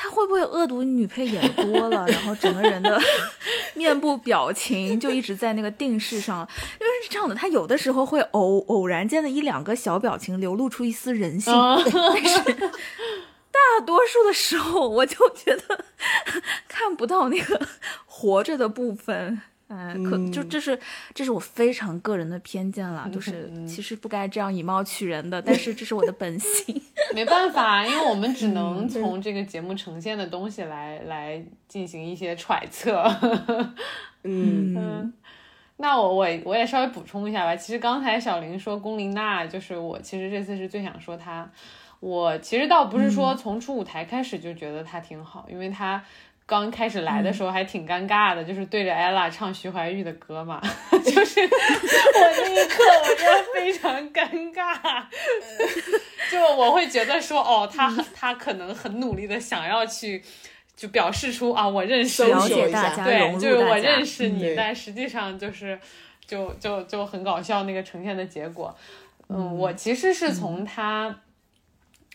[0.00, 2.96] 他会不会恶毒女配演多了，然后整个人的
[3.74, 6.48] 面部表情就一直在那个定势上？
[6.80, 12.38] 因为是这样的，他有的时候会偶偶然间的一两个小表情流露出一丝人性，但是
[13.50, 15.84] 大多数的时候我就觉得
[16.68, 17.66] 看不到那个
[18.06, 19.42] 活着的部分。
[19.70, 20.78] 嗯，可就这是
[21.12, 26.80] 这是我非常个人的偏见了，就是其实不该这样以貌取人的，但是这是我的本性，
[27.14, 33.04] 没办法，因为我们只能从这个节目呈现的东西来来进行一些揣测。
[34.24, 35.12] 嗯，
[35.76, 41.46] 那我我我也稍微补充一下吧，其实刚才小林说龚琳娜，就是我其实这次是最想说她，
[42.00, 46.02] 我其实倒不是说从出舞台开始就觉得她挺好，因为她。
[46.48, 50.58] 刚开始来的时候还挺尴尬的，就是对着 ella 唱徐怀钰的歌嘛，
[51.04, 51.48] 就是我
[52.38, 55.04] 那一刻我真的非常尴尬，
[56.32, 60.24] 就我会觉得说哦，他很他可能很努力的想要去
[60.74, 65.78] 就表示出啊我认识了解大家，对，就是我认识你，但实际上就是
[66.26, 68.74] 就就就很搞笑那个呈现的结果。
[69.28, 71.14] 嗯，我其实是从他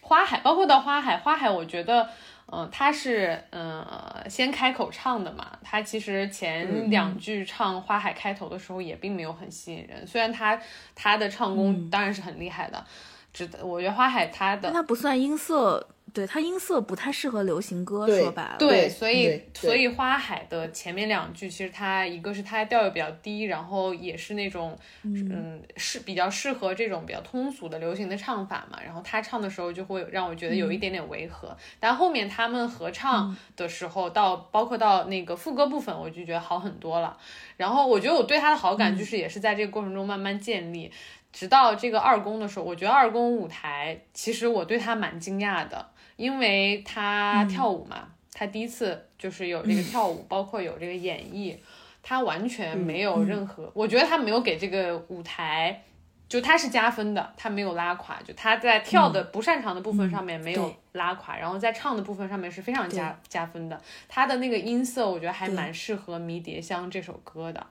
[0.01, 2.09] 花海，包括到花海，花海我觉得。
[2.55, 3.83] 嗯，他是嗯
[4.29, 10.59] 先开口唱的嘛，他其实前两句唱花海开头的时候也并没有很吸引人，虽然他
[10.93, 12.85] 他的唱功当然是很厉害的，
[13.33, 15.87] 只我觉得花海他的他不算音色。
[16.13, 18.55] 对他音色不太适合流行歌，说白了。
[18.59, 28.79] 对，所以所以花海的前面两句，其实它一个是它调又比较低，然后也是那种嗯是比较适合这种比较通俗的流行的唱法嘛。
[28.85, 37.17] 然后他唱的时候就会让我觉得有一点点违和，但后面他们合唱的时候，到包括到那个副歌部分，我就觉得好很多了。
[37.57, 40.91] 然后我觉得我对他的好感就是也是在这个过程中慢慢建立，
[41.31, 45.89] 直到这个二宫的时候，我觉得二宫舞台其实我对他蛮惊讶的。
[46.23, 51.53] 因为他跳舞嘛，他第一次就是有这个跳舞， 包括有这个演绎，
[52.01, 55.83] 他完全没有任何，我觉得他没有给这个舞台，
[56.29, 67.67] 就他是加分的，他没有拉垮，就他在跳的不擅长的部分上面没有拉垮，然后在唱的部分上面是非常加加分的，他的那个音色我觉得还蛮适合《迷迭香》这首歌的。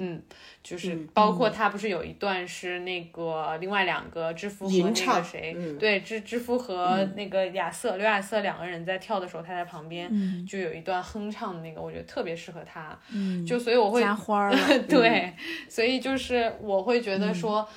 [0.00, 0.22] 嗯，
[0.62, 10.08] 就是包括他不是有一段是那个另外两个知夫和那个谁，对知知夫和那个亚瑟刘亚瑟两个人在跳的时候，他在旁边
[10.46, 12.96] 就有一段哼唱的那个，我觉得特别适合他。
[13.12, 14.54] 嗯，就所以我会加花儿。
[14.88, 15.34] 对，
[15.68, 17.68] 所以就是我会觉得说，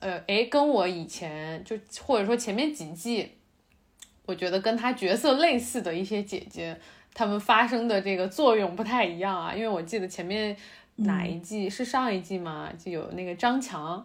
[0.00, 3.26] 呃，哎，跟我以前就或者说前面几季，
[4.26, 6.78] 我觉得跟他角色类似的一些姐姐，
[7.14, 10.54] 他们发生的这个作用不太一样啊，因为我记得前面。
[10.96, 11.68] 哪一季？
[11.70, 12.70] 是上一季吗？
[12.78, 14.04] 就有那个张强，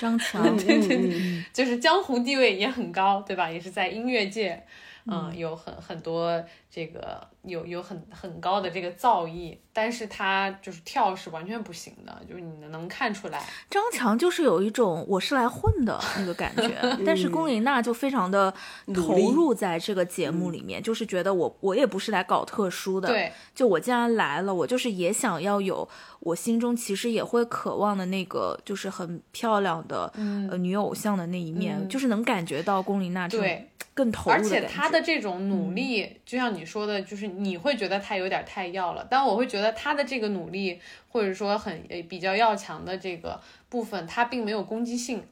[0.00, 3.50] 张强， 对对对，就是江湖地位也很高，对吧？
[3.50, 4.64] 也是在音乐界，
[5.06, 7.26] 嗯，有很很多这个。
[7.44, 13.42] 有有很很高的这个造诣，但是他就是跳是完全不行的，就是你能看出来。
[13.70, 16.76] 张强就是有一种我是来混的 那个感觉，
[17.06, 18.52] 但是龚琳娜就非常的
[18.94, 25.88] 投入在这个节目里面，就是觉得我我也不是来搞特殊的，对，就我既然来了，我就是也想要有
[26.20, 30.12] 我心中其实也会渴望的那个，就是很漂亮的
[30.50, 37.28] 呃女偶像的那一面，就是能感觉到龚琳娜对更投入，而且她的这种努力，就像你说的，就是。
[37.38, 45.22] 你会觉得他有点太要了，但我会觉得他的这个努力，或者说很比较要强的这个部分，他并没有攻击性，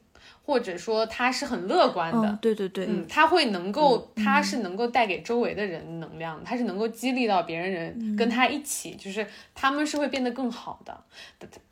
[0.45, 2.37] 或者说他是很乐观的。
[2.41, 10.97] 对对对，嗯，他会能够，他是能够带给周围的人能量，他是能够激励到别人人跟他一起，就是他们是会变得更好的，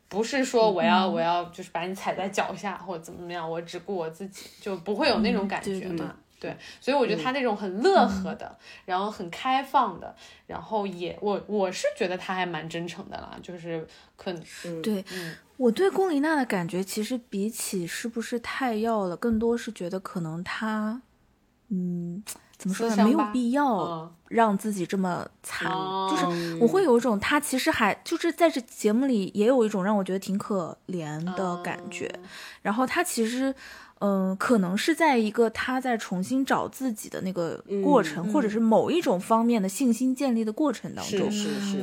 [0.08, 6.14] 不是说我要我要就是把你踩在脚下或者怎么怎么样，我只顾我自己，就不会有那种感觉嘛。
[6.38, 10.14] 对，所以我觉得他那种很乐呵的，然后很开放的，
[10.46, 13.86] 然后也我我是觉得他还蛮真诚的啦，就是
[14.16, 14.42] 可能
[14.82, 15.02] 对
[15.56, 21.00] 我对龚琳娜的感觉，其实比起是不是太要了，更多是觉得可能他，
[21.70, 22.22] 嗯，
[22.58, 25.70] 怎么说呢，没有必要让自己这么惨，
[26.10, 32.14] 就是我会有一种他其实还就是在这节目里也有一种让我觉得挺可怜的感觉，
[32.60, 33.54] 然后他其实。
[34.00, 41.30] 嗯，可能是在一个他在重新找自己的那个过程，或者是某一种方面的信心建立的过程当中，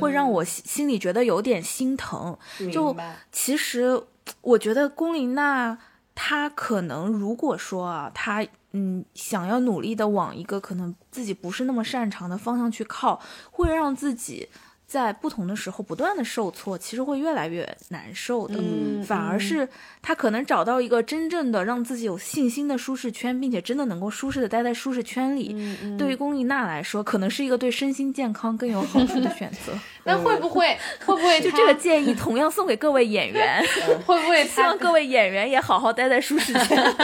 [0.00, 2.36] 会让我心里觉得有点心疼。
[2.72, 2.96] 就
[3.32, 4.00] 其实
[4.42, 5.76] 我觉得龚琳娜
[6.14, 13.20] 她可能如果说啊，她嗯想要努力的往一个可能自己不是那么擅长的方向去靠，
[13.50, 14.48] 会让自己
[14.86, 18.54] 在不同的时候不断的受挫，其实会越来越难受的。
[18.58, 19.68] 嗯反而是
[20.00, 25.54] 他可能找到一个真正的让自己有信心的舒适圈，并且真的能够舒适的待在舒适圈里。
[25.98, 29.78] 对于龚丽娜来说，可能是一个对身心健康更有好处的选择。
[30.04, 30.74] 那会不会
[31.04, 33.62] 会不会就这个建议，同样送给各位演员，
[34.06, 36.78] 会不会他希望各位演员也好好待在舒适圈。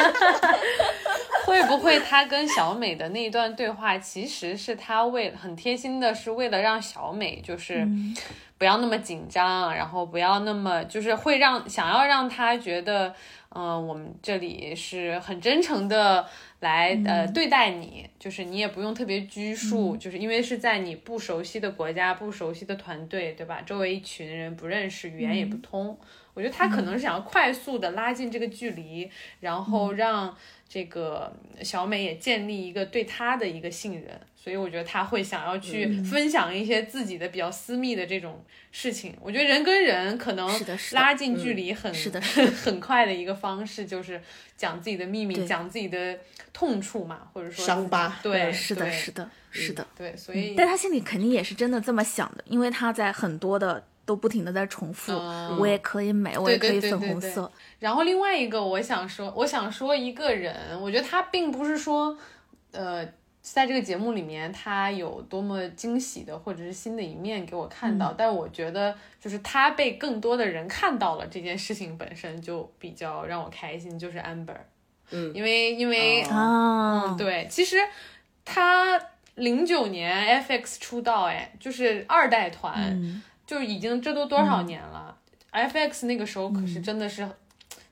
[1.46, 7.69] 会不会他跟小美的那一段对话，其实是他为很贴心的，是为了让小美就是
[8.58, 13.14] 不要那么紧张，然后不要那么就是会让想要让他觉得，
[13.50, 16.26] 嗯、我们这里是很真诚的
[16.60, 23.62] 来呃对待你，就是你也不用特别拘束，就是因为是在你不熟悉的国家、不熟悉的团队，对吧？
[23.62, 25.98] 周围一群人不认识，语言也不通。
[26.32, 29.10] 我觉得他可能是想要快速的拉近这个距离，
[29.40, 30.34] 然后让
[30.68, 38.42] 这个小美也建立一个对他的一个信任，所以我觉得他会想要去分享一些自己的比较私密的这种
[38.72, 39.14] 事情。
[39.20, 40.48] 我觉得人跟人可能
[40.92, 44.18] 拉近距离很 是的很快的一个方式，就是
[44.56, 46.18] 讲自己的秘密，讲自己的
[46.54, 49.86] 痛处嘛，或者说伤疤对，嗯是的，是的，是的。
[49.94, 57.52] 对，所以但他心里肯定也是真的这么想的，因为他在很多的都不停的在重复，嗯我也可以美，我也可以粉对对对红色。
[57.78, 62.16] 然后另外一个，我想说，我想说一个人，我觉得他并不是说，
[62.72, 63.06] 呃，
[63.42, 74.56] 在这个节目里面他有多么惊喜的或者是新的一面给我看到，但我觉得就是他被更多的人看到了这件事情本身就比较让我开心，就是 Amber，
[75.10, 75.32] 嗯。
[75.34, 76.28] 因为因为、哦。
[76.30, 77.76] 啊，嗯，对，其实
[78.44, 79.00] 他
[79.36, 83.22] 零九年 FX 出道，哎，就是二代团，嗯。
[83.46, 85.16] 就已经这都多少年了、
[85.50, 87.28] f x 那个时候可是真的是、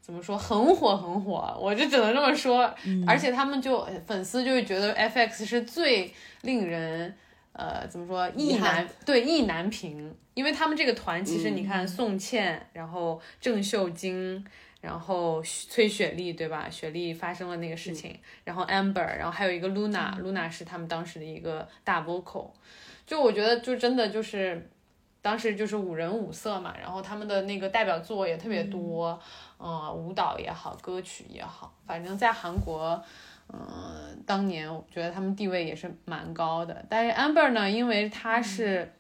[0.09, 2.75] 怎么说很火很火，我就只能这么说。
[3.07, 6.11] 而且他们就粉丝就会觉得 FX 是最
[6.41, 7.15] 令人
[7.53, 14.43] 呃怎么说意难对意难平，因为他们这个团其实你看宋茜，然后郑秀晶。
[14.81, 16.71] 然后崔雪莉对吧？
[16.71, 22.53] 雪莉发生了那个事情，然后 Amber，然后还有一个 Luna，Luna、是他们当时的一个大 vocal，
[23.05, 24.71] 就我觉得就真的就是
[25.21, 29.19] 当时就是五人五色嘛，然后他们的那个代表作也特别多，
[29.59, 33.03] 嗯、舞蹈也好，歌曲也好，反正在韩国，
[33.53, 36.85] 嗯、当年我觉得他们地位也是蛮高的。
[36.89, 38.93] 但是 Amber 呢，因为他是，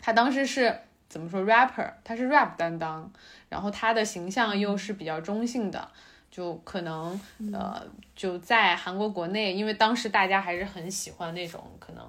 [0.00, 0.76] 他当时是
[1.08, 3.10] 怎么说 rapper，他是 rap 担当，
[3.48, 5.88] 然后他的形象又是比较中性的。
[6.30, 7.20] 就可能
[7.52, 7.86] 呃，
[8.16, 12.02] 就在韩国国内，因为当时大家还是很喜欢那种可能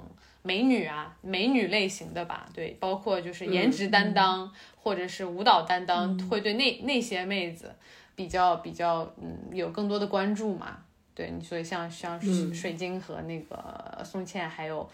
[0.43, 7.73] 美女啊，美女类型的吧，对，包括就是颜值担当、或者是舞蹈担当，会对那那些妹子
[8.15, 10.77] 比较比较嗯有更多的关注嘛，
[11.15, 12.21] 对，所以像像
[12.53, 14.87] 水晶和那个宋茜还有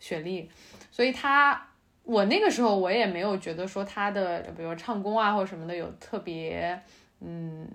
[0.00, 0.50] 雪莉，
[0.90, 1.68] 所以她
[2.02, 6.80] 我那个时候我也没有觉得说她的比如唱功啊或者什么的有特别
[7.20, 7.68] 嗯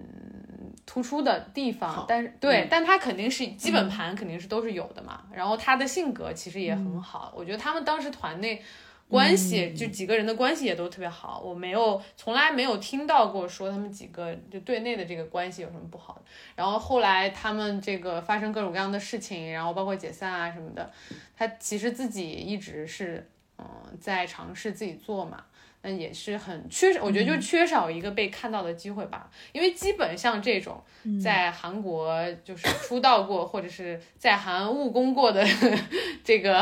[0.85, 5.23] 突出的地方，但是对，但他肯定是基本盘肯定是都是有的嘛。
[5.33, 8.61] 然后他的性格其实也很好，我觉得他们当时团内
[9.07, 11.39] 关系、就几个人的关系也都特别好。
[11.39, 16.21] 我没有从来没有听到过说他们几个就队内的这个关系有什么不好的。
[16.55, 20.91] 然后后来他们这个发生各种各样的事情，然后包括解散啊什么的，
[21.35, 23.27] 他其实自己一直是
[23.57, 23.65] 嗯
[23.99, 25.43] 在尝试自己做嘛。
[25.83, 29.29] 那也是很缺少，我觉得就缺少一个被看到的机会吧。
[29.51, 30.83] 因为基本像这种
[31.21, 35.43] 在韩国就是出道过，或者是在韩务工过的
[36.23, 36.61] 这个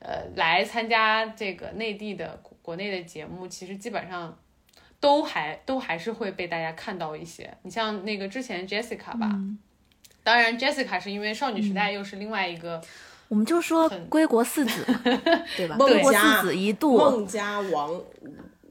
[0.00, 4.36] 呃来参加这个内地的国内的节目，其实基本上
[4.98, 7.56] 都还都还是会被大家看到一些。
[7.62, 9.30] 你像那个之前 Jessica 吧，
[10.24, 12.82] 当然 Jessica 是因为少女时代又是另外一个。
[13.28, 14.84] 我们就说归国四子，
[15.56, 15.76] 对吧？
[15.78, 18.00] 孟归国四子一度，孟家、王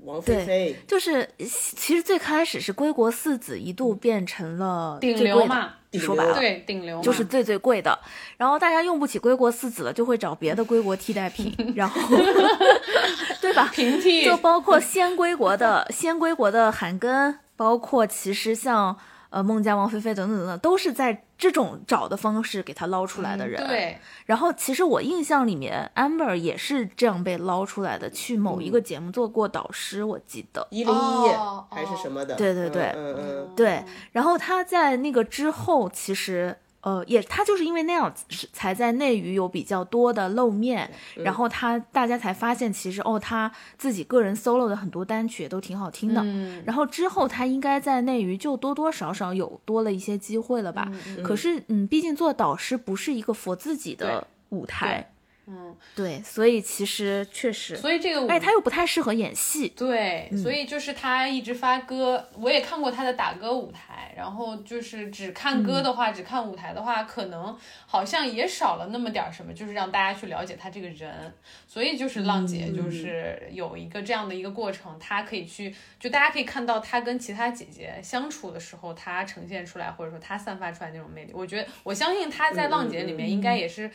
[0.03, 6.33] 王菲菲，就是其实最开始是归国四子一度变成了顶最贵的流嘛，说白了。
[6.33, 7.97] 对顶流就是最最贵的，
[8.37, 11.99] 然后大家用不起归国四子了，就会找别的归国替代品， 然后，
[13.41, 13.69] 对吧？
[13.73, 18.95] 平替就包括先归国的先归国的韩庚，包括其实像
[19.29, 23.61] 呃孟佳、王菲菲等等等等，都是在这种找的方式给他捞出来的人。
[23.61, 30.67] 嗯对，然后其实我印象里面，Amber 也是这样被捞出来的，去某一个节目做过导师，我记得。
[30.71, 32.35] 一零一哦还是什么的？
[32.35, 46.63] 对对对嗯嗯嗯，对，然后他在那个之后，其实呃，也他就是因为那样是才在内娱有比较多的露面，然后他大家才发现其实哦他自己个人 solo 的很多单曲也都挺好听的，嗯。
[46.65, 50.89] 然后之后他应该在内娱就多多少少有多了一些机会了吧，
[51.23, 55.11] 可是嗯，毕竟做导师不是一个佛自己的舞台，
[55.49, 71.33] 嗯，对，所以其实确实，所以这个舞而且他又不太适合演戏，对，嗯所以就是他一直发歌，我也看过他的打歌舞台，然后就是只看歌的话，只看舞台的话，可能好像也少了那么点儿什么，就是让大家去了解他这个人。
[71.65, 81.31] 所以就是浪姐就是有一个这样的一个过程，她可以去，就大家可以看到她跟其他姐姐相处的时候，她呈现出来或者说她散发出来那种魅力。
[81.33, 83.89] 我觉得我相信她在浪姐里面应该也是。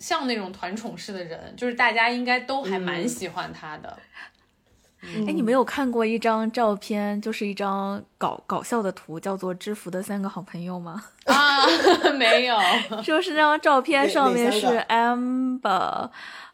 [0.00, 3.96] 像那种团宠式的人，就是大家应该都还蛮喜欢他的。
[5.02, 11.02] 哎，你没有看过一张照片，就是一张搞搞笑的图，叫做“知福的三个好朋友”吗？
[11.24, 11.64] 啊，
[12.18, 12.58] 没有，
[13.02, 16.10] 就是那张照片上面是 Amber，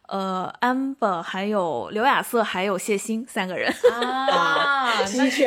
[0.08, 5.02] 呃，Amber 还有刘亚瑟还有谢欣三个人， 啊，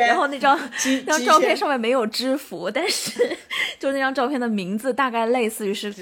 [0.06, 0.58] 然后那张
[1.06, 3.36] 那张照片上面没有知福，但是
[3.78, 5.92] 就那张照片的名字大概类似于是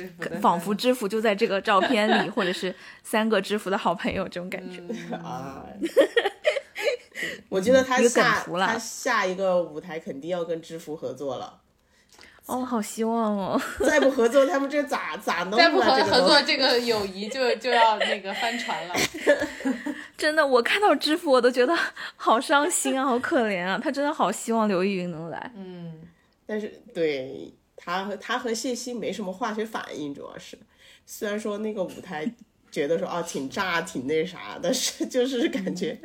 [0.41, 4.83] 仿佛知福就在这个照片里，或者是三个知福的好朋友这种感觉。
[5.17, 5.65] 啊。
[7.49, 11.61] 我觉得他下图了他下一个舞台肯定要跟知福合作了，
[12.49, 13.61] 哦，好希望哦！
[13.85, 15.63] 再不合作，他们这咋咋弄啊？
[15.63, 18.95] 再不合合作，这个友谊就就要那个翻船了。
[20.17, 21.77] 真的，我看到知福我都觉得
[22.17, 23.79] 好伤心啊，好可怜啊！
[23.85, 25.53] 他真的好希望刘亦云能来。
[25.55, 25.93] 嗯，
[26.47, 30.59] 但是对他和他和谢欣没什么化学反应，主要是
[31.05, 32.27] 虽然说那个舞台
[32.71, 35.99] 觉得说啊挺炸挺那啥，但是就是感觉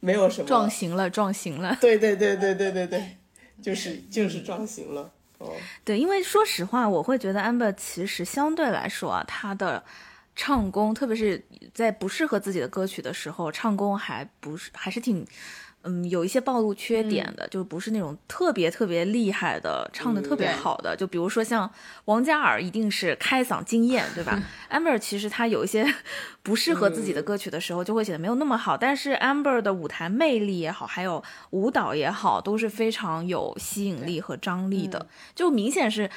[0.00, 1.76] 没有什么撞型了，撞型了。
[1.78, 3.18] 对对对对对对对，
[3.62, 5.10] 就是就是撞型了。
[5.84, 9.84] 对，因为说实话，我会觉得 Amber 其实相对来说啊，他的
[10.36, 15.26] 唱功，特别是在不适合自己的歌曲的时候，唱功还不是还是挺。
[15.84, 20.96] 嗯，有一些暴露缺点的，就不是那种特别特别厉害的，唱的特别好的。
[20.96, 21.70] 就比如说像
[22.06, 24.42] 王嘉尔，一定是开嗓惊艳，对吧？
[24.72, 25.86] Amber 其实他有一些
[26.42, 28.76] 不适合自己的歌曲的时候，就会显得没有那么好。
[28.76, 36.10] 但是 Amber 的舞台魅力也好，还有舞蹈也好，都是非常有吸引力和张力的，就明显是。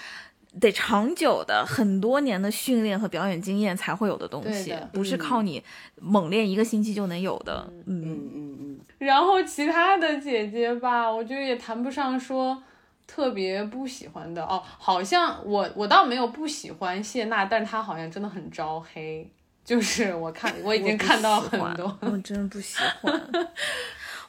[0.60, 5.64] 得长久的很多年的训练和表演经验才会有的东西，不是靠你
[6.02, 7.68] 猛练一个星期就能有的。
[7.86, 12.62] 嗯，嗯嗯嗯，然后其他的姐姐吧，我觉得也谈不上说
[13.06, 14.62] 特别不喜欢的哦。
[14.78, 19.30] 好像我我倒没有不喜欢谢娜，但是她好像真的很招黑。
[19.64, 23.30] 就是我看我已经看到很多，我 真的不喜欢。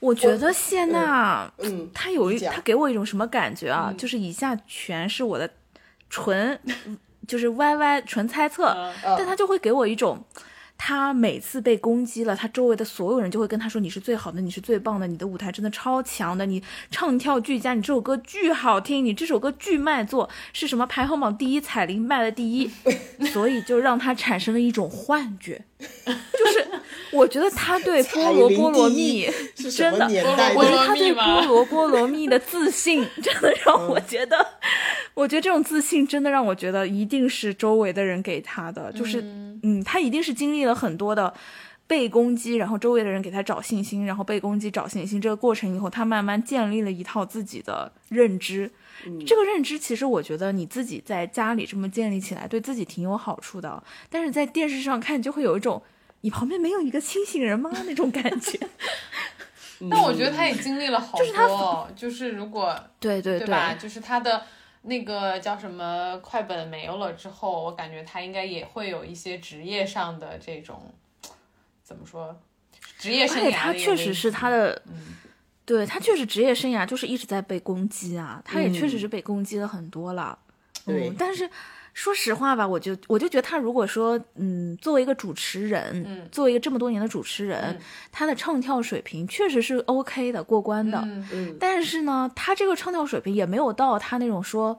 [0.00, 3.94] 我觉得谢娜，嗯她有一，她给我一种什么感觉啊？
[3.96, 5.48] 就是以下全是我的
[6.10, 6.59] 纯，
[7.26, 8.68] 就是歪歪纯猜测，
[9.05, 10.22] 嗯但他就会给我一种。
[10.78, 22.70] 她每次被攻击了，他周围的所有人就会跟他说：“你是最好的，你是最棒的，你的舞台真的超强的，你唱跳俱佳，你这首歌巨好听，你这首歌巨卖座，是什么排行榜第一，彩铃卖了第一。”
[23.32, 26.66] 所以就让他产生了一种幻觉，就是
[27.10, 30.06] 我觉得他对菠萝菠萝蜜是真的
[30.55, 30.70] 我觉？
[30.70, 34.46] 得他对菠萝菠萝菠萝蜜的自信，真的让我觉得，
[35.14, 39.20] 我觉得这种自信真的让我觉得一定是周围的人给他的，就是
[39.62, 41.32] 嗯，他一定是经历了很多的
[41.86, 48.70] 被攻击，然后周围的人给他找信心，然后被攻击找信心这个过程以后，他慢慢建立了一套自己的认知。
[49.27, 55.82] 这个认知其实我觉得你自己在家里这么建立起来，对自己挺有好处的，但是在电视上看就会有一种。
[56.23, 57.70] 你旁边没有一个清醒人吗？
[57.86, 58.59] 那种感觉。
[59.89, 63.73] 但我觉得他也经历了好多，就是如果对对对吧？
[63.74, 64.43] 就是他的
[64.82, 70.92] 那个叫什么快本没有了之后，我感觉他应该也会有一些职业上的这种
[71.82, 72.38] 怎么说，
[72.98, 75.16] 职业生涯而且他确实是他的，嗯
[75.64, 80.38] 对他确实职业生涯就是一直在被攻击啊，他也确实嗯是被攻击了很多了。
[80.86, 81.50] 对嗯，但是
[81.98, 87.78] 说实话吧，我就我就觉得他如果说，嗯，作为一个主持人，嗯作为一个这么多年的主持人，嗯
[88.12, 91.00] 他的唱跳水平确实是 OK 的，过关的。
[91.04, 94.78] 嗯嗯但是呢，他这个唱跳水平也没有到他那种说。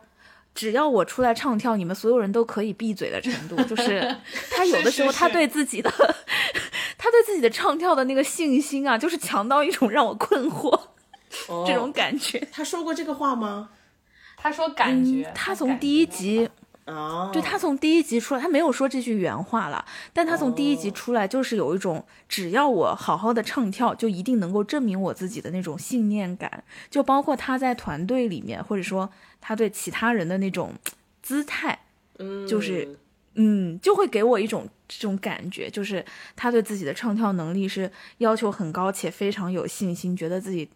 [0.56, 3.56] 只要我出来唱跳，你们所有人都可以闭嘴的程度。
[3.64, 4.16] 就是
[4.50, 5.90] 他有的时候，他对自己的，
[6.98, 10.70] 他对自己的唱跳的那个信心啊，就是强到一种让我困惑
[11.48, 12.46] 哦这种感觉。
[12.52, 13.70] 他说过这个话吗？
[14.36, 16.50] 他说感觉，嗯他从第一到集，
[16.94, 29.10] 啊，对他从第一集出来，他没有说这句原话了，但他从第一集哦出来就是有一种只要我好好的唱跳，就一定能够证明我自己的那种信念感，就包括他在团队里面，或者说
[29.40, 30.74] 他对其他人的那种
[31.22, 31.80] 姿态。
[32.22, 32.98] 嗯，就是
[33.36, 36.04] 嗯，就会给我一种这种感觉，就是
[36.36, 40.68] 他对自己的唱跳能力是要求很高且非常有信心，觉得自己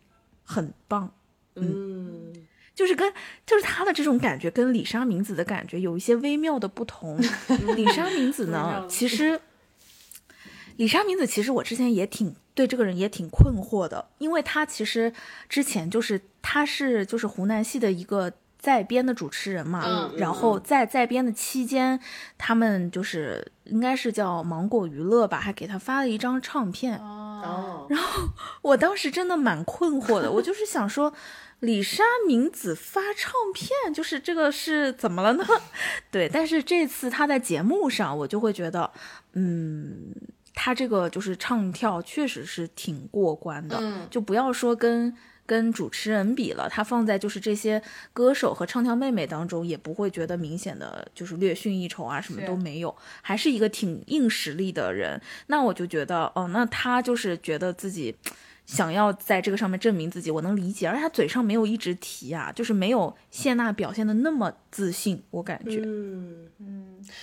[0.46, 1.12] 很棒。
[1.56, 2.32] 嗯，
[2.76, 3.14] 就是跟
[3.46, 7.20] 就是他的这种感觉跟李莎明子的感觉有一些微妙的不同。
[7.76, 9.40] 李莎明子呢，其实
[10.78, 15.14] 李莎明子其实我之前也挺对这个人也挺困惑的，因为他其实
[15.48, 22.00] 之前就是他是就是湖南系的一个在编的主持人嘛，嗯然后在在编的期间，
[22.38, 26.98] 他们就是应该是叫芒果娱乐吧，还给他发了一张唱片。
[26.98, 27.88] 哦，
[28.62, 31.14] 我当时真的蛮困惑的，我就是想说，
[31.64, 35.46] 李莎明子发唱片，就是这个是怎么了呢？
[36.12, 38.92] 对，但是这次她在节目上，我就会觉得，
[39.32, 40.14] 嗯，
[40.54, 45.16] 她这个就是唱跳确实是挺过关的，嗯就不要说跟。
[45.46, 47.84] 跟主持人比了，她放在就是这些
[48.14, 55.22] 歌手和唱跳妹妹当中，也不会觉得明显的就是略逊一筹啊，什么都没有，还是一个挺硬实力的人。
[55.48, 58.16] 那我就觉得，哦，那他就是觉得自己
[58.66, 60.88] 想要在这个上面证明自己，我能理解。
[60.88, 65.82] 而且他嘴上没有一直提啊，就是没有谢娜表现的那么自信，我感觉。
[65.86, 66.50] 嗯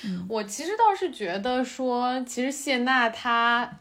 [0.04, 3.78] 嗯，我其实倒是觉得说，其实谢娜她。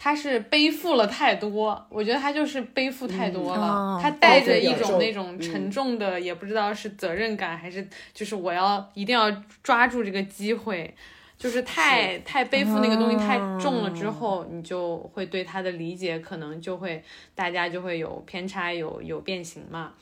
[0.00, 7.84] 她是背负了太多，我觉得她就是背负太多了，她带着一种那种沉重的，也不知道是责任感还是
[8.14, 9.28] 就是我要一定要
[9.60, 10.94] 抓住这个机会，
[11.38, 17.02] 就是太太背负那个东西太重了之后，你就会对他的理解可能就会
[17.34, 19.94] 大家就会有偏差，有有变形嘛。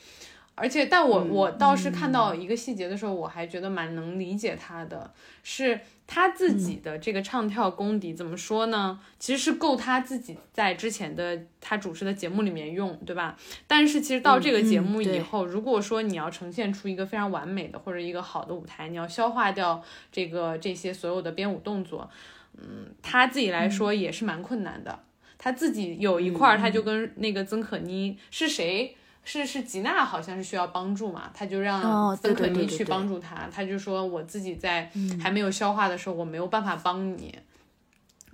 [0.59, 5.13] 而且，但我我倒是看到一个细节的时候，我还觉得蛮能理解他的，
[5.43, 8.99] 是他自己的这个唱跳功底怎么说呢？
[9.19, 13.37] 其实是够他自己在之前的他主持的节目里面用，对吧？
[13.67, 22.09] 但是其实到这个节目以后，如果说你要呈现出一个非常完美的或者一个好的舞台，你要消化掉这个这些所有的编舞动作，
[22.57, 24.97] 嗯，他自己来说也是蛮困难的。
[25.37, 28.97] 他自己有一块儿，他就跟那个曾可妮是谁？
[29.29, 34.89] 是是吉娜好像是需要帮助嘛，他就让哦对曾可妮去对对对对帮助他，他就说我自己在
[35.21, 37.37] 还没有消化的时候，我没有办法帮你。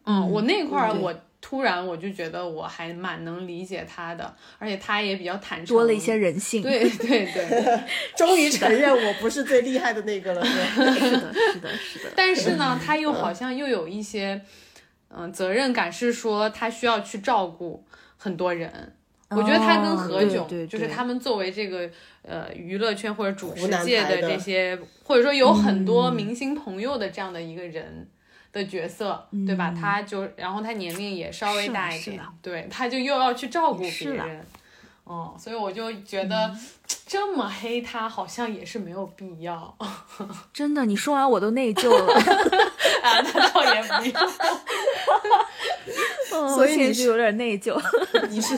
[0.05, 1.11] 嗯，我那块儿我
[1.41, 6.61] 突然我就觉得我还蛮能理解他的，而且他也比较坦诚，多了一些人性。
[6.61, 7.79] 对对对。
[8.15, 10.45] 终于承认我不是最厉害的那个了？
[10.45, 12.11] 是的，是的，是的。
[12.15, 14.39] 但是呢，他又好像又有一些，
[15.09, 17.83] 嗯、责任感，是说他需要去照顾
[18.17, 18.95] 很多人。
[19.35, 21.89] 我觉得他跟何炅，就是他们作为这个
[22.21, 28.07] 呃娱乐圈或者主持界的这些，或者说有很多嗯明星朋友的这样的一个人
[28.51, 29.73] 的角色，对吧？
[29.79, 34.45] 他就然后他年龄也稍微大一点，对，他就又要去照顾别人。
[35.05, 36.55] 哦，所以我就觉得、
[37.05, 39.77] 这么黑他好像也是没有必要
[40.53, 42.05] 真的，你说完我都内疚了。
[43.03, 44.29] 啊，那倒也不用。
[46.29, 47.77] 所所以你是以你是有点内疚。
[48.29, 48.57] 你是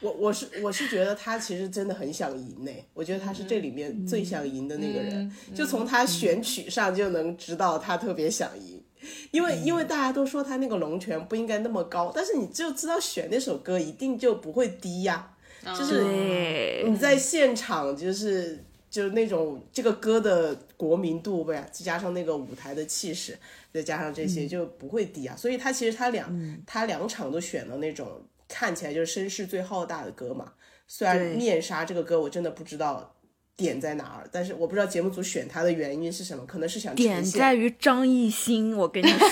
[0.00, 8.82] 我我是我是觉得他其实真的很想赢呢，我觉得他是这里面最想赢的那个人，就从他选曲上就能知道他特别想赢。
[9.30, 15.32] 因为因为大家都说他那个龙泉不应该那么高，但是你就知道选那首歌一定就不会低呀、
[15.62, 23.38] 就是，你在现场就是就是那种这个歌的国民度呗，再加上那个舞台的气势，
[23.72, 25.36] 再加上这些就不会低啊。
[25.36, 30.52] 所以他其实他两、他两场都选了那种看起来就是声势最浩大的歌嘛。
[30.88, 33.14] 虽然面纱这个歌我真的不知道
[33.56, 39.28] 点在哪儿，但是我不知道节目组选他的原因是什么，可能是想点在于张艺兴，我跟你说，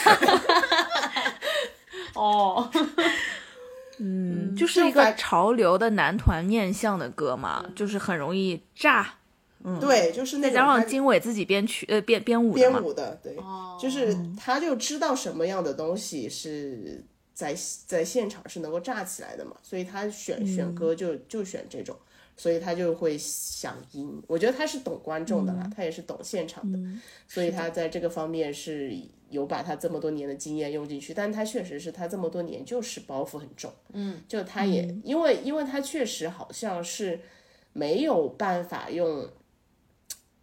[2.20, 2.70] 哦，
[3.99, 9.15] 嗯， 就是一个潮流的男团面向的歌嘛，就是很容易炸，
[9.81, 17.05] 对，就是那再加上经纬自己编曲呃编编舞的嘛，编舞的，对，哦就是他就知道什么样的东西是
[17.35, 17.55] 在
[17.86, 21.94] 在现场是能够炸起来的嘛，所以他选选歌就就选这种，
[22.36, 24.23] 所以他就会想赢。
[24.27, 26.78] 我觉得他是懂观众的啦，他也是懂现场的，
[27.28, 28.97] 所以他在这个方面是
[29.28, 37.20] 有把他这么多年的经验用进去，但他确实是他这么多年就是包袱很重，嗯，就他也、因为因为他确实好像是
[37.73, 39.28] 没有办法用。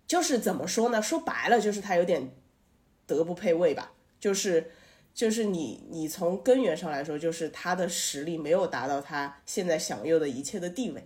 [0.07, 1.01] 就是怎么说呢？
[1.01, 2.29] 说白了，就是他有点
[3.07, 3.93] 德不配位吧。
[4.19, 4.69] 就是
[5.13, 11.05] 就是你你从根源上来说，就是他的实力没有达到他现在享有的一切的地位，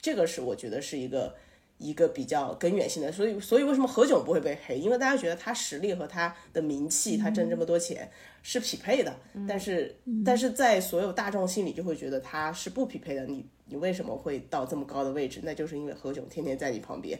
[0.00, 1.34] 这个是我觉得是一个
[1.78, 3.10] 一个比较根源性的。
[3.10, 4.78] 所以，所以为什么何炅不会被黑？
[4.78, 8.08] 因为大家觉得他实力和他的名气，他挣这么多钱
[8.42, 9.14] 是匹配的。
[9.48, 13.26] 但是，但是在所有大众心里就会觉得他是不匹配的。
[13.26, 15.40] 你你为什么会到这么高的位置？
[15.42, 17.18] 那就是因为何炅天天在你旁边，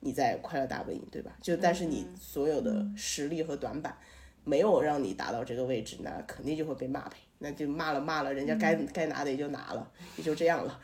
[0.00, 1.36] 你在快乐大本营，对吧？
[1.40, 3.96] 就但是你所有的实力和短板。
[4.44, 7.16] 没有让你达到这个位置，那肯定就会被骂呗。
[7.38, 10.80] 那就骂了骂了，人家该该拿的也就拿了，也就这样了，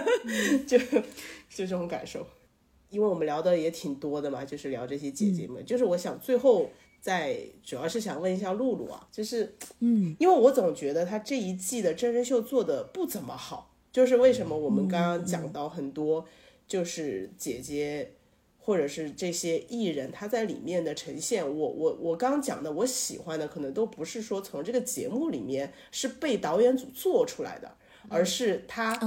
[0.66, 1.02] 就就
[1.48, 2.26] 这种感受。
[2.90, 5.64] 因为我们聊的也挺多的嘛，就是聊这些姐姐们。
[5.64, 6.70] 就是我想最后
[7.00, 13.72] 再主要是想问一下露露啊，就是嗯，因为我总觉得她这一季的真人秀做的不怎么好。
[13.90, 16.26] 就是为什么我们刚刚讲到很多，
[16.68, 18.12] 就是姐姐。
[18.66, 27.76] 或者是这些艺人他在里面的呈现，我我我刚讲的我喜欢的可能都不是说从这个节目里面是被导演组做出来的，
[28.08, 28.98] 而是他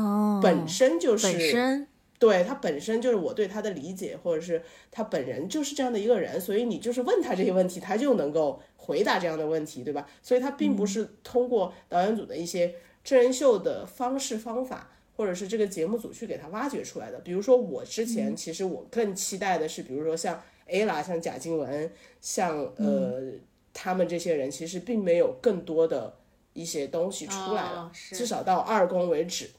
[0.41, 1.87] 本身就是本身
[2.17, 4.61] 对他本身就是我对他的理解，或者是
[4.91, 10.07] 他本人就是这样的一个人，所以你就是问他这些问题，他就能够回答这样的问题，对吧？
[10.23, 14.91] 所以他并不是通过导演组的一些真人秀的方式方法。
[15.19, 21.91] 或者是这个节目组去给他挖掘出来的，比如说我之前其实我更期待的是，比如说像 A 啦，像贾静雯，
[22.21, 23.33] 像呃
[23.73, 26.15] 他们这些人，其实并没有更多的
[26.53, 29.49] 一些东西出来了，至少到二公为止。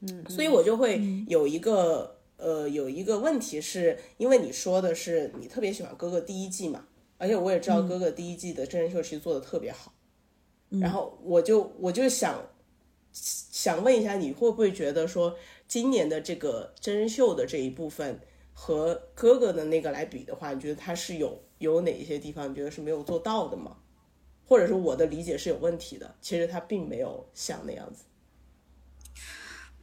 [0.00, 0.98] 嗯，所以我就会
[1.28, 6.86] 有一个呃有一个问题，是因为你说的是你特别喜欢哥哥第一季嘛，
[7.18, 9.92] 而且我也知道哥哥第一季的真人秀其实做的特别好，
[10.70, 12.42] 然后我就我就想。
[13.12, 15.36] 想问一下，你会不会觉得说，
[15.68, 18.20] 今年的这个真人秀的这一部分
[18.52, 23.76] 和哥哥的那个来比的话，你觉得他是有有哪一些地方你觉得是没有做到的吗？
[24.46, 26.14] 或者说我的理解是有问题的？
[26.20, 28.04] 其实他并没有像那样子。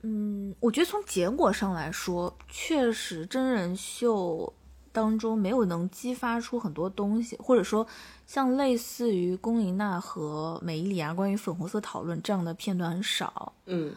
[0.01, 4.53] 嗯，我觉得从结果上来说，确实真人秀。
[4.91, 7.85] 当中没有能激发出很多东西，或者说
[8.29, 13.53] 像类似于龚琳娜和美伊里亚关于粉红色讨论这样的片段很少。
[13.65, 13.91] 嗯。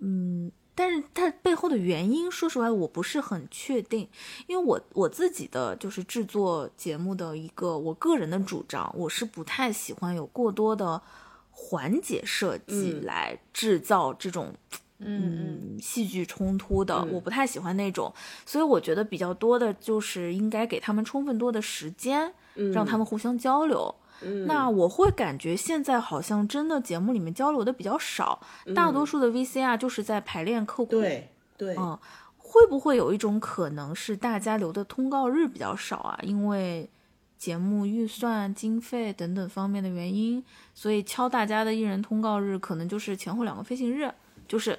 [0.00, 4.06] 嗯，但是它背后的原因，说实话我不是很确定，
[4.46, 11.00] 因为我我自己的就是制作节目的一个我个人的主张，我是不太喜欢有过多的
[11.50, 14.52] 环节设计来制造这种。
[15.00, 18.12] 嗯，戏剧冲突的，我不太喜欢那种，
[18.44, 22.34] 所以我觉得比较多的就是应该给他们充分多的时间，
[22.72, 23.94] 让他们互相交流。
[24.46, 28.40] 那我会感觉现在好像真的节目里面交流的比较少，
[28.74, 30.90] 大多数的 VCR 就是在排练刻苦。
[30.90, 31.96] 对对，嗯，
[32.36, 36.18] 会不会有一种可能是大家留的通告日比较少啊？
[36.22, 36.90] 因为
[37.36, 40.44] 节目预算、经费等等方面的原因，
[40.74, 44.12] 所以敲大家的艺人通告日可能就是前后两个飞行日，
[44.48, 44.78] 就是。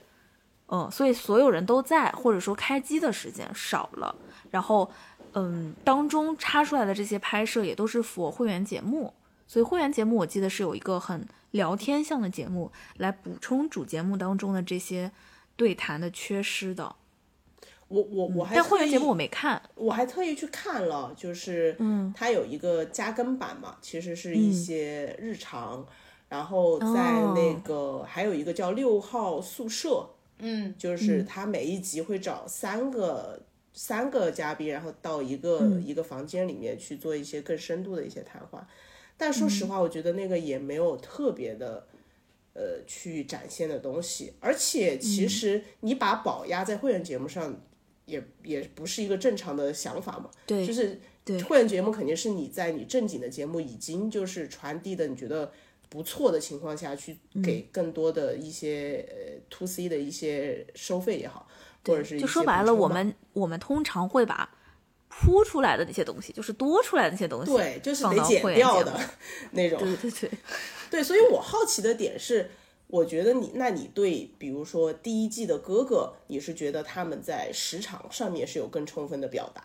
[0.72, 4.16] 嗯，所以所有人都在，或者说开机的时间少了，
[4.52, 4.88] 然后，
[5.34, 9.14] 嗯，当中插出来的这些拍摄也都是佛会员节目，
[9.48, 15.12] 所以会员节目我记得是有一个很聊天向的节目来补充主节目当中的这些
[15.56, 16.96] 对谈的缺失的。
[17.88, 25.86] 我我我还但会员节目我没看，我还特意去看了，就是嗯，它有一个加更版嘛，其实是一些日常，
[26.28, 30.10] 然后在那个还有一个叫六号宿舍。
[30.42, 33.42] 嗯，就是他每一集会找三个
[33.82, 38.68] 三个嘉宾，然后到一个一个房间里面去做一些更深度的一些谈话。
[39.16, 41.88] 但说实话，我觉得那个也没有特别的
[42.54, 44.34] 呃去展现的东西。
[44.42, 47.58] 而且其实你把宝压在会员节目上，
[48.06, 50.30] 也也不是一个正常的想法嘛。
[50.46, 51.00] 对，就是
[51.48, 55.50] 会员节目肯定是你在你正经的节目已经就是传递的，你觉得。
[55.92, 61.48] 不错的情况下去给更多的一些呃 to C 的一些收费也好，
[61.90, 64.49] 或者是就说白了，我们我们通常会把
[65.07, 68.99] 铺出来的那些东西，就是多出来的那些东西，对，就是得剪掉的
[69.52, 70.32] 那种，对对对
[70.91, 71.03] 对。
[71.03, 72.52] 所以我好奇的点是，
[72.88, 79.64] 我觉得你，那你对比如说第一季的哥哥，你是觉得他们在时长上面是有更充分的表达？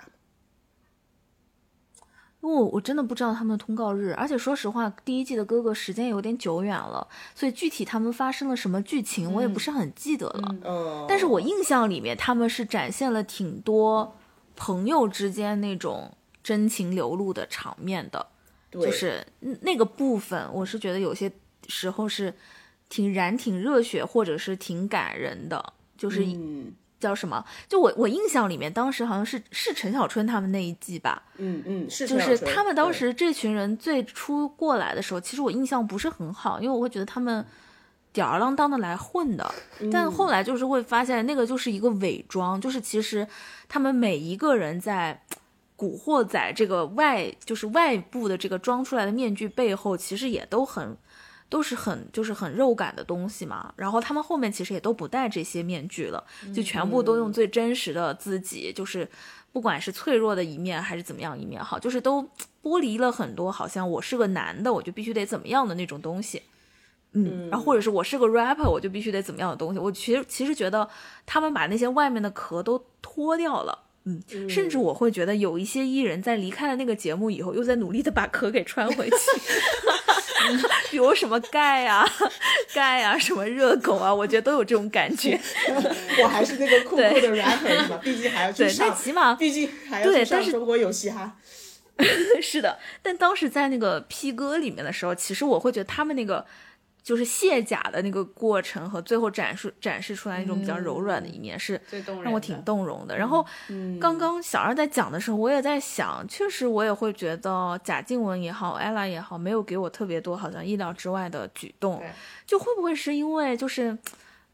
[2.45, 10.57] 因为我我真的不知道他们的通告日，而且说实话，第一季的哥哥时间有点久远了，所以具体他们发生了什么剧情，我也不是很记得了。
[10.63, 14.15] 嗯，但是我印象里面他们是展现了挺多
[14.57, 16.13] 朋友之间那种
[16.43, 18.27] 真情流露的场面的，
[18.71, 19.27] 就是
[19.63, 21.33] 那个部分，我是觉得有些
[21.67, 22.35] 时候是
[22.91, 26.23] 挺燃、挺热血，或者是挺感人的，就是。
[27.05, 27.45] 叫什么？
[27.69, 31.23] 就我我印象里面，当时好像是是陈小春他们那一季吧。
[31.37, 37.45] 嗯嗯，是就是他们当时这群人最初过来的时候，其实我印象不是很好，因为我会觉得他们
[38.13, 39.55] 吊儿郎当的来混的。
[39.93, 43.27] 但后来就是会发现，那个就是一个伪装，就是其实
[43.69, 45.21] 他们每一个人在
[45.77, 50.97] 《古惑仔》这个外，就是外部的这个装出来的面具背后，其实也都很。
[51.49, 59.09] 都是很就是很肉感的东西嘛，然后他们后面其实也都不戴这些面具了，就全部都用最真实的自己，就是
[59.53, 62.29] 不管是脆弱的一面还是怎么样一面，好，就是都
[62.63, 66.43] 剥离了很多，好像我是个男的，我就必须得怎么样的那种东西，
[67.13, 70.89] 嗯，然后或者是我是个 rapper，我就必须得怎么样的东西，我其实其实觉得
[71.25, 79.15] 他们把那些外面的壳都脱掉了，嗯，甚至我会觉得有一些艺人在离开了那个节目以后，又在努力的把壳给穿回去。
[80.91, 82.07] 比如什么盖啊、
[82.75, 85.41] 盖啊，什么热狗啊，我觉得都有这种感觉。
[86.23, 87.97] 我还是那个酷酷的 rapper 嘛？
[88.03, 91.37] 毕竟还要去上，起码毕竟还要去上中国有嘻哈。
[92.43, 96.45] 是的，但当时在那个 P 歌里面的时候，其实我会觉得他们那个。
[97.05, 101.79] 就是卸甲的那个过程和最后展示展示出来那种比较柔软的一面，是
[102.23, 103.15] 让我挺动容的。
[103.15, 103.45] 然后，
[104.01, 112.03] 刚刚小二在讲的时候，我也在想，确实我也会觉得贾静雯也好，ella 也好，没有给我特别多好像意料之外的举动。
[112.47, 113.99] 就会不会是因为就是，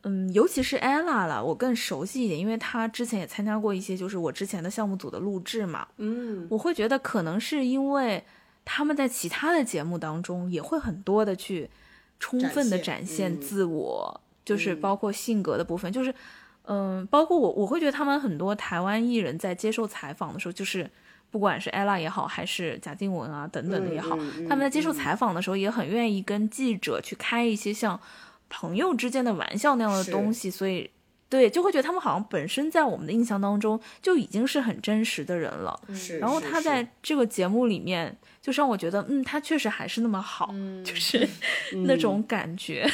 [0.02, 5.86] 嗯，尤其是 ella 了，我更熟悉一点，因为她之前也参加过一些就是我之前的项目组的录制嘛。
[5.98, 8.24] 嗯，我会觉得可能是因为
[8.64, 11.70] 他们在其他的节目当中也会很多的去。
[12.20, 16.14] 充分的展现自我，就是包括性格的部分，就是，
[16.66, 20.88] 嗯，包括我，我会觉得他们很多台湾艺人，在接受采访的时候，就是
[21.32, 24.16] 不管是 ella 也好，还是贾静雯啊等等的也好，
[24.48, 27.98] 他们在接受采访的时候，也很愿意跟记者去开一些像
[28.48, 30.90] 朋友之间的玩笑那样的东西，所以。
[31.30, 35.80] 对，就会觉得他们好像本身在我们的印象当中就已经是很真实的人了。
[35.94, 40.54] 是，然后他在这个节目里面，就让我觉得，嗯，他确实还是那么好，
[40.84, 41.28] 就是
[41.86, 42.88] 那种感觉，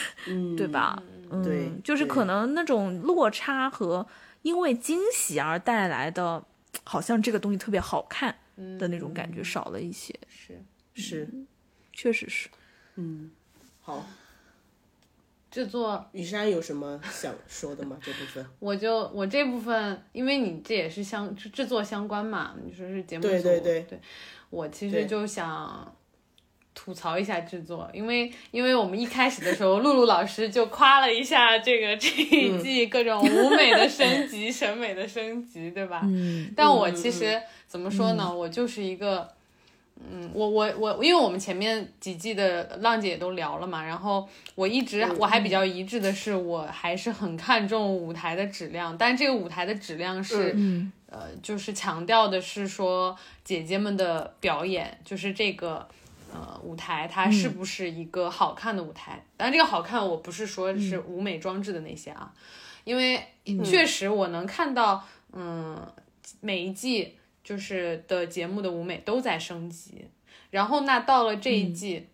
[0.56, 1.02] 对吧？
[1.44, 4.06] 对，就是可能那种落差和
[4.42, 6.44] 因为惊喜而带来的，
[6.84, 8.36] 好像这个东西特别好看
[8.78, 10.14] 的那种感觉少了一些。
[10.28, 10.62] 是
[10.94, 11.28] 是，
[11.92, 12.48] 确实是。
[12.96, 13.30] 嗯，
[13.80, 14.06] 好。
[15.48, 17.96] 制作雨山有什么想说的吗？
[18.02, 24.00] 这部分 我就我这部分，因为你这也是相制作相关嘛，你说是节目组，对对对对，
[24.50, 25.94] 我其实就想
[26.74, 36.00] 吐槽一下制作，因为因为我们一开始的时候，露露老师就夸了一下这个这一季各种舞美的升级、审美的升级，对吧？
[36.04, 38.34] 嗯，但我其实怎么说呢？
[38.34, 39.35] 我就是一个。
[39.98, 50.54] 嗯，我我我，因为我们前面几季的浪姐也都聊了嘛，然后我一直我还比较一致的是，我还是很看重舞台的质量，但这个舞台的质量是，
[51.10, 55.88] 呃，就是强调的是说姐姐们的表演，就是这个
[56.32, 59.24] 呃舞台它是不是一个好看的舞台？
[59.36, 62.32] 但这个好看，我不是说是舞美装置的那些啊，
[62.84, 63.20] 因为
[63.64, 65.02] 确实我能看到，
[65.32, 65.76] 嗯，
[66.40, 67.15] 每一季。
[67.46, 70.04] 就是的节目的舞美都在升级，
[70.50, 72.08] 然后那到了这一季，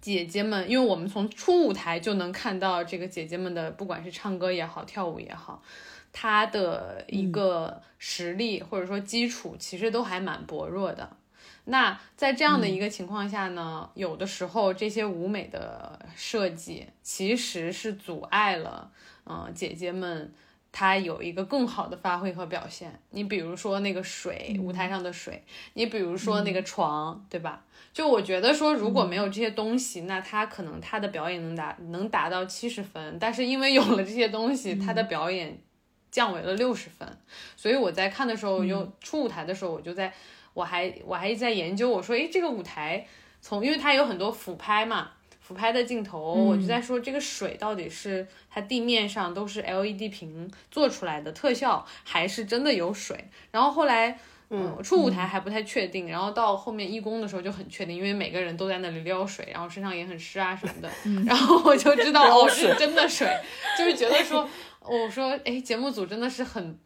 [0.00, 5.60] 姐姐们，因为我们从初舞台就能看到这个姐姐们的，不管是唱歌也好，跳舞也好，
[6.12, 11.16] 她的一个实力或者说基础其实都还蛮薄弱的。
[11.64, 18.92] 那在这样的一个情况下呢，有的时候这些舞美的设计其实是阻碍了，
[19.26, 20.32] 嗯，姐姐们。
[20.70, 23.00] 它有一个更好的发挥和表现。
[23.10, 25.34] 你比如说那个水，舞台上的水；
[25.74, 27.64] 你比如说那个床，对吧？
[27.92, 35.58] 就我觉得说，如果没有这些东西，那他可能他的表演能达能达到七十分，但是因为有了这些东西，他的表演
[36.10, 37.08] 降为了六十分。
[37.56, 40.12] 所以我在看的时候，又出舞台的时候，我就在
[40.54, 43.04] 我还我还在研究，我说，诶，这个舞台
[43.40, 45.12] 从，因为它有很多俯拍嘛。
[45.48, 53.16] 俯拍的镜头，我就在说这个水到底是它地面上都是 LED 屏做出来的特效，还是真的有水？
[53.50, 54.18] 然后后来，
[54.50, 60.90] 嗯，出舞台还不太确定，然后到后面义工的时候就很确定，因为每个人都在那里撩水，然后身上也很湿啊什么的，
[61.24, 63.26] 然后我就知道哦是真的水，
[63.78, 64.46] 就是觉得说，
[64.82, 66.78] 我说哎，节目组真的是很。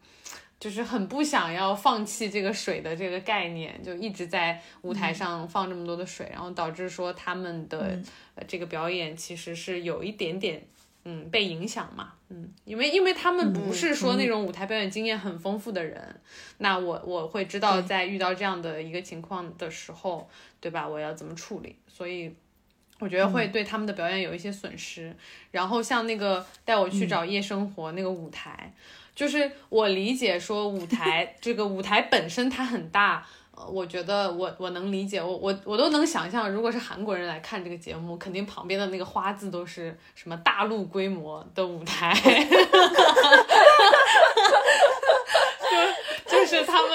[0.63, 8.01] 就是很不想要放弃这个水的这个概念，就一直在舞台上放这么多的水，然后导致说他们的
[8.35, 10.65] 呃这个表演其实是有一点点
[11.03, 16.21] 嗯被影响嘛，嗯，因为因为他们不是说那种舞台表演经验很丰富的人，
[16.59, 20.29] 那我我会知道在遇到这样的一个情况的时候，
[20.61, 20.87] 对吧？
[20.87, 21.75] 我要怎么处理？
[21.89, 22.33] 所以
[22.99, 25.13] 我觉得会对他们的表演有一些损失。
[25.51, 28.73] 然后像那个带我去找夜生活那个舞台。
[29.15, 33.25] 就是我理解说舞台这个舞台本身它很大，
[33.55, 42.11] 呃我觉得我我能理解，我我我都能想象，如果是韩国人来看这个节目，肯定旁边的那个花字都是什么大陆规模的舞台，
[45.69, 46.91] 就就是他们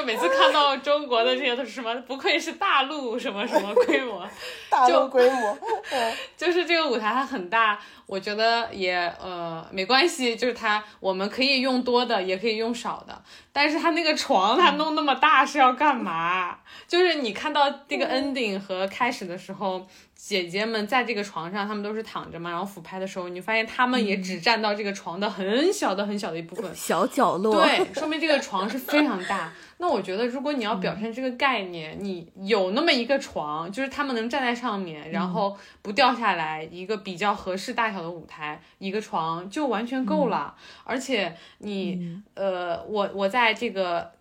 [0.00, 4.26] 就每次看到中国的这些都是什么，不愧是大陆什么什么规模，
[4.70, 5.58] 大陆规模，
[5.92, 6.16] 嗯。
[6.38, 13.22] 就是这个舞台它很大，我觉得也呃没关系，就是它我们可以用多的，也可以用少的，
[13.52, 16.56] 但是它那个床它弄那么大是要干嘛？
[16.88, 19.86] 就是你看到这个 ending 和开始的时候，
[20.22, 29.52] 姐姐们在这个床上，她们都是躺着嘛，然后俯拍的时候，你发现她们也只占到这个床的很小的很小的一部分，小角落，对，说明这个床是非常大。
[29.78, 40.54] 那我觉得，如果你要表现这个概念，你有那么一个床，就是他们能站在上面，然后不掉下来，一个比较合适大小的舞台，一个床就完全够了。
[40.84, 44.12] 而且你，呃，我我在这个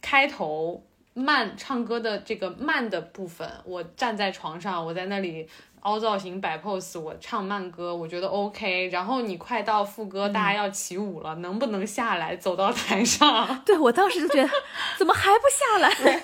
[0.00, 0.82] 开头
[1.14, 5.48] 慢唱歌的这个慢的部分，我站在床上，我在那里。
[5.82, 8.88] 凹造型摆 pose，我唱慢歌，我觉得 OK。
[8.92, 13.60] 然后你快到副歌，大家要起舞了，能不能下来走到台上？
[13.66, 14.48] 对我当时就觉得，
[14.96, 15.92] 怎么还不下来？
[16.00, 16.22] 对啊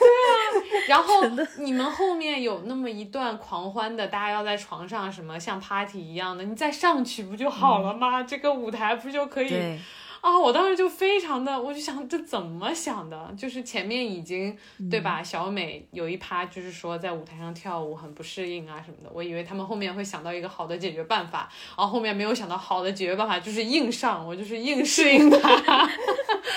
[0.87, 1.25] 然后
[1.59, 8.23] 你们后面有那么一段狂欢的，大家要在床上什么像 party 一样的，你再上去不就好了吗？
[8.23, 9.49] 这个舞台不就可以？
[9.49, 9.81] 对，
[10.21, 13.35] 啊，我当时就非常的，我就想这怎么想的？
[13.37, 14.57] 就是前面已经
[14.91, 15.23] 对吧？
[15.23, 25.89] 小美有一趴就是说在舞台上跳舞很不适应啊什么的，我以为他们后面会想到一个好的解决办法，然后后面没有想到好的解决办法，就是硬上，我就是硬适应他。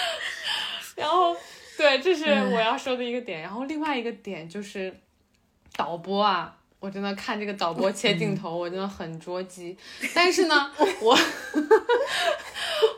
[0.95, 1.35] 然后，
[1.77, 3.41] 对，这是我要说的一个点。
[3.41, 4.95] 然后另外一个点就是
[5.75, 6.57] 导播啊。
[6.81, 9.77] 我真的看这个导播切镜头，我真的很捉急。
[10.15, 11.15] 但是呢，我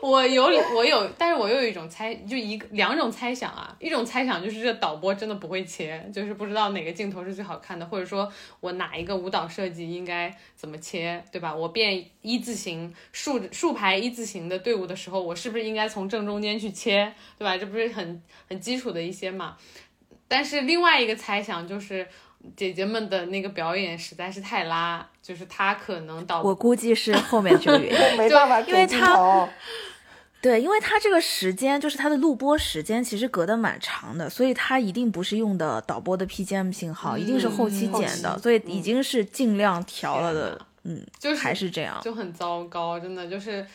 [0.00, 0.44] 我有
[0.74, 3.76] 我有，但是我又有一种猜，就一个两种猜想啊。
[3.78, 11.54] 一种猜想就是这导播真的不会切，就是不知道哪个镜头是最好看的，或者说我哪一个舞蹈设计应该怎么切，对吧？
[11.54, 17.58] 我变一字形竖竖排一字形的队伍的时候，我是不是应该从正中间去切，对吧？
[17.58, 19.58] 这不是很很基础的一些嘛。
[20.26, 22.08] 但是另外一个猜想就是。
[22.56, 29.48] 姐姐们的那个表演实在是太拉，就是她可能导，我估计是后面这个原因，没办法因为给镜头。
[30.40, 41.98] 对，因为它这个时间就是它的录播时间其实隔得蛮长的，所以它一定不是用的导播的 PGM 信号，一定是后期剪的，所以已经是尽量调了的嗯，就是还是这样。
[42.02, 43.66] 就很糟糕，真的就是。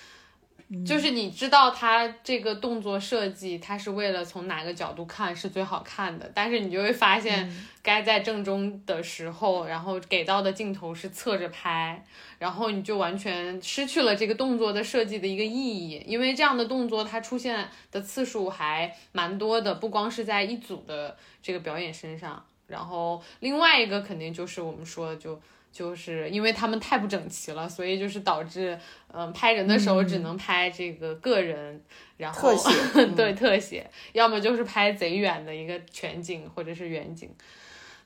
[0.86, 7.52] 就是你知道他这个动作设计，他是为了从哪个角度看是最好看的，但是你就会发现，
[7.82, 12.06] 该在正中的时候，然后给到的镜头是侧着拍，
[12.38, 15.52] 然后你就完全失去了这个动作的设计的一个意
[15.90, 25.42] 义，因为这样的动作它出现的次数还蛮多的，不光是在一组的这个表演身上，然后另外一个肯定就是我们说的就。
[25.72, 28.78] 就是因为他们太不整齐了，所以就是导致，
[29.14, 31.82] 嗯、拍人的时候只能拍这个个人，
[32.18, 32.70] 然后特写
[33.02, 33.16] 嗯。
[33.16, 37.30] 对特写，要么就是拍贼远的一个全景或者是远景。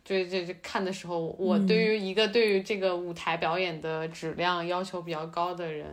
[0.05, 5.87] 对这这看的时候，我对于一个对于这个舞台表演的质量要求比较高的人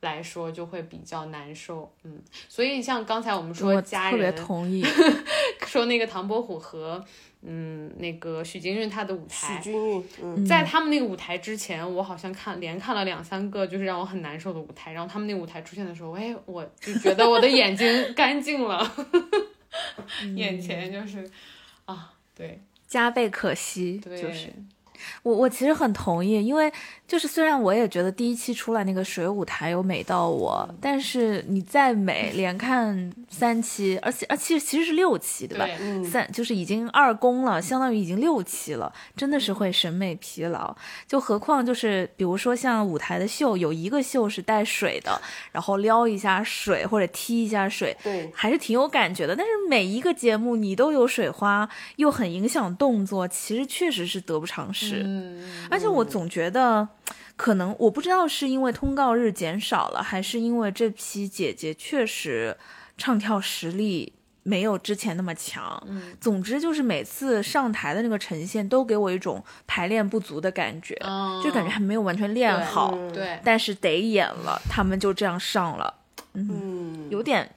[0.00, 1.92] 来说，就会比较难受。
[2.04, 4.84] 嗯，所以像刚才我们说我特别家人，同意，
[5.66, 7.04] 说那个唐伯虎和
[7.42, 14.92] 嗯那个许金韵他的舞台，许君韵，嗯，在他们那个舞台之前，我好像看连看了两三个，就是让我很难受的舞台。
[14.92, 18.90] 然后他们那个舞台出现的时候，哎，我就觉得我的眼睛 干净了，
[20.36, 21.30] 眼前就是
[21.84, 24.52] 啊，对加倍可惜，对，就是
[25.22, 26.72] 我我其实很同意，因为
[27.06, 35.64] 就是虽然我也觉得第一期出来那个水舞台有美到我，但是你再美，连看三期，而且而且其实是六期，对吧？
[35.64, 40.74] 对嗯三就是已经二公了，相当于已经六期了，真的是会审美疲劳。
[41.06, 45.20] 就何况就是比如说像舞台的秀，有一个秀是带水的，
[45.52, 49.34] 然后撩一下水或者踢一下水，对，还是挺有感觉的。
[49.36, 54.89] 但是每一个节目你都有水花，又很影响动作，其实确实是得不偿失。
[55.04, 56.86] 嗯，而且我总觉得，
[57.36, 62.56] 可能我不知道是因为通告日减少了，还是因为这批姐姐确实
[62.96, 64.12] 唱跳实力
[64.42, 65.82] 没有之前那么强。
[65.86, 72.92] 嗯，总之就是每次上台的那个呈现，都给我一种排练不足的感觉，嗯就感觉还没有完全练对好。
[72.94, 75.94] 嗯对，但是得演了，他们就这样上了，
[76.34, 77.50] 嗯，有点。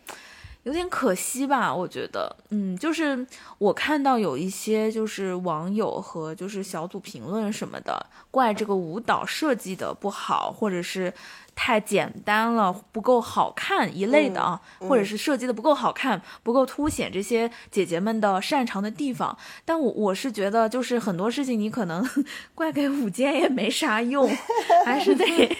[0.63, 3.25] 有点可惜吧，我觉得，嗯，就是
[3.57, 11.13] 我看到有一些就是网友和就是小组评论什么的，怪这个舞蹈设计的不好，或者是
[11.55, 19.37] 太简单了，不够好看一类的啊，或者是设计的不够好看，不够凸显这些姐姐们的擅长的地方。
[19.63, 22.07] 但我我是觉得，就是很多事情你可能
[22.55, 24.29] 怪给舞间也没啥用，
[24.85, 25.25] 还是得。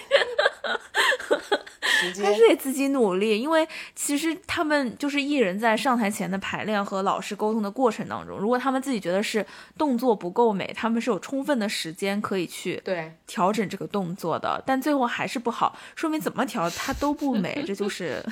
[2.22, 9.44] 还是得自己努力，因为其实他们就是艺人，在上台前的排练和老师沟通的过程当中，如果他们自己觉得是
[9.78, 18.24] 动作不够美，他们是有充分的时间可以去对调整这个动作的，但最后还是不好，说明怎么调它都不美，这就 是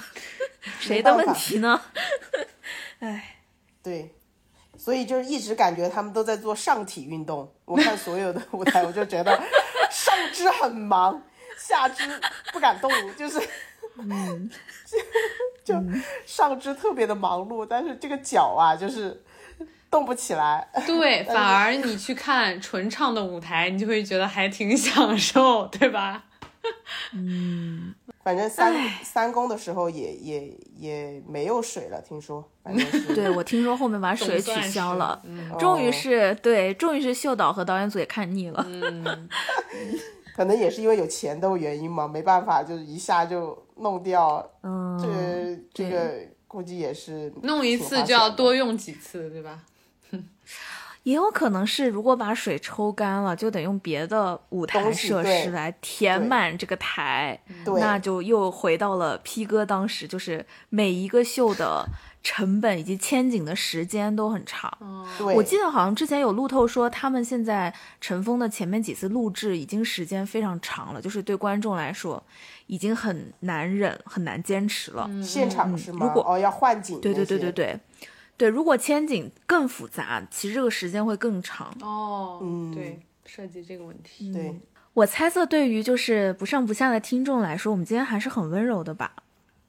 [0.80, 1.80] 谁的问题呢？
[3.00, 3.36] 哎，
[3.82, 4.14] 对，
[4.76, 7.52] 所以就是一直感觉他们都在做上体运动。
[7.64, 9.36] 我看所有的舞台，我就觉得
[9.90, 11.22] 上肢很忙。
[11.58, 12.02] 下肢
[12.52, 13.40] 不敢动，就是，
[13.98, 14.50] 嗯，
[15.64, 15.74] 就
[16.26, 19.22] 上肢特别的忙碌，但是这个脚啊，就是
[19.88, 20.68] 动不起来。
[20.84, 26.24] 对，反而你去看纯唱的舞台，你就会觉得还挺享受，对吧？
[27.14, 32.48] 嗯，反正三三公的时候也也也没有水了，听说。
[32.62, 33.14] 反正是。
[33.14, 38.64] 对，我听说后面把水取消了， 嗯终于是对，终于是秀导和导演组也看腻了。
[38.68, 39.28] 嗯。
[40.34, 44.50] 可能也是因为有钱的原因嘛，没办法，就是一下就弄掉。
[44.62, 46.14] 嗯，这这个
[46.48, 49.58] 估计也是弄一次就要多用几次，对吧？
[51.02, 61.88] 也有可能是，如果把水抽干了，就得用别的舞台设施来填满这个台，那就又回到了 P 哥当时，就是每一个秀的。
[62.24, 64.72] 成本以及牵景的时间都很长。
[65.34, 72.22] 我记得好像之前有路透说，他们现在尘封的前面几次录制已经时间非常长了，就是对观众来说
[72.68, 75.10] 已经很难忍、很难坚持了。
[75.20, 76.06] 现场是吗？
[76.06, 77.80] 如果哦要换景，对对对对对
[78.42, 81.72] 对，如果牵景更复杂，其实这个时间会更长。
[81.80, 84.32] 哦，嗯，对，涉及这个问题。
[84.32, 84.60] 对
[84.94, 89.12] 我猜测，对于就是不上不下的听众来说，我们今天还是很温柔的吧。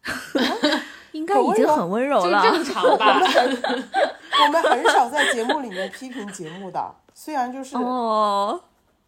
[1.14, 3.20] 应该已经很温柔了，正常吧？
[4.48, 8.60] 我们很少在节目里面批评节目的，虽然就是哦，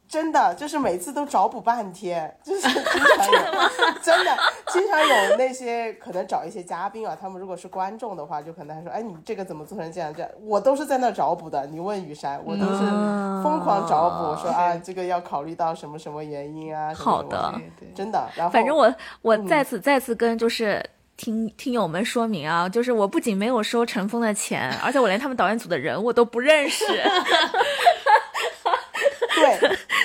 [0.08, 3.40] 真的就是每次都找补半天， 就是 经常有，
[4.02, 4.38] 真的
[4.72, 10.30] 经常有那些可能找一些嘉宾啊，他们如果是观众的话，就可能还说，哎，你这个怎么做成这样这样？
[10.42, 11.66] 我都是在那找补的。
[11.66, 12.80] 你问雨山，我都是
[13.44, 16.94] 疯狂找补，说啊，这个要考虑到什么什么原因啊？
[16.94, 17.54] 好的，
[17.96, 18.28] 真的。
[18.36, 20.84] 然后反正我我再次再次跟就是。
[21.18, 26.84] 听听友们说明啊，就是我不仅没有收陈峰的钱，而且我连他们导演组的人我都不认识。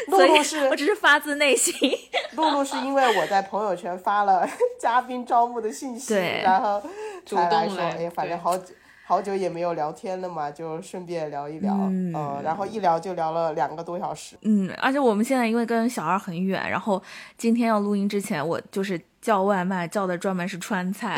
[0.08, 1.74] 对， 露露是，我只是发自内心。
[2.36, 4.48] 露露是因为我在朋友圈发了
[4.80, 6.82] 嘉宾招募的信息，然后
[7.26, 8.74] 才来说，哎，反正好久
[9.04, 11.74] 好久也没有聊天了嘛，就顺便聊一聊。
[11.74, 14.36] 嗯，然后一聊就聊了两个多小时。
[14.42, 17.02] 嗯，而且我们现在因为跟小二很远，然后
[17.36, 19.00] 今天要录音之前，我就是。
[19.20, 21.14] 叫外卖叫的专门是川菜，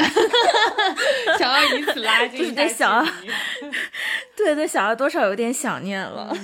[1.38, 3.06] 想要以此拉近，就是对小二，
[4.36, 6.36] 对对小二多少有点想念了。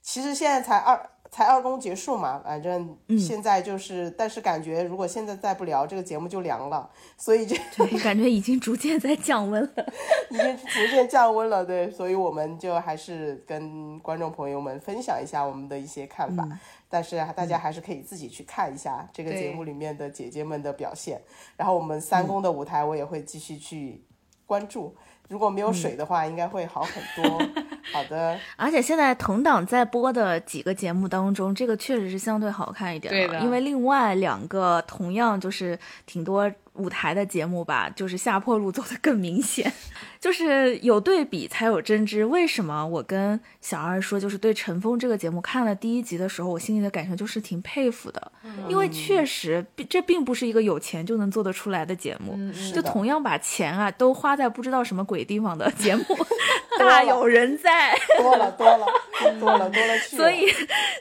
[0.00, 7.56] 其实现在才二才二公结束嘛，反正现在就是，但是感觉如果现在再不聊这个节目就凉了，所以就
[8.04, 9.86] 感觉已经逐渐在降温了，
[10.28, 11.64] 已经逐渐降温了。
[11.64, 16.46] 对，所以我们就还是跟观众朋友们分享一下我们的一些看法。
[16.90, 21.18] 但是大家还是可以自己去看一下这个节目里面的姐姐们的表现，
[21.56, 24.04] 然后我们三公的舞台我也会继续去
[24.44, 24.94] 关注。
[25.32, 27.40] 如果没有水的话，应该会好很多。
[27.90, 36.50] 好的，而且现在同档在播的几个节目当中，这个确实是相对好看一点的，因为另外两个同样就是挺多。
[36.76, 39.70] 舞台的节目吧，就是下坡路走得更明显，
[40.22, 42.24] 就是有对比才有真知。
[42.24, 48.32] 为什么我跟小二说，就是对陈峰这个节目看了第一集的时候，我心里的感受就是挺佩服的，
[48.66, 52.34] 因为确实这并不是一个有钱就能做得出来的节目，
[52.72, 56.04] 就同样把钱啊都花在不知道什么鬼地方的节目，
[56.78, 58.86] 大有人在，多了多了
[59.38, 60.46] 多了多了去所以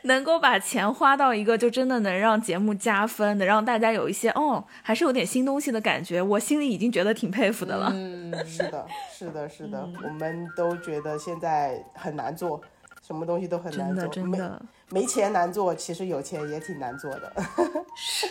[0.03, 5.71] 能够把钱花到一个就真的能让节目加分，能让大家有一些哦，还是有点新东西。
[5.71, 7.89] 的感觉，我心里已经觉得挺佩服的了。
[7.93, 8.85] 嗯，是的，
[9.25, 12.59] 是的，是的，我们都觉得现在很难做，
[13.05, 17.33] 什么东西都很难做，真的，没钱难做，其实有钱也挺难做的。
[17.95, 18.27] 是，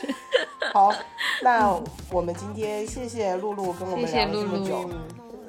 [0.72, 0.92] 好，
[1.42, 1.80] 那
[2.10, 4.90] 我们今天谢谢露露跟我们聊了这么久。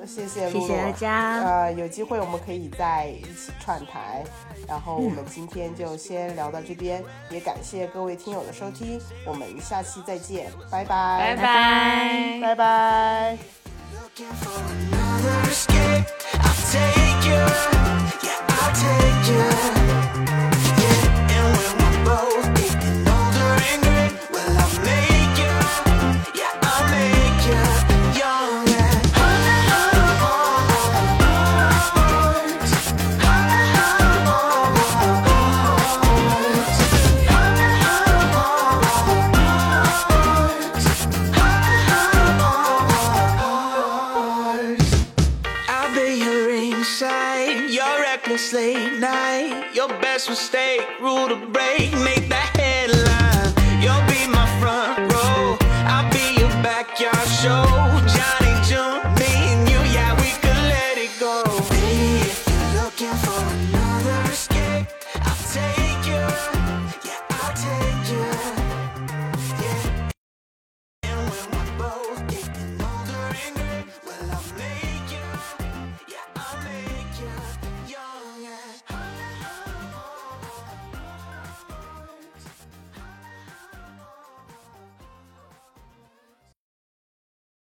[0.05, 1.41] 谢谢露露，谢谢大家。
[1.43, 4.23] 呃，有机会我们可以再一起串台。
[4.67, 13.60] 然后我们今天就先聊到这边，也感谢各位听友的收听，我们下期再见，拜拜，拜拜，拜拜。
[14.19, 16.05] Looking for another escape.
[16.33, 17.45] I'll take you.
[18.27, 19.80] Yeah, I'll take you.
[50.81, 51.91] Mistake, rule to break.
[52.03, 52.20] Make